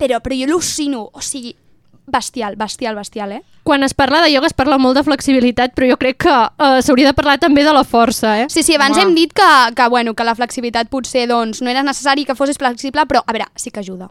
però, 0.00 0.20
però 0.24 0.34
jo 0.38 0.46
al·lucino. 0.48 1.10
O 1.12 1.20
sigui, 1.20 1.54
bestial, 2.10 2.56
bestial, 2.56 2.94
bestial, 2.96 3.32
eh? 3.32 3.42
Quan 3.64 3.82
es 3.84 3.94
parla 3.94 4.20
de 4.22 4.30
ioga 4.32 4.46
es 4.46 4.54
parla 4.54 4.78
molt 4.78 4.96
de 4.96 5.02
flexibilitat, 5.04 5.74
però 5.74 5.88
jo 5.90 5.96
crec 6.00 6.16
que 6.24 6.30
uh, 6.32 6.80
s'hauria 6.82 7.06
de 7.10 7.14
parlar 7.14 7.38
també 7.38 7.62
de 7.64 7.72
la 7.72 7.84
força, 7.84 8.38
eh? 8.42 8.46
Sí, 8.50 8.62
sí, 8.62 8.74
abans 8.74 8.96
Home. 8.96 9.02
hem 9.08 9.14
dit 9.14 9.32
que, 9.32 9.50
que, 9.76 9.88
bueno, 9.88 10.14
que 10.14 10.24
la 10.24 10.34
flexibilitat 10.34 10.88
potser 10.90 11.26
doncs, 11.28 11.62
no 11.62 11.70
era 11.70 11.82
necessari 11.82 12.24
que 12.24 12.34
fossis 12.34 12.58
flexible, 12.58 13.06
però, 13.06 13.22
a 13.26 13.32
veure, 13.32 13.46
sí 13.56 13.70
que 13.70 13.80
ajuda. 13.80 14.10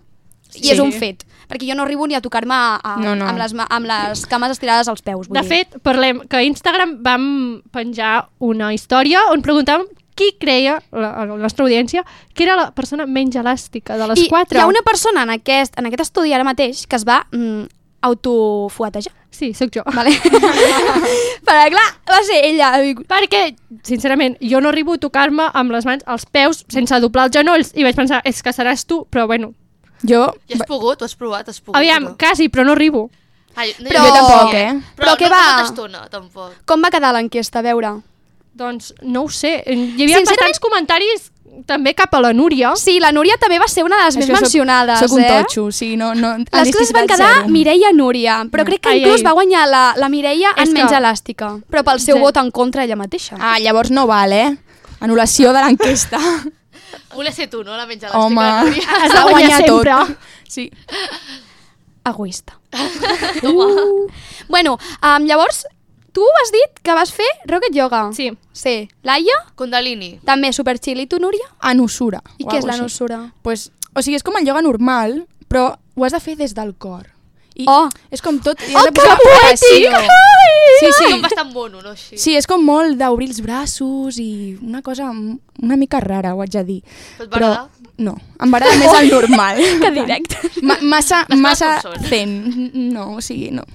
I 0.56 0.64
Sí. 0.64 0.72
és 0.72 0.80
un 0.82 0.89
fet, 0.91 1.28
perquè 1.47 1.68
jo 1.70 1.76
no 1.78 1.84
arribo 1.84 2.08
ni 2.08 2.16
a 2.16 2.22
tocar-me 2.22 2.56
No, 3.04 3.16
no. 3.16 3.28
amb, 3.28 3.38
les, 3.38 3.54
amb 3.54 3.86
les 3.86 4.26
cames 4.26 4.50
estirades 4.56 4.88
als 4.88 5.04
peus. 5.04 5.28
Vull 5.28 5.38
De 5.38 5.43
dir. 5.43 5.50
fet, 5.50 5.76
parlem 5.84 6.24
que 6.28 6.38
a 6.38 6.41
Instagram 6.43 6.95
vam 7.06 7.62
penjar 7.72 8.30
una 8.39 8.72
història 8.74 9.28
on 9.30 9.43
preguntàvem 9.45 9.86
qui 10.16 10.34
creia, 10.39 10.82
la, 10.91 11.12
la 11.24 11.38
nostra 11.38 11.64
audiència, 11.64 12.02
que 12.34 12.43
era 12.43 12.56
la 12.58 12.72
persona 12.76 13.06
menys 13.06 13.38
elàstica 13.39 13.95
de 13.95 14.08
les 14.10 14.20
I 14.20 14.28
quatre. 14.28 14.58
hi 14.58 14.62
ha 14.62 14.66
una 14.68 14.82
persona 14.84 15.22
en 15.24 15.30
aquest, 15.30 15.78
en 15.80 15.86
aquest 15.86 16.02
estudi 16.02 16.34
ara 16.34 16.43
mateix 16.43 16.88
que 16.88 16.97
es 16.97 17.06
va 17.08 17.22
mm, 17.32 17.68
autofuetejar. 18.02 19.14
Sí, 19.32 19.54
sóc 19.54 19.70
jo. 19.76 19.84
Vale? 19.93 20.12
Perquè, 21.45 21.70
clar, 21.74 21.88
va 22.10 22.20
ser 22.28 22.39
ella. 22.50 22.72
Perquè, 23.10 23.41
sincerament, 23.88 24.38
jo 24.41 24.60
no 24.62 24.70
arribo 24.74 24.95
a 24.97 25.02
tocar-me 25.02 25.50
amb 25.54 25.72
les 25.76 25.86
mans 25.88 26.04
als 26.10 26.26
peus 26.26 26.64
sense 26.72 27.00
doblar 27.04 27.28
els 27.30 27.36
genolls 27.38 27.72
i 27.76 27.86
vaig 27.86 27.95
pensar, 27.97 28.22
és 28.28 28.41
que 28.43 28.54
seràs 28.56 28.86
tu, 28.89 29.04
però 29.10 29.28
bueno, 29.30 29.54
Jo... 30.00 30.30
Ja 30.47 30.56
has 30.56 30.64
pogut, 30.68 31.02
ho 31.02 31.06
has 31.10 31.16
provat, 31.20 31.50
has 31.52 31.58
pogut. 31.60 31.76
aviam, 31.76 32.04
no? 32.06 32.14
quasi, 32.20 32.45
però 32.47 32.64
no 32.64 32.72
arribo. 32.72 33.10
Ai, 33.60 33.74
no, 33.82 33.89
Però- 33.89 34.06
Jo 34.06 34.14
tampoc, 34.16 34.54
eh? 34.56 34.70
Però, 34.95 35.10
Però 35.10 35.16
què 35.20 35.28
no, 35.28 35.36
va? 35.36 35.64
Estona, 35.66 36.04
tampoc. 36.08 36.54
Com 36.70 36.86
va 36.86 36.91
quedar 36.93 37.10
l'enquesta? 37.18 37.60
A 37.60 37.66
veure. 37.66 37.91
Doncs 38.60 38.93
no 39.04 39.26
ho 39.26 39.30
sé, 39.32 39.58
hi 39.68 39.76
havia 39.76 40.22
Sincerament- 40.22 40.30
bastants 40.32 40.62
comentaris 40.64 41.26
també 41.66 41.93
cap 41.93 42.14
a 42.16 42.20
la 42.22 42.32
Núria. 42.34 42.72
Sí, 42.76 43.00
la 43.00 43.12
Núria 43.12 43.36
també 43.39 43.60
va 43.60 43.68
ser 43.68 43.84
una 43.84 43.97
de 43.97 44.06
les 44.06 44.16
És 44.16 44.18
més 44.18 44.28
que 44.28 44.34
soc- 44.36 44.41
mencionades, 44.43 45.00
Soc 45.00 45.12
un 45.18 45.22
eh? 45.24 45.28
totxo, 45.30 45.72
sí, 45.72 45.95
no... 45.97 46.14
no 46.16 46.38
Les 46.39 46.72
coses 46.74 46.91
van 46.93 47.08
quedar 47.08 47.34
zero. 47.39 47.50
Mireia 47.50 47.91
Núria, 47.93 48.43
però 48.52 48.66
crec 48.66 48.82
que 48.82 48.89
Ai, 48.89 49.00
inclús 49.02 49.20
ai. 49.22 49.26
va 49.28 49.32
guanyar 49.34 49.68
la, 49.68 49.84
la 49.97 50.10
Mireia 50.10 50.50
És 50.56 50.70
en 50.70 50.74
que- 50.76 50.82
menys 50.84 50.91
elàstica, 50.97 51.52
però 51.70 51.84
pel 51.84 52.00
seu 52.00 52.16
Sí. 52.18 52.22
vot 52.22 52.38
en 52.38 52.52
contra 52.52 52.84
ella 52.84 52.95
mateixa. 52.95 53.36
Ah, 53.39 53.60
llavors 53.60 53.91
no 53.91 54.08
val, 54.08 54.32
eh? 54.34 54.58
Anul·lació 55.02 55.54
de 55.54 55.62
l'enquesta. 55.66 56.20
Volia 57.16 57.32
ser 57.32 57.50
tu, 57.50 57.64
no? 57.64 57.76
La 57.78 57.86
menys 57.86 58.04
elàstica. 58.04 58.20
Home, 58.26 58.50
Núria. 58.66 58.88
Has 59.04 59.14
de 59.14 59.24
guanyar 59.32 59.62
sempre. 59.66 59.93
Sí. 60.50 60.72
Egoista. 62.06 62.60
Uh. 63.43 64.08
Bueno, 64.47 64.78
um, 65.04 65.26
llavors, 65.26 65.66
tu 66.14 66.24
has 66.41 66.51
dit 66.55 66.80
que 66.84 66.93
vas 66.97 67.12
fer 67.14 67.28
Rocket 67.47 67.76
Yoga. 67.76 68.10
Sí. 68.14 68.32
Sí. 68.53 68.88
Laia? 69.03 69.38
Kundalini. 69.55 70.20
També 70.26 70.51
super 70.53 70.78
chill. 70.80 70.99
I 70.99 71.07
tu, 71.07 71.20
Núria? 71.20 71.45
Anusura. 71.60 72.22
I 72.38 72.45
què 72.45 72.57
és 72.57 72.64
algo 72.64 72.68
la 72.68 72.74
així. 72.74 72.84
nusura? 72.88 73.22
Pues, 73.41 73.70
o 73.95 74.01
sigui, 74.01 74.16
és 74.20 74.24
com 74.24 74.38
el 74.38 74.47
ioga 74.47 74.62
normal, 74.66 75.24
però 75.47 75.72
ho 75.95 76.05
has 76.05 76.14
de 76.16 76.20
fer 76.24 76.36
des 76.39 76.53
del 76.57 76.76
cor. 76.78 77.07
I 77.60 77.66
Oh. 77.68 77.89
és 78.10 78.22
com 78.24 78.38
tot... 78.39 78.62
i 78.64 78.74
Oh, 78.76 78.84
de 78.86 78.91
que 78.95 79.01
poètic! 79.01 79.95
Sí, 80.80 80.88
sí. 80.95 81.07
Com 81.12 81.22
bastant 81.26 81.49
mono, 81.51 81.82
no? 81.82 81.89
Així. 81.91 82.16
Sí, 82.18 82.36
és 82.38 82.45
com 82.47 82.62
molt 82.64 82.95
d'obrir 82.99 83.28
els 83.28 83.41
braços 83.43 84.20
i 84.22 84.57
una 84.62 84.82
cosa 84.82 85.10
una 85.12 85.76
mica 85.76 85.99
rara, 85.99 86.36
ho 86.36 86.41
haig 86.41 86.53
de 86.53 86.64
dir. 86.64 86.78
Però 87.18 87.49
agradar? 87.49 87.66
no, 87.97 88.14
em 88.39 88.53
va 88.53 88.62
agradar 88.62 88.78
més 88.80 88.93
el 89.01 89.10
normal. 89.12 89.60
Que 89.84 89.91
directe. 89.91 90.38
Ma 90.62 90.78
massa, 90.82 91.26
massa 91.36 91.74
zen. 92.07 92.72
No, 92.93 93.16
o 93.18 93.22
sigui, 93.26 93.51
no. 93.51 93.66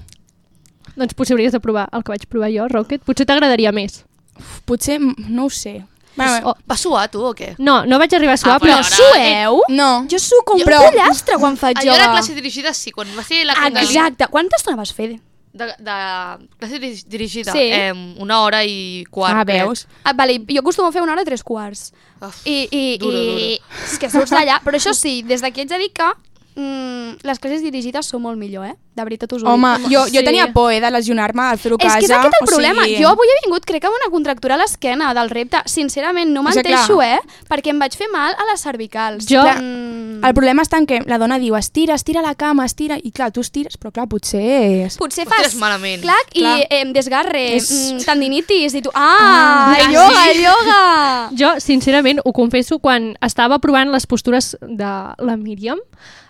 Doncs 0.97 1.15
potser 1.15 1.35
hauries 1.35 1.53
de 1.53 1.61
provar 1.61 1.89
el 1.93 2.03
que 2.05 2.13
vaig 2.15 2.27
provar 2.31 2.51
jo, 2.55 2.69
Rocket. 2.69 3.03
Potser 3.05 3.27
t'agradaria 3.27 3.73
més. 3.73 4.05
Uf, 4.39 4.61
Potser, 4.65 5.01
no 5.01 5.45
ho 5.47 5.51
sé. 5.51 5.83
Bueno, 6.17 6.53
Oh, 6.53 6.55
Va 6.71 6.77
suar, 6.77 7.09
tu, 7.11 7.21
o 7.27 7.33
què? 7.35 7.57
no, 7.59 7.85
no 7.87 7.99
vaig 7.99 8.13
arribar 8.15 8.35
a 8.35 8.37
suar, 8.37 8.55
Ah, 8.57 8.61
però... 8.63 8.77
però- 8.79 8.97
Sueu? 9.13 9.63
no. 9.69 10.07
Jo 10.09 10.19
suco 10.23 10.55
un 10.55 10.63
Però- 10.63 10.79
pollastre 10.89 11.37
quan 11.43 11.57
faig 11.57 11.77
jo 11.83 11.91
a 11.91 11.97
la 11.97 12.05
yoga. 12.05 12.13
classe 12.13 12.35
dirigida 12.35 12.73
sí, 12.73 12.93
quan 12.93 13.09
va 13.19 13.25
ser 13.25 13.45
la 13.45 13.55
Kundalini 13.55 13.83
Exacte. 13.97 14.29
Quanta 14.31 14.57
estona 14.57 14.77
vas 14.77 14.93
fer? 14.95 15.19
de, 15.55 15.67
de 15.79 15.95
classe 16.59 16.79
diri- 16.81 17.05
dirigida, 17.07 17.53
Sí. 17.53 17.59
eh, 17.61 17.93
una 18.19 18.41
hora 18.43 18.65
i 18.65 19.05
quart. 19.11 19.37
Ah, 19.39 19.45
crec. 19.45 19.63
veus? 19.63 19.87
Ah, 20.03 20.13
vale, 20.13 20.41
jo 20.49 20.61
acostumo 20.61 20.89
a 20.89 20.93
fer 20.93 21.01
una 21.03 21.13
hora 21.13 21.23
i 21.23 21.25
tres 21.25 21.45
quarts. 21.45 21.93
Uf, 22.21 22.41
I, 22.47 22.67
i, 22.73 22.99
Duro, 22.99 23.17
i 23.17 23.61
és 23.85 23.99
que 23.99 24.11
surts 24.11 24.31
d'allà. 24.33 24.61
Però 24.65 24.75
això 24.75 24.93
sí, 24.95 25.23
des 25.23 25.41
d'aquí 25.43 25.61
haig 25.63 25.69
de 25.69 25.79
dir 25.79 25.93
que 25.93 26.09
mm, 26.57 27.19
les 27.23 27.39
classes 27.39 27.63
dirigides 27.63 28.07
són 28.07 28.23
molt 28.23 28.39
millor, 28.39 28.67
eh? 28.67 28.75
De 28.95 29.03
veritat 29.03 29.33
us 29.35 29.43
ho 29.43 29.49
Home, 29.51 29.73
dic. 29.79 29.89
jo, 29.91 30.05
jo 30.07 30.21
Sí. 30.21 30.25
tenia 30.25 30.53
por 30.53 30.71
eh, 30.73 30.81
de 30.81 30.89
lesionar-me 30.91 31.43
al 31.43 31.59
fer-ho 31.59 31.75
a 31.81 31.83
És 31.83 31.87
casa. 31.89 31.99
que 31.99 32.05
és 32.05 32.11
aquest 32.13 32.35
el 32.41 32.47
problema. 32.47 32.85
Sigui... 32.85 33.03
Jo 33.03 33.09
avui 33.09 33.27
he 33.27 33.41
vingut, 33.45 33.65
crec 33.67 33.81
que 33.83 33.89
amb 33.89 33.97
una 34.01 34.11
contractura 34.13 34.55
a 34.55 34.59
l'esquena 34.59 35.13
del 35.15 35.31
repte. 35.31 35.59
Sincerament, 35.67 36.31
no 36.31 36.45
menteixo, 36.45 36.95
clar. 36.99 37.19
eh? 37.19 37.21
Perquè 37.51 37.71
em 37.75 37.79
vaig 37.83 37.97
fer 37.97 38.07
mal 38.13 38.35
a 38.39 38.45
les 38.53 38.61
cervicals. 38.61 39.27
Jo- 39.27 39.43
Mm, 39.45 40.25
El 40.25 40.33
problema 40.33 40.63
està 40.63 40.79
en 40.79 40.87
que 40.87 41.01
la 41.05 41.19
dona 41.19 41.39
diu 41.39 41.57
estira, 41.57 41.95
estira 41.95 42.23
la 42.23 42.35
cama, 42.35 42.65
estira, 42.65 42.97
i 43.03 43.11
clar, 43.11 43.31
tu 43.33 43.41
estires, 43.41 43.77
però 43.79 43.91
clar, 43.93 44.07
potser... 44.09 44.41
És... 44.87 44.97
Potser 44.97 45.27
fas 45.27 45.37
tires 45.39 45.55
malament. 45.57 46.01
clac 46.03 46.31
i 46.35 46.41
Clar. 46.41 46.61
eh, 46.71 46.85
desgarre, 46.95 47.57
És- 47.57 47.71
mm, 47.93 48.05
tendinitis, 48.07 48.75
i 48.75 48.81
tu, 48.83 48.91
ah, 48.95 49.75
Ah, 49.75 49.77
el 49.81 49.93
yoga, 49.93 50.23
sí. 50.23 50.31
el 50.31 50.43
yoga! 50.45 51.31
Jo, 51.37 51.61
sincerament, 51.61 52.21
ho 52.25 52.33
confesso, 52.33 52.79
quan 52.79 53.17
estava 53.21 53.59
provant 53.59 53.91
les 53.91 54.07
postures 54.07 54.57
de 54.63 54.85
la 55.19 55.37
Míriam, 55.37 55.79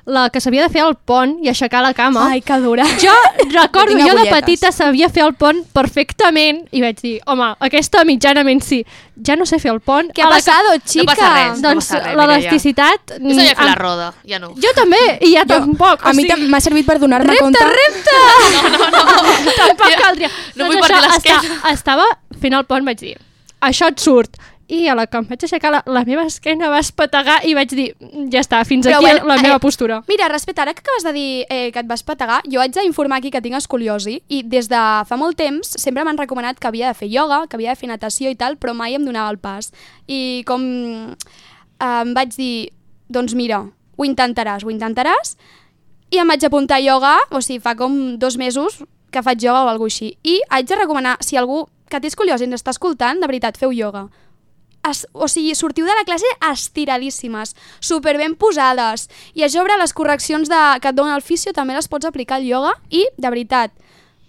la 0.07 0.29
que 0.29 0.41
s'havia 0.41 0.63
de 0.67 0.69
fer 0.69 0.83
al 0.85 0.97
pont 0.97 1.39
i 1.43 1.49
aixecar 1.49 1.81
la 1.83 1.95
cama, 1.97 2.27
Ai, 2.31 2.43
que 2.45 2.59
dura. 2.61 2.85
jo 3.01 3.13
recordo, 3.55 3.97
Jo 3.99 4.09
jo 4.11 4.15
de 4.19 4.27
petita 4.31 4.71
sabia 4.73 5.09
fer 5.09 5.23
el 5.25 5.33
pont 5.35 5.63
perfectament 5.73 6.67
i 6.73 6.83
vaig 6.83 7.01
dir, 7.01 7.15
home, 7.27 7.55
aquesta 7.61 8.05
mitjanament 8.05 8.61
sí. 8.63 8.83
Ja 9.25 9.37
no 9.39 9.47
sé 9.47 9.61
fer 9.63 9.71
el 9.71 9.79
pont. 9.81 10.11
Què 10.13 10.23
ha 10.25 10.29
passat, 10.29 10.65
No 10.67 10.75
xica? 10.85 11.05
passa 11.15 11.29
res. 11.33 11.61
no 11.63 11.69
Doncs 11.71 11.87
passa 11.89 12.01
res, 12.05 12.17
l'elasticitat... 12.19 13.13
Jo 13.23 13.35
sabia 13.39 13.55
fer 13.55 13.65
la 13.65 13.73
em- 13.73 13.79
roda, 13.79 14.09
ja 14.27 14.39
no. 14.43 14.49
Jo 14.59 14.73
també, 14.75 14.99
i 15.23 15.33
ja 15.37 15.45
tampoc. 15.47 16.03
A 16.03 16.13
mi 16.13 16.27
tam- 16.27 16.43
m'ha 16.51 16.61
servit 16.61 16.85
per 16.87 16.99
donar-me 16.99 17.37
compte... 17.39 17.63
tampoc 19.57 19.95
caldria. 20.03 20.31
No 20.57 20.65
Doncs 20.65 20.75
vull 20.75 20.83
això, 20.83 20.89
partir 20.89 21.11
l'esquena. 21.11 21.55
esta- 21.55 21.73
Estava 21.73 22.05
fent 22.41 22.55
el 22.59 22.65
pont, 22.67 22.85
vaig 22.87 22.99
dir, 23.01 23.17
això 23.61 23.89
et 23.93 24.01
surt. 24.03 24.37
I 24.75 24.89
a 24.91 24.95
la 24.99 25.05
que 25.07 25.21
em 25.21 25.27
vaig 25.29 25.45
aixecar, 25.47 25.71
la, 25.71 25.81
la 25.87 26.03
meva 26.09 26.25
esquena 26.27 26.71
va 26.73 26.81
espetegar 26.83 27.37
i 27.47 27.55
vaig 27.55 27.71
dir, 27.77 27.87
ja 28.33 28.41
està, 28.43 28.63
fins 28.67 28.89
Però 28.89 28.99
aquí 28.99 29.07
bueno, 29.07 29.29
la 29.31 29.37
meva 29.43 29.59
eh, 29.61 29.63
postura. 29.63 30.01
Mira, 30.09 30.27
respecte, 30.33 30.65
ara 30.65 30.75
que 30.75 30.83
acabes 30.83 31.07
de 31.07 31.13
dir 31.15 31.29
eh, 31.47 31.71
que 31.71 31.83
et 31.85 31.91
vas 31.91 32.03
petegar, 32.03 32.41
jo 32.51 32.63
haig 32.63 32.75
d'informar 32.75 33.21
aquí 33.23 33.31
que 33.31 33.43
tinc 33.45 33.59
escoliosi 33.61 34.19
i 34.29 34.43
des 34.43 34.71
de 34.73 34.83
fa 35.07 35.19
molt 35.21 35.39
temps 35.39 35.77
sempre 35.79 36.03
m'han 36.05 36.19
recomanat 36.19 36.59
que 36.59 36.71
havia 36.71 36.91
de 36.91 36.99
fer 36.99 37.11
ioga, 37.13 37.45
que 37.47 37.59
havia 37.59 37.75
de 37.77 37.81
fer 37.81 37.91
natació 37.93 38.33
i 38.33 38.39
tal, 38.41 38.59
però 38.59 38.75
mai 38.75 38.99
em 38.99 39.07
donava 39.07 39.31
el 39.31 39.39
pas. 39.39 39.71
I 40.11 40.43
com 40.49 40.65
eh, 41.15 41.91
em 41.91 42.15
vaig 42.17 42.35
dir, 42.35 42.55
doncs 43.07 43.37
mira, 43.39 43.63
ho 43.95 44.09
intentaràs, 44.09 44.65
ho 44.67 44.73
intentaràs, 44.73 45.37
i 46.11 46.19
em 46.19 46.29
vaig 46.31 46.45
apuntar 46.47 46.81
a 46.81 46.83
ioga, 46.83 47.15
o 47.31 47.41
sigui, 47.43 47.63
fa 47.63 47.75
com 47.79 48.19
dos 48.19 48.37
mesos 48.41 48.83
que 49.15 49.23
faig 49.23 49.47
ioga 49.47 49.65
o 49.65 49.71
alguna 49.71 49.93
així. 49.93 50.13
I 50.27 50.41
haig 50.51 50.67
de 50.67 50.79
recomanar, 50.79 51.17
si 51.23 51.39
algú 51.39 51.65
que 51.91 52.01
té 52.01 52.11
escoliosi 52.11 52.49
ens 52.49 52.59
està 52.59 52.75
escoltant, 52.75 53.21
de 53.23 53.31
veritat, 53.31 53.59
feu 53.61 53.73
ioga. 53.73 54.09
Es, 54.91 55.07
o 55.13 55.29
sigui, 55.29 55.55
sortiu 55.55 55.87
de 55.87 55.95
la 55.97 56.05
classe 56.05 56.29
estiradíssimes, 56.53 57.55
super 57.81 58.17
ben 58.19 58.35
posades. 58.37 59.09
I 59.35 59.45
a 59.45 59.49
sobre 59.49 59.77
les 59.81 59.93
correccions 59.95 60.49
de, 60.51 60.61
que 60.81 60.91
et 60.93 60.97
dona 60.97 61.17
el 61.17 61.23
fisio 61.23 61.53
també 61.57 61.75
les 61.77 61.89
pots 61.89 62.07
aplicar 62.09 62.37
al 62.41 62.45
ioga 62.49 62.75
i, 62.91 63.05
de 63.17 63.31
veritat, 63.31 63.73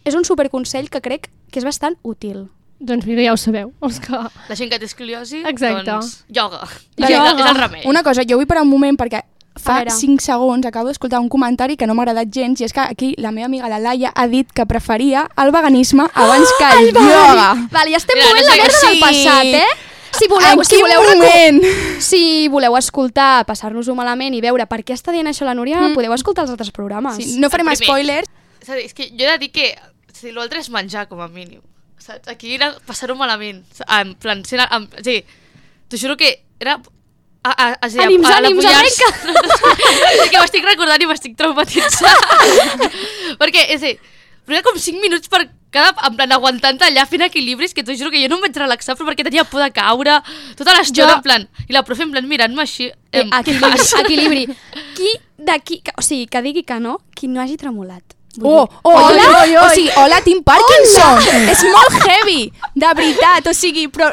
és 0.05 0.15
un 0.15 0.25
superconsell 0.25 0.89
que 0.89 1.01
crec 1.01 1.29
que 1.51 1.59
és 1.61 1.65
bastant 1.67 1.97
útil. 2.03 2.47
Doncs 2.79 3.05
mira, 3.07 3.23
ja 3.23 3.31
ho 3.33 3.37
sabeu. 3.39 3.71
És 3.87 4.01
que... 4.03 4.17
La 4.49 4.55
gent 4.59 4.69
que 4.71 4.77
té 4.81 4.85
escoliosi, 4.85 5.39
Exacte. 5.47 5.85
doncs, 5.89 6.25
ioga. 6.29 6.65
Vale. 6.99 7.07
És, 7.07 7.15
el- 7.15 7.39
és 7.39 7.47
el 7.49 7.55
remei. 7.61 7.85
Una 7.87 8.03
cosa, 8.03 8.25
jo 8.27 8.37
vull 8.37 8.47
parar 8.49 8.65
un 8.67 8.69
moment 8.73 8.99
perquè 8.99 9.23
fa 9.55 9.77
veure. 9.79 9.93
5 9.95 10.19
segons 10.19 10.65
acabo 10.67 10.89
d'escoltar 10.91 11.21
un 11.23 11.29
comentari 11.31 11.77
que 11.79 11.87
no 11.87 11.93
m'ha 11.95 12.03
agradat 12.03 12.27
gens 12.35 12.59
i 12.59 12.65
és 12.67 12.73
que 12.75 12.83
aquí 12.83 13.13
la 13.23 13.31
meva 13.31 13.47
amiga 13.47 13.69
la 13.71 13.79
Laia 13.79 14.11
ha 14.13 14.25
dit 14.27 14.49
que 14.51 14.65
preferia 14.67 15.21
el 15.39 15.53
veganisme 15.55 16.03
abans 16.13 16.51
que 16.59 16.67
el, 16.81 16.89
ioga. 16.91 17.53
Vale, 17.71 17.93
ja 17.95 18.01
estem 18.03 18.19
movent 18.19 18.43
no 18.43 18.49
la 18.49 18.57
sé- 18.57 18.61
merda 18.65 18.81
sí. 18.81 18.87
del 18.89 18.99
passat, 18.99 19.45
eh? 19.61 19.84
Si 20.15 20.27
voleu, 20.31 20.63
si 20.63 20.79
voleu, 20.79 21.03
moment? 21.03 21.59
si 21.99 22.21
voleu 22.51 22.77
escoltar, 22.79 23.45
passar-nos-ho 23.47 23.95
malament 23.97 24.35
i 24.37 24.41
veure 24.43 24.67
per 24.69 24.81
què 24.87 24.95
està 24.95 25.13
dient 25.15 25.27
això 25.27 25.47
la 25.47 25.55
Núria, 25.57 25.81
mm. 25.81 25.97
podeu 25.97 26.15
escoltar 26.15 26.45
els 26.45 26.53
altres 26.55 26.71
programes. 26.75 27.19
Sí, 27.19 27.37
no 27.41 27.51
farem 27.53 27.71
spoilers. 27.75 28.29
És 28.61 28.69
a 28.69 28.79
dir, 28.79 28.87
és 28.87 28.97
que 28.97 29.09
jo 29.11 29.27
he 29.27 29.31
de 29.33 29.37
dir 29.43 29.51
que 29.53 29.73
si 30.15 30.31
l'altre 30.33 30.61
és 30.63 30.71
menjar, 30.73 31.07
com 31.11 31.21
a 31.21 31.27
mínim. 31.29 31.61
Saps? 31.99 32.29
Aquí 32.31 32.55
era 32.55 32.71
passar-ho 32.87 33.15
malament. 33.19 33.63
En 33.85 34.15
plan, 34.21 34.43
era, 34.51 34.67
en, 34.77 34.87
sí, 35.05 35.21
t'ho 35.89 36.01
juro 36.01 36.17
que 36.17 36.37
era... 36.59 36.79
A, 37.45 37.51
a, 37.51 37.65
a, 37.67 37.85
a, 37.85 37.89
Ànims, 38.07 38.25
a, 38.25 38.39
ànims, 38.39 38.65
arrepollar-se. 38.65 39.09
és 40.23 40.31
que 40.33 40.39
m'estic 40.39 40.63
recordant 40.65 41.03
i 41.03 41.09
m'estic 41.09 41.35
traumatitzant. 41.37 42.23
Perquè, 43.41 43.67
és 43.75 43.83
a 43.83 43.91
dir, 43.91 43.99
però 44.45 44.57
era 44.57 44.65
com 44.65 44.79
5 44.81 45.01
minuts 45.03 45.29
per 45.29 45.43
cada, 45.75 45.91
en 46.07 46.15
plan, 46.17 46.31
aguantant 46.37 46.81
allà 46.87 47.03
fent 47.09 47.25
equilibris, 47.27 47.73
que 47.75 47.83
t'ho 47.83 47.93
juro 47.99 48.09
que 48.13 48.21
jo 48.23 48.31
no 48.31 48.39
em 48.39 48.47
vaig 48.47 48.57
relaxar, 48.63 48.95
però 48.97 49.09
perquè 49.11 49.27
tenia 49.27 49.43
por 49.45 49.61
de 49.61 49.69
caure, 49.75 50.17
tota 50.57 50.73
l'estona, 50.79 51.11
Jo- 51.11 51.19
en 51.19 51.23
plan, 51.27 51.47
i 51.67 51.75
la 51.75 51.83
profe 51.87 52.07
en 52.07 52.11
plan 52.15 52.27
mirant-me 52.27 52.63
així, 52.65 52.89
Eh, 53.15 53.21
equilibri, 53.31 53.85
equilibri. 54.03 54.43
Qui 54.97 55.11
d'aquí, 55.39 55.81
o 55.95 56.01
sigui, 56.03 56.25
que 56.27 56.41
digui 56.43 56.63
que 56.67 56.79
no, 56.83 56.97
qui 57.15 57.27
no 57.31 57.39
hagi 57.43 57.55
tremolat. 57.61 58.03
Oh, 58.43 58.65
oh, 58.83 58.91
hola? 58.91 59.23
oi, 59.43 59.51
oi, 59.51 59.55
oi. 59.55 59.57
O 59.63 59.69
sigui, 59.71 59.91
hola, 59.95 60.17
Tim 60.25 60.41
Parkinson. 60.43 61.21
És 61.53 61.61
molt 61.71 61.95
heavy, 62.03 62.41
de 62.75 62.89
veritat. 62.97 63.47
O 63.47 63.53
sigui, 63.55 63.85
però 63.87 64.09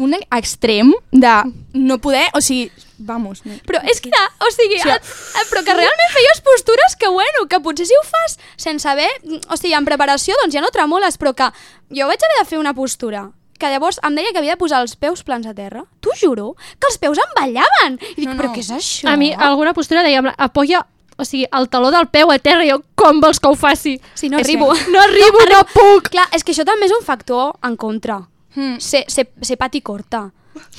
un 0.00 0.14
extrem 0.32 0.94
de 1.12 1.34
no 1.74 1.98
poder, 2.00 2.24
o 2.32 2.40
sigui, 2.40 2.70
vamos. 2.98 3.44
No. 3.46 3.54
Però 3.66 3.80
és 3.88 4.00
que, 4.00 4.10
o 4.10 4.50
sigui, 4.54 4.78
Sí. 4.82 4.88
et, 4.90 5.02
et, 5.42 5.48
però 5.50 5.62
que 5.64 5.74
realment 5.74 6.12
feies 6.14 6.40
postures 6.44 6.96
que, 6.98 7.08
bueno, 7.08 7.46
que 7.48 7.60
potser 7.60 7.86
si 7.86 7.94
ho 7.96 8.04
fas 8.04 8.38
sense 8.56 8.88
haver, 8.88 9.08
o 9.48 9.56
sigui, 9.56 9.74
en 9.74 9.84
preparació, 9.88 10.34
doncs 10.42 10.54
ja 10.54 10.60
no 10.60 10.70
tremoles, 10.74 11.18
però 11.18 11.34
que 11.34 11.50
jo 11.94 12.06
vaig 12.10 12.18
haver 12.22 12.38
de 12.42 12.48
fer 12.50 12.58
una 12.58 12.74
postura 12.74 13.30
que 13.58 13.66
llavors 13.72 13.98
em 14.06 14.14
deia 14.14 14.30
que 14.30 14.38
havia 14.38 14.54
de 14.54 14.60
posar 14.60 14.82
els 14.84 14.94
peus 14.94 15.24
plans 15.26 15.46
a 15.46 15.52
terra. 15.54 15.80
T'ho 16.00 16.12
juro, 16.14 16.52
que 16.78 16.86
els 16.86 16.98
peus 17.02 17.18
em 17.18 17.32
ballaven. 17.34 17.96
I 18.12 18.20
dic, 18.20 18.28
No, 18.28 18.36
però 18.38 18.52
no. 18.52 18.54
què 18.54 18.60
és 18.62 18.70
això? 18.70 19.08
A 19.10 19.16
mi, 19.16 19.32
alguna 19.34 19.74
postura 19.74 20.04
deia, 20.06 20.22
apoya 20.38 20.84
o 21.18 21.24
sigui, 21.24 21.48
el 21.50 21.66
taló 21.68 21.90
del 21.90 22.06
peu 22.06 22.30
a 22.30 22.38
terra, 22.38 22.62
i 22.64 22.70
jo, 22.70 22.76
com 22.94 23.18
vols 23.20 23.40
que 23.42 23.48
ho 23.50 23.56
faci? 23.58 23.96
Sí, 24.14 24.28
no 24.30 24.38
arribo. 24.38 24.68
No 24.94 25.00
arribo, 25.02 25.40
no 25.50 25.64
puc! 25.72 26.12
Clar, 26.14 26.28
és 26.30 26.44
que 26.46 26.52
això 26.54 26.62
també 26.64 26.86
és 26.86 26.94
un 26.94 27.02
factor 27.02 27.56
en 27.66 27.74
contra. 27.76 28.20
Hmm. 28.54 28.76
Ser, 28.78 29.02
ser, 29.10 29.26
ser 29.42 29.56
pati 29.58 29.80
corta. 29.82 30.28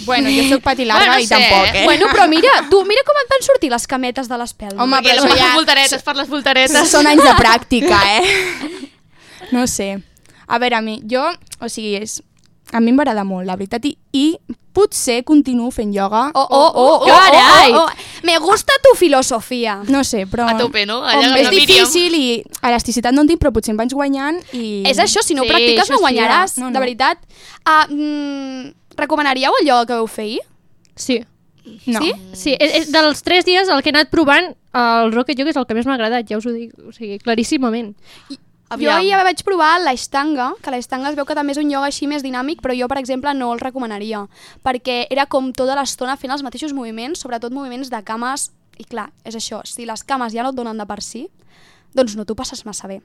Bueno, 0.05 0.29
jo 0.29 0.43
soc 0.49 0.63
pati 0.65 0.85
larga 0.85 1.05
Bueno, 1.05 1.19
i 1.23 1.27
sé, 1.27 1.35
tampoc, 1.35 1.75
eh? 1.75 1.83
Bueno, 1.85 2.07
però 2.13 2.27
mira, 2.31 2.53
tu, 2.69 2.83
mira 2.85 3.03
com 3.07 3.19
et 3.23 3.33
van 3.33 3.43
sortir 3.45 3.71
les 3.73 3.87
cametes 3.87 4.29
de 4.29 4.37
les 4.37 4.53
pelmes. 4.53 4.79
Home, 4.79 5.01
però 5.05 5.15
les 5.19 5.25
això 5.25 5.37
ja- 5.41 5.55
voltaretes, 5.55 6.03
per 6.03 6.15
les 6.19 6.29
voltaretes. 6.29 6.89
Són 6.91 7.07
anys 7.07 7.23
de 7.23 7.35
pràctica, 7.39 7.99
eh? 8.19 8.23
No 9.51 9.67
sé. 9.67 9.95
A 10.47 10.57
veure, 10.61 10.75
a 10.75 10.81
mi, 10.81 10.99
jo, 11.09 11.23
o 11.61 11.69
sigui, 11.69 11.95
és, 12.01 12.19
a 12.73 12.79
mi 12.81 12.91
m'agrada 12.93 13.23
molt, 13.25 13.45
la 13.49 13.55
veritat, 13.57 13.85
i, 13.85 13.95
i 14.13 14.25
potser 14.73 15.23
continuo 15.25 15.69
fent 15.73 15.91
ioga. 15.93 16.29
Oh, 16.37 16.45
oh, 16.45 16.71
oh, 16.75 16.95
oh, 17.01 17.07
carai! 17.09 17.71
oh, 17.73 17.83
oh. 17.85 18.07
Me 18.23 18.37
gusta 18.39 18.73
tu 18.83 18.95
filosofia. 18.97 19.79
No 19.89 20.03
sé, 20.03 20.25
però... 20.29 20.45
A 20.47 20.57
tope, 20.57 20.85
no? 20.85 20.99
Allà 21.05 21.31
és 21.41 21.49
difícil 21.53 22.15
i 22.15 22.25
elasticitat 22.61 23.15
no 23.15 23.25
en 23.25 23.31
tinc, 23.31 23.41
però 23.41 23.51
potser 23.55 23.73
em 23.73 23.79
vaig 23.79 23.93
guanyant 23.95 24.39
i... 24.53 24.83
És 24.89 24.99
això, 25.01 25.23
si 25.25 25.37
no 25.37 25.43
Sí, 25.43 25.49
ho 25.49 25.53
practiques 25.53 25.89
no 25.89 25.99
guanyaràs, 26.03 26.57
no, 26.59 26.67
no. 26.69 26.73
de 26.75 26.83
veritat. 26.83 27.21
Uh, 27.65 27.85
mm, 27.89 28.69
recomanaríeu 28.99 29.55
el 29.61 29.67
ioga 29.67 29.85
que 29.89 29.99
vau 29.99 30.07
fer 30.07 30.25
ahir? 30.27 30.41
Sí. 30.95 31.21
No. 31.85 32.01
Sí? 32.01 32.11
Sí, 32.33 32.53
és, 32.57 32.75
és 32.81 32.91
dels 32.93 33.23
tres 33.25 33.45
dies 33.45 33.69
el 33.69 33.81
que 33.83 33.91
he 33.91 33.95
anat 33.95 34.11
provant, 34.13 34.53
el 34.73 35.11
Rocket 35.13 35.39
Yoga 35.39 35.53
és 35.53 35.57
el 35.59 35.65
que 35.69 35.77
més 35.77 35.87
m'ha 35.89 35.97
agradat, 35.97 36.27
ja 36.29 36.37
us 36.39 36.47
ho 36.47 36.53
dic, 36.53 36.73
o 36.81 36.93
sigui, 36.95 37.19
claríssimament. 37.23 37.93
Aviam. 38.69 39.01
Jo 39.01 39.09
ja 39.09 39.23
vaig 39.25 39.41
provar 39.45 39.71
l'Aishtanga, 39.81 40.51
que 40.61 40.69
l'Aishtanga 40.69 41.09
es 41.09 41.17
veu 41.17 41.25
que 41.25 41.33
també 41.37 41.55
és 41.55 41.61
un 41.61 41.71
ioga 41.73 41.89
així 41.89 42.05
més 42.09 42.21
dinàmic, 42.25 42.61
però 42.61 42.75
jo, 42.77 42.87
per 42.91 42.99
exemple, 43.01 43.33
no 43.33 43.49
el 43.55 43.61
recomanaria, 43.61 44.27
perquè 44.65 45.01
era 45.09 45.25
com 45.25 45.49
tota 45.57 45.77
l'estona 45.79 46.17
fent 46.21 46.35
els 46.35 46.45
mateixos 46.45 46.75
moviments, 46.77 47.23
sobretot 47.25 47.55
moviments 47.55 47.89
de 47.89 48.01
cames, 48.05 48.51
i 48.77 48.85
clar, 48.85 49.09
és 49.25 49.35
això, 49.35 49.63
si 49.65 49.89
les 49.89 50.05
cames 50.05 50.35
ja 50.37 50.45
no 50.45 50.53
et 50.53 50.59
donen 50.59 50.77
de 50.77 50.85
per 50.85 51.01
si, 51.01 51.25
doncs 51.97 52.13
no 52.15 52.27
t'ho 52.29 52.37
passes 52.37 52.61
massa 52.67 52.87
bé. 52.87 53.01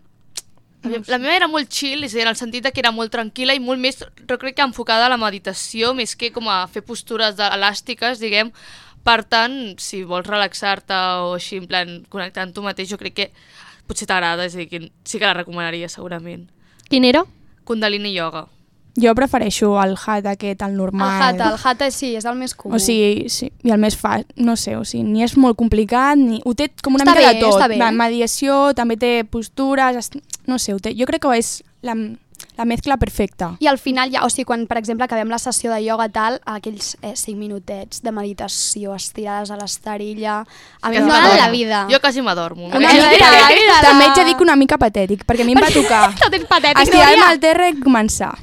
La 0.84 1.18
meva 1.18 1.34
era 1.34 1.48
molt 1.48 1.70
chill, 1.72 2.04
és 2.04 2.12
a 2.12 2.18
dir, 2.18 2.24
en 2.26 2.32
el 2.32 2.38
sentit 2.38 2.66
que 2.68 2.82
era 2.82 2.92
molt 2.92 3.12
tranquil·la 3.14 3.56
i 3.56 3.62
molt 3.62 3.80
més, 3.80 4.02
jo 4.28 4.38
crec 4.40 4.58
que 4.58 4.66
enfocada 4.66 5.06
a 5.08 5.12
la 5.12 5.20
meditació, 5.20 5.94
més 5.96 6.14
que 6.16 6.30
com 6.34 6.48
a 6.52 6.64
fer 6.68 6.84
postures 6.84 7.40
elàstiques, 7.40 8.20
diguem. 8.20 8.52
Per 9.04 9.18
tant, 9.28 9.76
si 9.80 10.02
vols 10.08 10.28
relaxar-te 10.28 10.96
o 11.24 11.34
així, 11.36 11.60
en 11.60 11.68
plan, 11.68 11.94
connectar 12.12 12.46
amb 12.46 12.56
tu 12.56 12.64
mateix, 12.64 12.88
jo 12.92 13.00
crec 13.00 13.16
que 13.18 13.30
potser 13.88 14.08
t'agrada, 14.08 14.46
és 14.48 14.56
a 14.56 14.62
dir, 14.62 14.68
que 14.70 14.82
sí 15.04 15.20
que 15.20 15.28
la 15.28 15.36
recomanaria 15.36 15.92
segurament. 15.92 16.48
Quin 16.88 17.04
era? 17.08 17.24
Kundalini 17.64 18.14
Yoga. 18.16 18.46
Jo 18.96 19.12
prefereixo 19.18 19.72
el 19.82 19.96
hat 19.98 20.26
aquest, 20.30 20.62
el 20.62 20.76
normal. 20.76 21.16
El 21.16 21.22
hatha, 21.40 21.48
el 21.50 21.58
hatha 21.64 21.90
sí, 21.90 22.12
és 22.14 22.24
el 22.24 22.36
més 22.38 22.54
comú. 22.54 22.76
O 22.76 22.78
sigui, 22.78 23.28
sí, 23.28 23.50
i 23.66 23.70
el 23.74 23.78
més 23.82 23.96
fa, 23.98 24.20
no 24.36 24.54
sé, 24.56 24.76
o 24.78 24.84
sigui, 24.84 25.02
ni 25.02 25.24
és 25.26 25.36
molt 25.36 25.56
complicat, 25.58 26.16
ni 26.16 26.40
ho 26.44 26.54
té 26.54 26.70
com 26.82 26.94
una 26.94 27.02
Està 27.02 27.16
mica 27.16 27.32
bé, 27.32 27.34
de 27.34 27.40
tot. 27.42 27.56
està 27.58 27.68
bé. 27.68 27.78
Va, 27.80 27.90
mediació, 27.90 28.72
també 28.74 28.96
té 28.96 29.24
postures, 29.24 29.96
es- 29.96 30.10
no 30.46 30.58
sé, 30.60 30.74
ho 30.74 30.78
té. 30.78 30.94
jo 30.94 31.06
crec 31.06 31.22
que 31.22 31.32
és 31.38 31.64
la, 31.82 31.96
la 32.56 32.64
mescla 32.64 32.96
perfecta. 32.96 33.56
I 33.58 33.66
al 33.66 33.78
final, 33.78 34.12
ja, 34.14 34.22
o 34.24 34.30
sigui, 34.30 34.44
quan, 34.44 34.68
per 34.70 34.78
exemple, 34.78 35.04
acabem 35.08 35.26
la 35.28 35.38
sessió 35.42 35.72
de 35.74 35.80
ioga 35.82 36.08
tal, 36.14 36.38
aquells 36.46 36.94
eh, 37.02 37.16
5 37.16 37.34
minutets 37.36 38.00
de 38.00 38.12
meditació 38.12 38.94
estirades 38.94 39.50
a 39.50 39.56
l'estarilla, 39.56 40.44
a 40.82 40.90
mi 40.90 41.00
m'adormo. 41.00 41.34
la 41.42 41.50
vida. 41.50 41.86
Jo 41.90 41.98
quasi 42.00 42.22
m'adormo. 42.22 42.66
Una 42.68 42.78
mica, 42.78 42.94
la 42.94 43.10
vida, 43.10 43.74
la- 43.74 43.88
també 43.90 44.06
ets 44.06 44.18
a 44.20 44.24
dir 44.24 44.36
que 44.36 44.42
una 44.44 44.54
mica 44.54 44.78
patètic, 44.78 45.26
perquè 45.26 45.42
a 45.42 45.44
mi 45.50 45.52
em 45.58 45.62
va 45.66 45.70
tocar 45.74 46.14
Tot 46.22 46.32
és 46.32 46.44
patètic, 46.46 46.78
estirar-me 46.86 47.24
al 47.26 47.40
terra 47.40 47.68
i 47.68 47.74
començar. 47.80 48.36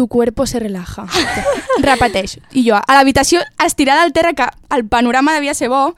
Tu 0.00 0.08
cuerpo 0.08 0.46
se 0.46 0.58
relaja. 0.58 1.04
Repeteix. 1.82 2.38
I 2.56 2.62
jo, 2.64 2.74
a 2.74 2.94
l'habitació, 2.96 3.42
estirada 3.62 4.00
al 4.00 4.14
terra, 4.14 4.32
que 4.32 4.46
el 4.74 4.86
panorama 4.88 5.34
devia 5.34 5.52
ser 5.52 5.68
bo, 5.68 5.94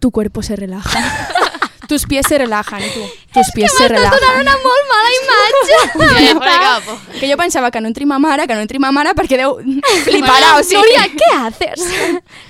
tu 0.00 0.10
cuerpo 0.10 0.42
se 0.42 0.56
relaja. 0.56 0.98
Tus 1.86 2.04
pies 2.06 2.26
se 2.26 2.36
relajan, 2.36 2.80
tu. 2.80 3.04
Tus 3.32 3.52
pies 3.54 3.70
se 3.70 3.84
M'estàs 3.86 4.10
donant 4.10 4.18
relajan. 4.18 4.40
una 4.40 4.56
molt 4.64 4.90
mala 4.90 5.12
imatge. 5.20 6.34
De 6.34 6.40
capo. 6.64 6.98
Que 7.20 7.30
jo 7.30 7.36
pensava 7.36 7.70
que 7.70 7.80
no 7.80 7.86
entri 7.86 8.06
ma 8.10 8.18
mare, 8.18 8.48
que 8.48 8.56
no 8.58 8.64
entri 8.66 8.80
ma 8.82 8.90
mare, 8.90 9.14
perquè 9.14 9.38
deu 9.38 9.54
fliparà, 10.02 10.56
o 10.58 10.64
sigui... 10.66 10.80
Núria, 10.82 11.06
què 11.14 11.30
haces? 11.44 11.86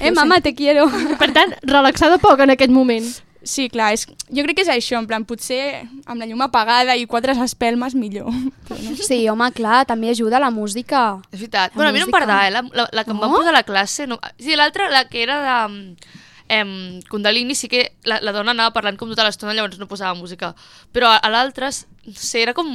Eh, 0.01 0.11
mama, 0.11 0.41
te 0.41 0.55
quiero. 0.55 0.89
Per 1.21 1.35
tant, 1.37 1.53
relaxada 1.69 2.17
poc 2.17 2.41
en 2.47 2.57
aquest 2.57 2.73
moment. 2.73 3.05
Sí, 3.45 3.67
clar, 3.69 3.91
és, 3.93 4.07
jo 4.33 4.43
crec 4.47 4.57
que 4.57 4.63
és 4.65 4.71
això, 4.73 4.97
en 4.97 5.07
plan, 5.07 5.25
potser 5.29 5.83
amb 6.09 6.17
la 6.19 6.25
llum 6.27 6.41
apagada 6.41 6.95
i 6.97 7.05
quatre 7.07 7.35
espelmes 7.45 7.95
millor. 7.95 8.31
Però 8.65 8.79
no. 8.81 8.95
Sí, 9.05 9.19
home, 9.29 9.51
clar, 9.53 9.83
també 9.87 10.09
ajuda 10.11 10.41
la 10.41 10.49
música. 10.51 11.21
És 11.31 11.39
veritat. 11.43 11.75
La 11.75 11.77
Bueno, 11.77 11.91
a 11.91 11.93
mi 11.93 12.01
no 12.01 12.07
em 12.07 12.11
música. 12.11 12.19
m'agradava, 12.19 12.49
eh? 12.49 12.55
La, 12.57 12.63
la, 12.83 12.89
la 12.93 13.05
que 13.05 13.13
em 13.13 13.21
van 13.21 13.31
No? 13.31 13.37
posar 13.37 13.53
a 13.53 13.59
la 13.59 13.65
classe... 13.69 14.07
No. 14.09 14.19
Sí, 14.41 14.57
l'altra, 14.57 14.89
la 14.91 15.05
que 15.13 15.23
era 15.23 15.41
de... 15.45 15.97
Em, 16.49 17.01
Kundalini 17.09 17.55
sí 17.57 17.69
que 17.73 17.95
la, 18.05 18.19
la 18.21 18.33
dona 18.33 18.53
anava 18.53 18.73
parlant 18.75 18.99
com 19.01 19.09
tota 19.09 19.25
l'estona, 19.25 19.55
llavors 19.57 19.79
no 19.81 19.89
posava 19.89 20.17
música. 20.17 20.55
Però 20.93 21.09
a, 21.13 21.17
a 21.17 21.31
l'altra, 21.33 21.71
no 22.09 22.17
sé, 22.17 22.43
era 22.43 22.53
com... 22.57 22.73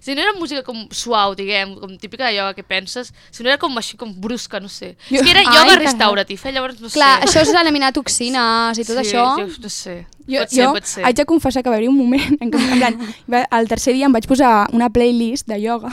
Si 0.00 0.14
no 0.14 0.22
era 0.22 0.32
música 0.34 0.62
com 0.62 0.86
suau, 0.90 1.34
diguem, 1.34 1.74
com 1.80 1.96
típica 1.98 2.26
de 2.28 2.34
ioga 2.36 2.54
que 2.54 2.62
penses, 2.62 3.12
si 3.30 3.42
no 3.42 3.48
era 3.50 3.58
com 3.58 3.76
així 3.78 3.96
com 3.96 4.12
brusca, 4.14 4.60
no 4.60 4.68
sé. 4.68 4.96
És 5.10 5.22
que 5.22 5.30
era 5.30 5.40
Ai, 5.40 5.46
ioga 5.46 5.76
que 5.78 5.84
restauratif, 5.84 6.46
eh? 6.46 6.52
llavors 6.52 6.80
no 6.80 6.88
Clar, 6.88 7.22
sé. 7.22 7.26
això 7.28 7.40
és 7.42 7.54
eliminar 7.60 7.92
toxines 7.92 8.78
i 8.78 8.84
tot 8.84 8.96
sí, 9.02 9.02
això. 9.14 9.26
Jo, 9.38 9.48
no 9.62 9.68
sé. 9.68 10.06
Jo, 10.28 10.40
pot 10.44 10.50
ser, 10.52 10.60
jo 10.66 10.72
pot 10.74 10.84
ser. 10.84 11.04
haig 11.08 11.16
de 11.16 11.24
confessar 11.24 11.62
que 11.62 11.70
va 11.70 11.76
haver-hi 11.78 11.88
un 11.88 11.96
moment 11.96 12.36
en 12.44 12.50
què, 12.52 12.58
en 12.60 12.78
plan, 13.26 13.46
el 13.58 13.68
tercer 13.70 13.94
dia 13.96 14.04
em 14.04 14.12
vaig 14.12 14.26
posar 14.28 14.68
una 14.76 14.90
playlist 14.92 15.46
de 15.48 15.56
ioga 15.62 15.88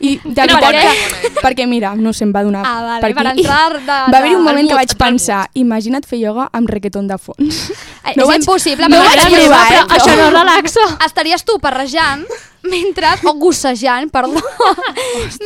i 0.00 0.14
de 0.16 0.32
Quina 0.32 0.56
veritat 0.62 0.96
bona, 0.96 1.34
perquè 1.42 1.66
mira, 1.68 1.90
no 1.94 2.14
sé, 2.16 2.24
em 2.24 2.32
va 2.32 2.42
donar 2.46 2.62
Ah, 2.64 2.80
vale, 2.86 3.02
per 3.04 3.12
per 3.18 3.26
aquí. 3.34 3.44
entrar 3.44 3.76
de- 3.76 3.84
va 3.86 4.06
haver-hi 4.16 4.34
un 4.34 4.40
de- 4.40 4.48
moment 4.48 4.64
al 4.64 4.68
que 4.68 4.72
mood, 4.72 4.80
vaig 4.80 4.96
pensar 4.96 5.42
imagina't 5.52 6.06
fer 6.08 6.18
ioga 6.22 6.48
amb 6.56 6.70
reggaeton 6.72 7.06
de 7.06 7.18
fons 7.18 7.70
Eh, 8.06 8.14
No 8.16 8.22
és 8.24 8.28
vaig- 8.30 8.40
impossible, 8.40 8.88
no 8.88 8.96
perquè 8.96 9.28
vaig 9.28 9.34
provar, 9.34 9.72
eh, 9.72 9.84
Això 9.98 10.16
no 10.16 10.30
relaxa. 10.30 10.80
Estaries 11.04 11.44
tu 11.44 11.58
parrejant 11.60 12.24
mentre, 12.70 13.12
o 13.24 13.34
gossejant, 13.40 14.10
perdó, 14.12 14.40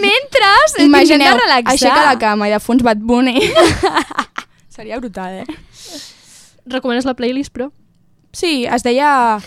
mentre 0.00 0.50
Imagineu, 0.84 1.36
relaxar. 1.38 1.72
aixeca 1.74 2.04
la 2.06 2.16
cama 2.18 2.48
i 2.48 2.54
de 2.54 2.60
fons 2.60 2.82
Bad 2.82 2.98
Bunny 3.02 3.38
seria 4.74 4.98
brutal, 5.00 5.42
eh? 5.42 5.46
Recomanes 6.70 7.04
la 7.08 7.14
playlist, 7.14 7.52
però? 7.52 7.70
Sí, 8.32 8.64
es 8.64 8.84
deia... 8.86 9.40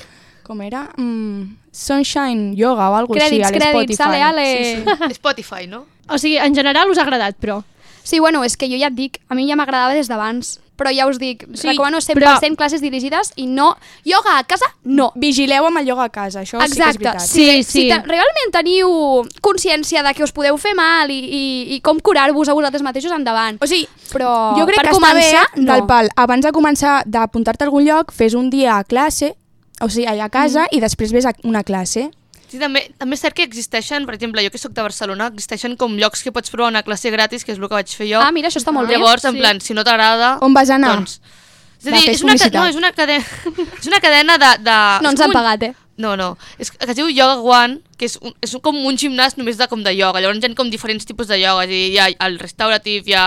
Com 0.44 0.60
era? 0.62 0.90
Mm, 1.00 1.56
Sunshine 1.72 2.52
Yoga 2.60 2.90
o 2.92 2.98
alguna 2.98 3.22
Crèdits, 3.22 3.46
així, 3.48 3.56
a 3.56 3.62
crèdits, 3.62 3.96
l'Spotify. 3.96 4.22
ale, 4.28 4.44
ale. 4.44 4.48
Sí, 4.50 4.98
sí. 5.08 5.14
Spotify, 5.16 5.68
no? 5.72 5.86
O 6.12 6.18
sigui, 6.20 6.36
en 6.44 6.54
general 6.54 6.92
us 6.92 7.00
ha 7.00 7.06
agradat, 7.08 7.38
però. 7.40 7.62
Sí, 8.04 8.20
bueno, 8.20 8.44
és 8.44 8.58
que 8.60 8.68
jo 8.68 8.76
ja 8.76 8.90
et 8.92 8.98
dic, 8.98 9.22
a 9.32 9.38
mi 9.40 9.48
ja 9.48 9.56
m'agradava 9.56 9.96
des 9.96 10.10
d'abans, 10.12 10.58
però 10.84 10.92
ja 10.94 11.08
us 11.08 11.18
dic, 11.18 11.46
Sí, 11.54 11.62
sí, 11.64 11.68
recomano 11.70 11.98
100% 12.04 12.20
però- 12.20 12.56
classes 12.58 12.82
dirigides 12.84 13.32
i 13.38 13.46
no... 13.48 13.78
Yoga 14.04 14.38
a 14.38 14.44
casa, 14.44 14.66
no. 14.84 15.12
Vigileu 15.16 15.66
amb 15.66 15.80
el 15.80 15.88
ioga 15.88 16.04
a 16.04 16.10
casa, 16.10 16.42
això 16.44 16.60
sí 16.60 16.66
que 16.66 16.72
és 16.74 16.78
Exacte. 16.78 17.00
veritat. 17.06 17.22
si, 17.26 17.46
Sí, 17.46 17.64
si 17.64 17.82
sí. 17.84 17.88
te, 17.88 18.02
realment 18.04 18.52
teniu 18.52 19.24
consciència 19.42 20.04
de 20.04 20.14
que 20.14 20.24
us 20.28 20.32
podeu 20.36 20.58
fer 20.58 20.74
mal 20.76 21.10
i, 21.10 21.20
i, 21.24 21.44
i 21.76 21.80
com 21.82 22.00
curar-vos 22.04 22.50
a 22.50 22.54
vosaltres 22.58 22.84
mateixos, 22.84 23.12
endavant. 23.16 23.58
O 23.64 23.68
sigui, 23.68 23.88
Però 24.12 24.58
jo 24.60 24.66
crec 24.68 24.78
per 24.82 24.90
que 24.90 24.96
començar, 24.98 25.46
està 25.48 25.56
bé, 25.56 25.62
no. 25.64 25.72
del 25.74 25.86
pal, 25.88 26.10
abans 26.16 26.44
de 26.46 26.52
començar 26.52 27.04
d'apuntar-te 27.06 27.64
a 27.64 27.68
algun 27.72 27.86
lloc, 27.88 28.12
fes 28.12 28.34
un 28.36 28.50
dia 28.50 28.78
a 28.78 28.84
classe, 28.84 29.36
o 29.82 29.88
sigui, 29.90 30.06
allà 30.08 30.26
a 30.26 30.30
casa, 30.30 30.68
Mm. 30.68 30.76
i 30.78 30.80
després 30.84 31.12
ves 31.16 31.26
a 31.26 31.34
una 31.44 31.64
classe. 31.64 32.10
Sí, 32.54 32.60
també, 32.62 32.84
també 33.02 33.18
és 33.18 33.22
cert 33.26 33.34
que 33.34 33.42
existeixen, 33.48 34.04
per 34.06 34.14
exemple, 34.14 34.44
jo 34.46 34.52
que 34.54 34.60
sóc 34.62 34.76
de 34.78 34.84
Barcelona, 34.86 35.32
existeixen 35.34 35.74
com 35.80 35.96
llocs 35.98 36.22
que 36.22 36.30
pots 36.32 36.52
provar 36.54 36.70
una 36.70 36.84
classe 36.86 37.10
gratis, 37.10 37.42
que 37.42 37.50
és 37.56 37.58
el 37.58 37.66
que 37.66 37.74
vaig 37.80 37.90
fer 37.98 38.06
jo. 38.12 38.20
Ah, 38.22 38.30
mira, 38.36 38.52
això 38.52 38.62
està 38.62 38.70
molt 38.76 38.86
bé. 38.92 39.00
Llavors, 39.00 39.26
en 39.26 39.34
Sí. 39.34 39.40
plan, 39.42 39.62
si 39.66 39.74
no 39.74 39.82
t'agrada... 39.84 40.36
On 40.46 40.54
vas 40.54 40.70
anar? 40.70 40.92
Doncs, 41.00 41.16
és 41.82 41.88
a 41.90 41.96
dir, 41.98 42.10
és 42.14 42.22
una, 42.22 42.36
no, 42.38 42.68
és 42.70 42.76
una 42.78 42.92
cadena, 42.94 43.26
és 43.82 43.88
una 43.90 44.00
cadena 44.06 44.38
de... 44.38 44.52
de 44.70 44.76
No 45.02 45.10
ens 45.16 45.26
han 45.26 45.34
un- 45.34 45.40
pagat, 45.40 45.64
eh? 45.72 45.74
No, 45.98 46.16
no. 46.18 46.38
És, 46.62 46.70
que 46.72 46.90
es 46.90 46.96
diu 46.98 47.10
Yoga 47.10 47.42
One, 47.42 47.80
que 47.98 48.06
és, 48.06 48.16
un, 48.22 48.32
és 48.42 48.54
com 48.62 48.78
un 48.86 48.96
gimnàs 48.98 49.36
només 49.38 49.58
de 49.58 49.68
com 49.70 49.82
de 49.86 49.92
ioga. 49.94 50.22
Llavors 50.22 50.40
hi 50.42 50.48
ha 50.52 50.56
com 50.58 50.70
diferents 50.70 51.06
tipus 51.06 51.28
de 51.30 51.38
ioga. 51.42 51.66
És 51.66 51.70
a 51.70 51.74
dir, 51.74 51.82
hi 51.94 52.00
ha 52.02 52.08
el 52.28 52.40
restaurative, 52.42 53.04
hi 53.10 53.14
ha 53.18 53.26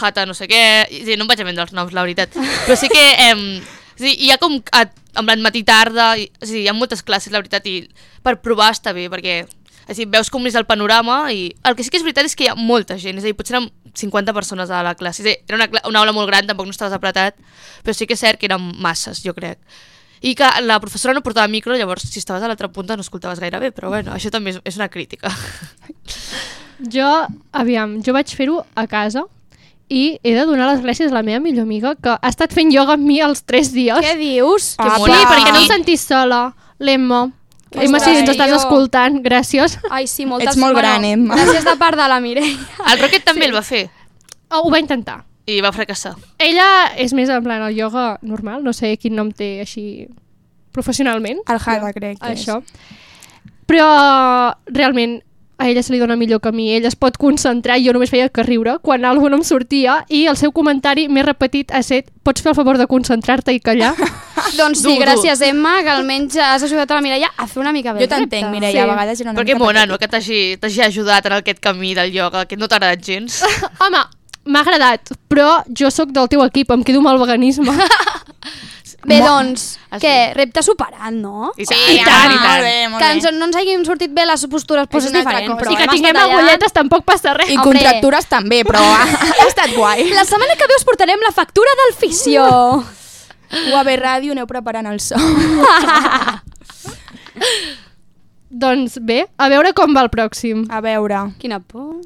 hatha, 0.00 0.26
no 0.26 0.34
sé 0.34 0.46
què... 0.50 0.60
És 0.90 1.02
a 1.02 1.08
dir, 1.12 1.16
no 1.18 1.24
em 1.26 1.30
vaig 1.32 1.40
a 1.42 1.46
vendre 1.48 1.62
els 1.66 1.72
noms, 1.74 1.92
la 1.94 2.02
veritat. 2.06 2.34
Però 2.66 2.76
sí 2.78 2.90
que... 2.90 3.02
Eh, 3.30 3.62
a 3.94 4.02
dir, 4.02 4.14
hi 4.18 4.30
ha 4.32 4.38
com 4.42 4.56
a, 4.72 4.84
en 5.14 5.28
plan 5.28 5.42
matí 5.44 5.64
tarda, 5.66 6.14
i, 6.18 6.28
a 6.40 6.46
dir, 6.46 6.64
hi 6.64 6.70
ha 6.70 6.76
moltes 6.76 7.04
classes, 7.06 7.32
la 7.32 7.42
veritat, 7.42 7.66
i 7.70 7.84
per 8.24 8.38
provar 8.42 8.72
està 8.74 8.94
bé, 8.96 9.06
perquè 9.12 9.42
és 9.84 9.92
a 9.92 10.00
dir, 10.00 10.08
veus 10.10 10.30
com 10.32 10.46
és 10.48 10.56
el 10.56 10.64
panorama 10.64 11.26
i 11.32 11.50
el 11.68 11.76
que 11.76 11.84
sí 11.84 11.92
que 11.92 11.98
és 12.00 12.04
veritat 12.06 12.28
és 12.28 12.36
que 12.36 12.46
hi 12.46 12.52
ha 12.52 12.56
molta 12.56 12.96
gent, 13.00 13.18
és 13.20 13.26
a 13.26 13.28
dir, 13.28 13.36
potser 13.36 13.58
eren 13.58 13.68
50 13.94 14.34
persones 14.34 14.70
a 14.72 14.82
la 14.82 14.94
classe, 14.98 15.22
és 15.22 15.28
dir, 15.28 15.34
era 15.48 15.60
una, 15.60 15.82
una 15.90 16.04
aula 16.04 16.14
molt 16.16 16.30
gran, 16.30 16.48
tampoc 16.48 16.66
no 16.66 16.74
estaves 16.74 16.96
apretat, 16.96 17.36
però 17.84 17.94
sí 17.96 18.08
que 18.08 18.16
és 18.16 18.24
cert 18.24 18.40
que 18.40 18.48
eren 18.48 18.72
masses, 18.82 19.22
jo 19.24 19.36
crec. 19.36 19.60
I 20.24 20.32
que 20.38 20.48
la 20.64 20.78
professora 20.80 21.12
no 21.12 21.20
portava 21.20 21.50
micro, 21.52 21.76
llavors 21.76 22.06
si 22.08 22.18
estaves 22.18 22.42
a 22.42 22.48
l'altra 22.48 22.70
punta 22.72 22.96
no 22.96 23.04
escoltaves 23.04 23.42
gaire 23.42 23.60
bé, 23.60 23.74
però 23.76 23.90
bueno, 23.92 24.14
això 24.16 24.32
també 24.32 24.54
és, 24.54 24.60
és 24.64 24.80
una 24.80 24.88
crítica. 24.88 25.32
Jo, 26.94 27.06
aviam, 27.54 27.98
jo 28.02 28.12
vaig 28.16 28.32
fer-ho 28.34 28.56
a 28.74 28.86
casa 28.90 29.22
i 29.94 30.02
he 30.26 30.32
de 30.34 30.42
donar 30.48 30.66
les 30.72 30.82
gràcies 30.82 31.12
a 31.12 31.14
la 31.14 31.22
meva 31.22 31.38
millor 31.44 31.62
amiga 31.68 31.92
que 31.94 32.16
ha 32.18 32.30
estat 32.32 32.52
fent 32.56 32.72
ioga 32.74 32.96
amb 32.98 33.06
mi 33.06 33.20
els 33.22 33.44
tres 33.46 33.70
dies. 33.74 34.00
Què 34.02 34.16
dius? 34.18 34.72
Que 34.80 34.88
Ah, 34.90 34.98
sí, 34.98 35.14
perquè 35.30 35.52
no 35.54 35.60
em 35.62 35.68
sentís 35.70 36.02
sola. 36.08 36.42
L'Emma. 36.82 37.28
Emma, 37.74 37.98
si 37.98 38.10
ens 38.14 38.28
estàs 38.30 38.50
jo. 38.52 38.56
escoltant, 38.60 39.16
gràcies. 39.22 39.78
Ai, 39.90 40.06
sí, 40.06 40.26
moltes... 40.30 40.52
Ets 40.52 40.60
molt 40.62 40.76
gran, 40.78 41.02
Emma. 41.06 41.34
Gràcies 41.38 41.64
de 41.66 41.74
part 41.80 41.98
de 41.98 42.04
la 42.10 42.18
Mireia. 42.22 42.58
El 42.92 43.00
Rocket 43.02 43.24
també 43.26 43.46
el 43.50 43.54
va 43.54 43.62
fer 43.66 43.88
Oh, 44.50 44.60
ho 44.66 44.70
va 44.70 44.78
intentar. 44.78 45.24
i 45.50 45.58
va 45.60 45.72
fracassar. 45.74 46.14
Ella 46.38 46.66
és 46.96 47.12
més 47.12 47.28
en 47.28 47.42
plan 47.44 47.62
el 47.66 47.74
ioga 47.76 48.18
normal, 48.22 48.62
no 48.64 48.72
sé 48.72 48.92
quin 48.96 49.14
nom 49.18 49.32
té 49.34 49.60
així 49.64 50.06
professionalment. 50.72 51.42
El 51.50 51.58
Hatha, 51.58 51.90
crec 51.96 52.18
que 52.20 52.30
Això. 52.34 52.60
Però 53.66 53.88
realment 54.66 55.18
a 55.58 55.68
ella 55.68 55.82
se 55.82 55.92
li 55.92 55.98
dona 56.00 56.16
millor 56.16 56.40
que 56.40 56.48
a 56.48 56.52
mi. 56.52 56.72
Ella 56.74 56.88
es 56.88 56.96
pot 56.96 57.16
concentrar 57.16 57.76
i 57.78 57.86
jo 57.86 57.92
només 57.94 58.10
feia 58.10 58.28
que 58.28 58.42
riure 58.42 58.78
quan 58.82 59.04
algú 59.04 59.28
no 59.30 59.36
em 59.38 59.44
sortia 59.44 60.04
i 60.08 60.24
el 60.26 60.36
seu 60.36 60.50
comentari 60.52 61.06
més 61.08 61.24
repetit 61.26 61.70
ha 61.72 61.82
set 61.82 62.10
pots 62.24 62.42
fer 62.42 62.50
el 62.52 62.56
favor 62.58 62.78
de 62.78 62.86
concentrar-te 62.90 63.52
i 63.54 63.60
callar? 63.60 63.92
doncs 64.58 64.80
sí, 64.80 64.84
Dur, 64.88 64.96
dur. 64.96 65.02
gràcies, 65.04 65.40
Emma, 65.46 65.76
que 65.82 65.90
almenys 65.94 66.36
has 66.36 66.62
ajudat 66.66 66.90
a 66.90 66.94
la 66.98 67.00
Mireia 67.04 67.30
a 67.36 67.46
fer 67.46 67.60
una 67.62 67.72
mica 67.72 67.92
bé 67.94 68.02
Jo 68.04 68.08
t'entenc, 68.10 68.50
Mireia, 68.50 68.72
Sí. 68.72 68.78
a 68.82 68.86
vegades 68.90 69.20
era 69.20 69.30
una 69.30 69.40
Perquè 69.40 69.54
mica 69.54 69.64
mona, 69.64 69.86
no? 69.86 69.98
Que 69.98 70.08
t'hagi 70.08 70.56
t'hagi 70.60 70.82
ajudat 70.88 71.26
en 71.26 71.38
aquest 71.38 71.60
camí 71.60 71.94
del 71.94 72.12
ioga, 72.14 72.46
que 72.46 72.56
no 72.56 72.66
t'ha 72.68 72.76
agradat 72.82 73.04
gens. 73.06 73.42
Home, 73.84 74.02
m'ha 74.44 74.60
agradat, 74.60 75.14
però 75.28 75.62
jo 75.70 75.90
sóc 75.90 76.10
del 76.12 76.28
teu 76.28 76.42
equip, 76.44 76.70
em 76.74 76.82
quedo 76.84 76.98
amb 77.00 77.12
el 77.14 77.18
veganisme. 77.22 77.72
Bé, 79.04 79.18
doncs, 79.20 79.78
Ah, 79.90 79.98
què? 80.00 80.32
Repte 80.34 80.62
superat, 80.64 81.12
no? 81.12 81.52
I 81.56 81.64
tant, 81.66 81.78
Sí, 81.78 81.94
i 81.94 82.04
tant, 82.04 82.32
i 82.32 82.34
molt 82.34 82.42
tant. 82.48 82.62
bé, 82.64 82.88
molt 82.88 83.02
Que 83.02 83.10
ens, 83.12 83.24
no 83.38 83.44
ens 83.46 83.56
hagin 83.56 83.84
sortit 83.84 84.10
bé 84.16 84.24
les 84.26 84.46
postures 84.46 84.86
poses 84.88 85.10
una 85.10 85.18
altra 85.20 85.32
diferents, 85.40 85.54
cosa. 85.54 85.64
però 85.64 85.72
I 85.72 85.76
que 85.76 85.88
tinguem 85.94 86.16
allà. 86.16 86.32
agulletes 86.38 86.72
tampoc 86.72 87.04
passa 87.04 87.34
res. 87.34 87.50
I 87.50 87.56
Hombre. 87.58 87.72
contractures 87.78 88.26
també, 88.26 88.64
però 88.64 88.80
ha, 88.80 89.02
ha 89.04 89.46
estat 89.46 89.70
guai. 89.76 90.08
La 90.18 90.24
setmana 90.24 90.56
que 90.56 90.66
ve 90.66 90.74
us 90.78 90.84
portarem 90.84 91.20
la 91.20 91.32
factura 91.32 91.70
del 91.84 91.94
fisio. 92.00 92.44
UAB 93.70 93.88
Ràdio, 94.00 94.32
aneu 94.32 94.46
preparant 94.46 94.86
el 94.90 94.98
so. 95.00 95.14
Doncs 98.54 98.98
bé, 99.02 99.24
a 99.36 99.48
veure 99.50 99.72
com 99.74 99.94
va 99.96 100.02
el 100.06 100.10
pròxim. 100.12 100.64
A 100.70 100.80
veure. 100.84 101.24
Quina 101.42 101.58
por. 101.60 101.96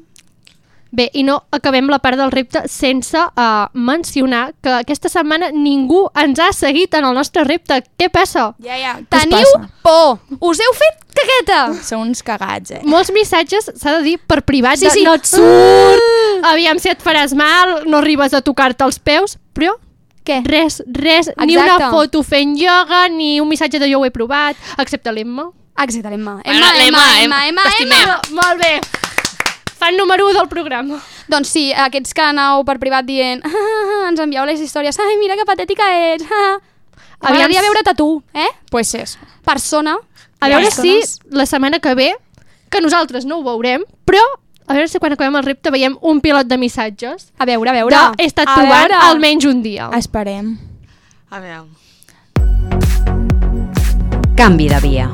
Bé, 0.91 1.05
i 1.13 1.21
no 1.21 1.35
acabem 1.53 1.85
la 1.91 1.99
part 2.01 2.17
del 2.17 2.31
repte 2.33 2.63
sense 2.67 3.13
uh, 3.13 3.67
mencionar 3.77 4.55
que 4.63 4.71
aquesta 4.79 5.09
setmana 5.11 5.51
ningú 5.53 6.07
ens 6.17 6.39
ha 6.41 6.47
seguit 6.51 6.95
en 6.97 7.05
el 7.05 7.13
nostre 7.13 7.43
repte. 7.45 7.77
Què 7.99 8.07
passa? 8.09 8.47
Ja, 8.65 8.77
ja. 8.79 8.95
Teniu 9.13 9.37
passa? 9.37 9.67
por. 9.85 10.17
Us 10.41 10.61
heu 10.65 10.73
fet 10.73 11.03
cagueta. 11.19 11.59
Sou 11.85 12.01
uns 12.01 12.23
cagats, 12.25 12.71
eh? 12.73 12.81
Molts 12.89 13.11
missatges, 13.13 13.69
s'ha 13.77 13.99
de 13.99 14.01
dir, 14.07 14.15
per 14.25 14.41
privat, 14.47 14.79
Sí, 14.81 14.85
de 14.87 14.91
sí. 14.95 15.03
no 15.05 15.13
et 15.13 15.29
surt, 15.29 16.01
aviam 16.49 16.79
si 16.81 16.89
et 16.89 17.01
faràs 17.05 17.35
mal, 17.37 17.83
no 17.85 18.01
arribes 18.01 18.33
a 18.33 18.41
tocar-te 18.41 18.83
els 18.87 18.97
peus, 18.97 19.37
però 19.53 19.75
Què? 20.25 20.41
res, 20.45 20.81
res, 20.87 21.29
ni 21.45 21.53
Exacte. 21.53 21.75
una 21.83 21.91
foto 21.91 22.23
fent 22.23 22.57
ioga, 22.57 23.07
ni 23.13 23.39
un 23.41 23.49
missatge 23.49 23.77
de 23.79 23.91
jo 23.91 23.99
ho 24.01 24.05
he 24.05 24.11
provat, 24.15 24.57
excepte 24.77 25.11
l'Emma. 25.13 25.51
Exacte, 25.79 26.09
l'Emma. 26.09 26.41
Bueno, 26.43 26.59
Emma, 26.59 26.71
Emma, 26.71 26.79
l'Emma, 26.83 27.03
Emma, 27.23 27.23
Emma, 27.23 27.47
Emma, 27.47 27.61
t'estimem. 27.63 28.01
Emma. 28.01 28.41
Molt 28.41 28.59
bé. 28.59 28.73
Fan 29.79 29.95
número 29.97 30.25
1 30.27 30.33
del 30.37 30.49
programa. 30.51 30.99
Doncs 31.31 31.47
sí, 31.47 31.69
aquests 31.71 32.13
que 32.13 32.21
aneu 32.21 32.65
per 32.67 32.77
privat 32.81 33.05
dient 33.07 33.39
ah, 33.47 33.51
ah, 33.53 34.09
ens 34.09 34.19
envieu 34.19 34.43
les 34.45 34.59
històries, 34.59 34.97
ai, 34.99 35.15
mira 35.21 35.37
que 35.39 35.45
patètica 35.47 35.87
ets. 36.13 36.25
Ah. 36.27 36.57
Aviam 37.21 37.47
M'agradaria 37.47 37.59
si- 37.61 37.65
veure-te 37.67 37.93
tu, 37.95 38.09
eh? 38.33 38.49
Pues 38.71 38.93
és. 38.95 39.17
Persona. 39.47 39.95
A 40.39 40.47
veure 40.47 40.67
Persones. 40.67 41.19
si 41.21 41.35
la 41.35 41.45
setmana 41.45 41.79
que 41.79 41.93
ve, 41.95 42.13
que 42.71 42.79
nosaltres 42.81 43.25
no 43.25 43.39
ho 43.39 43.43
veurem, 43.43 43.83
però 44.05 44.21
a 44.67 44.73
veure 44.73 44.87
si 44.87 44.99
quan 44.99 45.11
acabem 45.15 45.35
el 45.35 45.43
repte 45.43 45.71
veiem 45.71 45.97
un 46.01 46.21
pilot 46.21 46.47
de 46.47 46.57
missatges 46.57 47.31
A 47.39 47.45
veure, 47.45 47.69
a 47.71 47.73
veure. 47.73 47.95
que 48.15 48.23
he 48.23 48.27
estat 48.27 48.47
A 48.47 48.55
trobant 48.55 48.87
veure. 48.87 48.99
almenys 49.09 49.45
un 49.45 49.61
dia. 49.63 49.89
Esperem. 49.97 50.57
A 51.29 51.39
veure... 51.39 51.67
Canvi 54.35 54.69
de 54.69 54.79
via. 54.79 55.09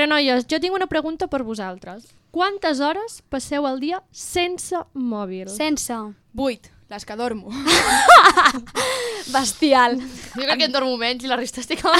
Veure, 0.00 0.08
noies, 0.08 0.46
jo 0.48 0.58
tinc 0.60 0.74
una 0.74 0.88
pregunta 0.88 1.28
per 1.28 1.42
vosaltres. 1.44 2.08
Quantes 2.32 2.80
hores 2.80 3.22
passeu 3.28 3.66
al 3.66 3.80
dia 3.80 4.00
sense 4.12 4.76
mòbil? 4.94 5.48
Sense. 5.50 5.96
Vuit, 6.32 6.70
les 6.88 7.04
que 7.04 7.16
dormo. 7.18 7.50
Bestial. 9.34 9.98
Jo 10.34 10.46
crec 10.46 10.58
que 10.58 10.68
em 10.68 10.72
dormo 10.72 10.96
menys 10.96 11.26
i 11.26 11.30
la 11.30 11.36
resta 11.36 11.60
estic... 11.62 11.82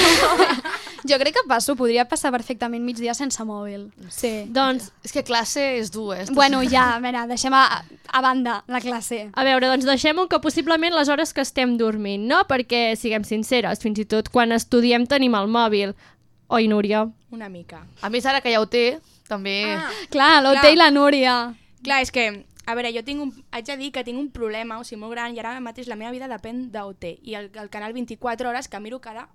Jo 1.09 1.17
crec 1.17 1.33
que 1.33 1.43
passo, 1.49 1.73
podria 1.81 2.05
passar 2.05 2.29
perfectament 2.31 2.85
migdia 2.85 3.15
sense 3.17 3.41
mòbil. 3.49 3.87
Sí. 4.13 4.45
Doncs, 4.53 4.91
És 5.03 5.15
que 5.17 5.23
classe 5.25 5.63
és 5.79 5.89
dur, 5.91 6.13
eh? 6.13 6.27
Bueno, 6.37 6.61
ja, 6.69 6.91
a 6.99 7.01
veure, 7.01 7.23
deixem 7.31 7.57
a, 7.57 7.81
a 7.81 8.21
banda 8.21 8.59
la 8.69 8.83
classe. 8.85 9.31
a 9.33 9.45
veure, 9.49 9.71
doncs 9.73 9.89
deixem-ho 9.89 10.27
que 10.29 10.43
possiblement 10.45 10.93
les 10.95 11.09
hores 11.09 11.33
que 11.33 11.41
estem 11.41 11.79
dormint, 11.81 12.29
no? 12.29 12.43
Perquè, 12.45 12.99
siguem 13.01 13.25
sinceres, 13.25 13.81
fins 13.81 13.99
i 13.99 14.05
tot 14.05 14.29
quan 14.29 14.53
estudiem 14.53 15.09
tenim 15.09 15.35
el 15.41 15.49
mòbil. 15.49 15.97
Oi, 16.53 16.67
Núria? 16.67 17.05
Una 17.31 17.49
mica. 17.49 17.85
A 18.03 18.09
més, 18.11 18.25
ara 18.27 18.41
que 18.43 18.51
ja 18.51 18.59
ho 18.59 18.65
té, 18.67 18.99
també... 19.31 19.53
Ah, 19.71 19.91
Clar, 20.11 20.41
l'Ote 20.43 20.65
Clar. 20.65 20.73
i 20.75 20.79
la 20.81 20.89
Núria. 20.91 21.35
Clar, 21.87 22.01
és 22.03 22.11
que, 22.11 22.25
a 22.67 22.75
veure, 22.75 22.91
jo 22.91 23.05
tinc 23.07 23.23
un, 23.23 23.31
haig 23.55 23.69
de 23.69 23.77
dir 23.79 23.93
que 23.95 24.03
tinc 24.03 24.19
un 24.19 24.33
problema, 24.35 24.81
o 24.81 24.87
sigui, 24.87 24.99
molt 24.99 25.15
gran, 25.15 25.31
i 25.31 25.39
ara 25.39 25.53
mateix 25.63 25.87
la 25.87 25.95
meva 26.01 26.11
vida 26.11 26.27
depèn 26.27 26.65
d'OT, 26.75 27.07
i 27.23 27.37
el, 27.39 27.53
el 27.55 27.71
canal 27.71 27.95
24 27.95 28.51
hores 28.51 28.67
que 28.67 28.81
miro 28.83 28.99
cada 28.99 29.29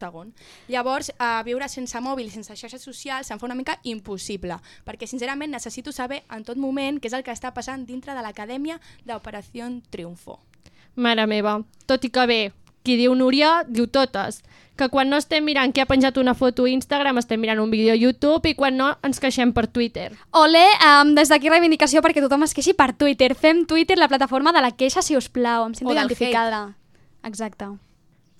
segon. 0.00 0.32
Llavors, 0.72 1.12
eh, 1.12 1.42
viure 1.44 1.68
sense 1.68 2.00
mòbil, 2.00 2.32
sense 2.32 2.56
xarxes 2.56 2.88
socials, 2.88 3.28
se'm 3.28 3.38
fa 3.38 3.50
una 3.50 3.58
mica 3.58 3.76
impossible, 3.84 4.56
perquè 4.88 5.06
sincerament 5.06 5.52
necessito 5.52 5.92
saber 5.92 6.22
en 6.32 6.48
tot 6.48 6.56
moment 6.56 7.02
què 7.02 7.12
és 7.12 7.18
el 7.20 7.22
que 7.22 7.36
està 7.36 7.52
passant 7.52 7.84
dintre 7.84 8.16
de 8.16 8.24
l'acadèmia 8.24 8.80
d'Operació 9.04 9.68
Triunfo. 9.92 10.40
Mare 10.96 11.28
meva, 11.28 11.58
tot 11.84 12.08
i 12.08 12.10
que 12.12 12.26
bé, 12.26 12.42
qui 12.82 12.96
diu 12.96 13.14
Núria, 13.14 13.62
diu 13.68 13.86
totes. 13.86 14.42
Que 14.76 14.88
quan 14.88 15.10
no 15.12 15.18
estem 15.20 15.44
mirant 15.44 15.70
qui 15.74 15.82
ha 15.82 15.86
penjat 15.86 16.16
una 16.16 16.32
foto 16.34 16.64
a 16.64 16.70
Instagram, 16.72 17.18
estem 17.20 17.38
mirant 17.40 17.60
un 17.60 17.70
vídeo 17.70 17.92
a 17.92 17.96
YouTube 17.96 18.48
i 18.48 18.54
quan 18.56 18.76
no 18.76 18.94
ens 19.04 19.20
queixem 19.20 19.52
per 19.52 19.66
Twitter. 19.68 20.10
Ole, 20.32 20.64
um, 20.80 21.14
des 21.14 21.28
d'aquí 21.28 21.50
reivindicació 21.52 22.00
perquè 22.02 22.22
tothom 22.24 22.42
es 22.48 22.54
queixi 22.56 22.72
per 22.74 22.94
Twitter. 22.96 23.34
Fem 23.36 23.66
Twitter 23.68 23.98
la 24.00 24.08
plataforma 24.08 24.50
de 24.52 24.62
la 24.64 24.70
queixa, 24.72 25.02
si 25.02 25.14
us 25.16 25.28
plau. 25.28 25.66
Em 25.68 25.74
sento 25.74 25.92
identificada. 25.92 26.72
Exacte. 27.22 27.68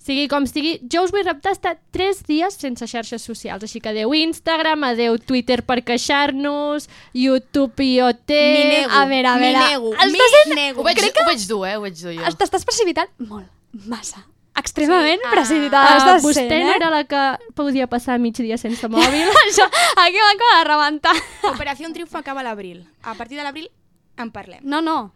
Sigui 0.03 0.25
com 0.27 0.43
sigui, 0.49 0.81
jo 0.91 1.05
us 1.05 1.13
vull 1.15 1.23
reptar 1.23 1.53
estar 1.55 1.77
3 1.95 2.25
dies 2.27 2.57
sense 2.59 2.83
xarxes 2.91 3.21
socials, 3.23 3.63
així 3.63 3.79
que 3.79 3.93
adeu 3.93 4.11
Instagram, 4.17 4.83
adeu 4.89 5.15
Twitter 5.21 5.61
per 5.63 5.77
queixar-nos, 5.87 6.89
YouTube 7.15 7.79
IoT... 7.85 8.27
M'hi 8.35 8.65
nego, 8.67 8.91
a 8.91 9.05
veure, 9.07 9.29
a 9.31 9.37
m'hi 9.37 9.47
veure. 9.53 9.63
nego, 9.69 9.93
Estàs 9.95 10.11
m'hi 10.49 10.55
nego. 10.59 10.81
Ho 10.81 10.83
veig, 10.89 10.97
Crec 10.99 11.13
que- 11.15 11.23
ho 11.23 11.29
veig 11.29 11.47
dur, 11.47 11.63
eh? 11.69 11.77
Ho 11.77 11.85
veig 11.85 11.95
dur 12.01 12.11
jo. 12.17 12.35
T'estàs 12.41 12.65
precipitant 12.67 13.07
molt, 13.29 13.47
massa. 13.87 14.25
Extremament 14.55 15.19
Sí, 15.21 15.27
ah. 15.27 15.31
precipitada. 15.31 15.93
Ah, 16.13 16.17
vostè 16.21 16.45
no 16.49 16.71
eh? 16.71 16.75
era 16.75 16.89
la 16.93 17.03
que 17.09 17.21
podia 17.57 17.87
passar 17.87 18.19
migdia 18.19 18.57
sense 18.61 18.85
mòbil? 18.87 19.31
Això, 19.47 19.65
aquí 19.97 20.19
m'acaba 20.21 20.59
de 20.59 20.67
rebentar. 20.69 21.15
Operació 21.49 21.89
Triunfo 21.93 22.17
acaba 22.19 22.41
a 22.41 22.43
l'abril. 22.43 22.83
A 23.01 23.15
partir 23.15 23.37
de 23.37 23.43
l'abril 23.43 23.71
en 24.17 24.29
parlem. 24.31 24.59
No, 24.63 24.81
no. 24.81 25.11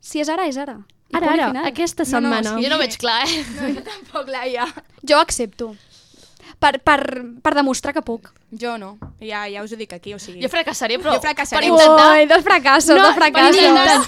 Si 0.00 0.20
és 0.24 0.28
ara, 0.32 0.46
és 0.48 0.56
ara. 0.56 0.78
I 1.12 1.16
Ara, 1.18 1.32
ara, 1.34 1.48
final. 1.50 1.66
aquesta 1.68 2.04
No, 2.08 2.08
no, 2.08 2.30
setmana. 2.32 2.56
sí. 2.56 2.64
Jo 2.64 2.70
no 2.70 2.76
ho 2.76 2.80
veig 2.80 2.96
clar, 2.96 3.18
eh? 3.28 3.44
No, 3.60 3.68
jo 3.76 3.82
tampoc, 3.84 4.28
Laia. 4.32 4.64
Jo 5.04 5.18
accepto. 5.20 5.74
Per, 6.62 6.76
per, 6.78 7.00
per 7.42 7.52
demostrar 7.58 7.90
que 7.96 8.02
puc. 8.06 8.28
Jo 8.54 8.76
no. 8.78 8.92
Ja, 9.18 9.48
ja 9.50 9.64
us 9.66 9.72
ho 9.74 9.78
dic 9.80 9.92
aquí, 9.96 10.12
o 10.14 10.18
sigui... 10.22 10.38
Jo 10.44 10.50
fracassaré, 10.52 10.98
però 11.02 11.16
Jo 11.16 11.22
fracassaré. 11.24 11.58
per 11.58 11.72
intentar... 11.72 12.04
Ui, 12.14 12.26
dos 12.30 12.44
fracassos, 12.46 12.94
No, 12.94 13.08
dos 13.08 13.16
fracassos. 13.18 14.06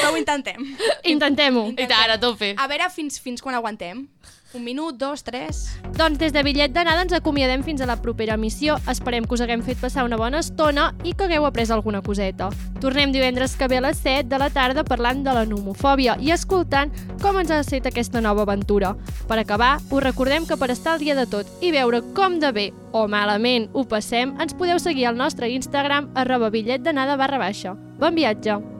Però 0.00 0.12
ho 0.12 0.16
intentem. 0.16 0.64
Intentem-ho. 1.12 1.66
I 1.76 1.86
tant, 1.90 2.14
a 2.14 2.18
tope. 2.20 2.54
A 2.56 2.68
veure 2.70 2.88
fins, 2.94 3.20
fins 3.20 3.44
quan 3.44 3.58
aguantem. 3.58 4.06
Un 4.54 4.62
minut, 4.62 4.94
dos, 4.96 5.24
tres... 5.24 5.80
Doncs 5.98 6.18
des 6.18 6.32
de 6.32 6.42
bitllet 6.46 6.70
d'anada 6.74 7.02
ens 7.02 7.12
acomiadem 7.14 7.64
fins 7.66 7.82
a 7.82 7.86
la 7.90 7.96
propera 8.02 8.36
missió. 8.38 8.76
Esperem 8.90 9.26
que 9.26 9.34
us 9.34 9.42
haguem 9.42 9.62
fet 9.66 9.80
passar 9.82 10.04
una 10.06 10.18
bona 10.18 10.40
estona 10.42 10.92
i 11.02 11.12
que 11.14 11.26
hagueu 11.26 11.46
après 11.46 11.70
alguna 11.74 12.02
coseta. 12.02 12.50
Tornem 12.82 13.10
divendres 13.14 13.56
que 13.58 13.66
ve 13.70 13.78
a 13.78 13.84
les 13.84 13.98
7 14.02 14.28
de 14.30 14.38
la 14.38 14.50
tarda 14.54 14.84
parlant 14.86 15.24
de 15.26 15.34
la 15.34 15.44
nomofòbia 15.46 16.14
i 16.22 16.30
escoltant 16.34 16.94
com 17.22 17.38
ens 17.42 17.50
ha 17.50 17.62
set 17.66 17.86
aquesta 17.90 18.22
nova 18.22 18.42
aventura. 18.46 18.94
Per 19.26 19.38
acabar, 19.38 19.78
us 19.90 20.04
recordem 20.04 20.46
que 20.46 20.58
per 20.58 20.70
estar 20.70 20.94
al 20.94 21.02
dia 21.02 21.18
de 21.18 21.26
tot 21.26 21.50
i 21.62 21.72
veure 21.74 22.02
com 22.14 22.38
de 22.38 22.52
bé 22.54 22.68
o 22.92 23.08
malament 23.08 23.70
ho 23.72 23.86
passem, 23.90 24.36
ens 24.38 24.54
podeu 24.54 24.78
seguir 24.78 25.08
al 25.10 25.18
nostre 25.18 25.50
Instagram 25.50 26.12
arroba 26.14 26.50
bitllet 26.54 26.86
d'anada 26.86 27.18
barra 27.18 27.42
baixa. 27.42 27.74
Bon 27.98 28.14
viatge! 28.14 28.73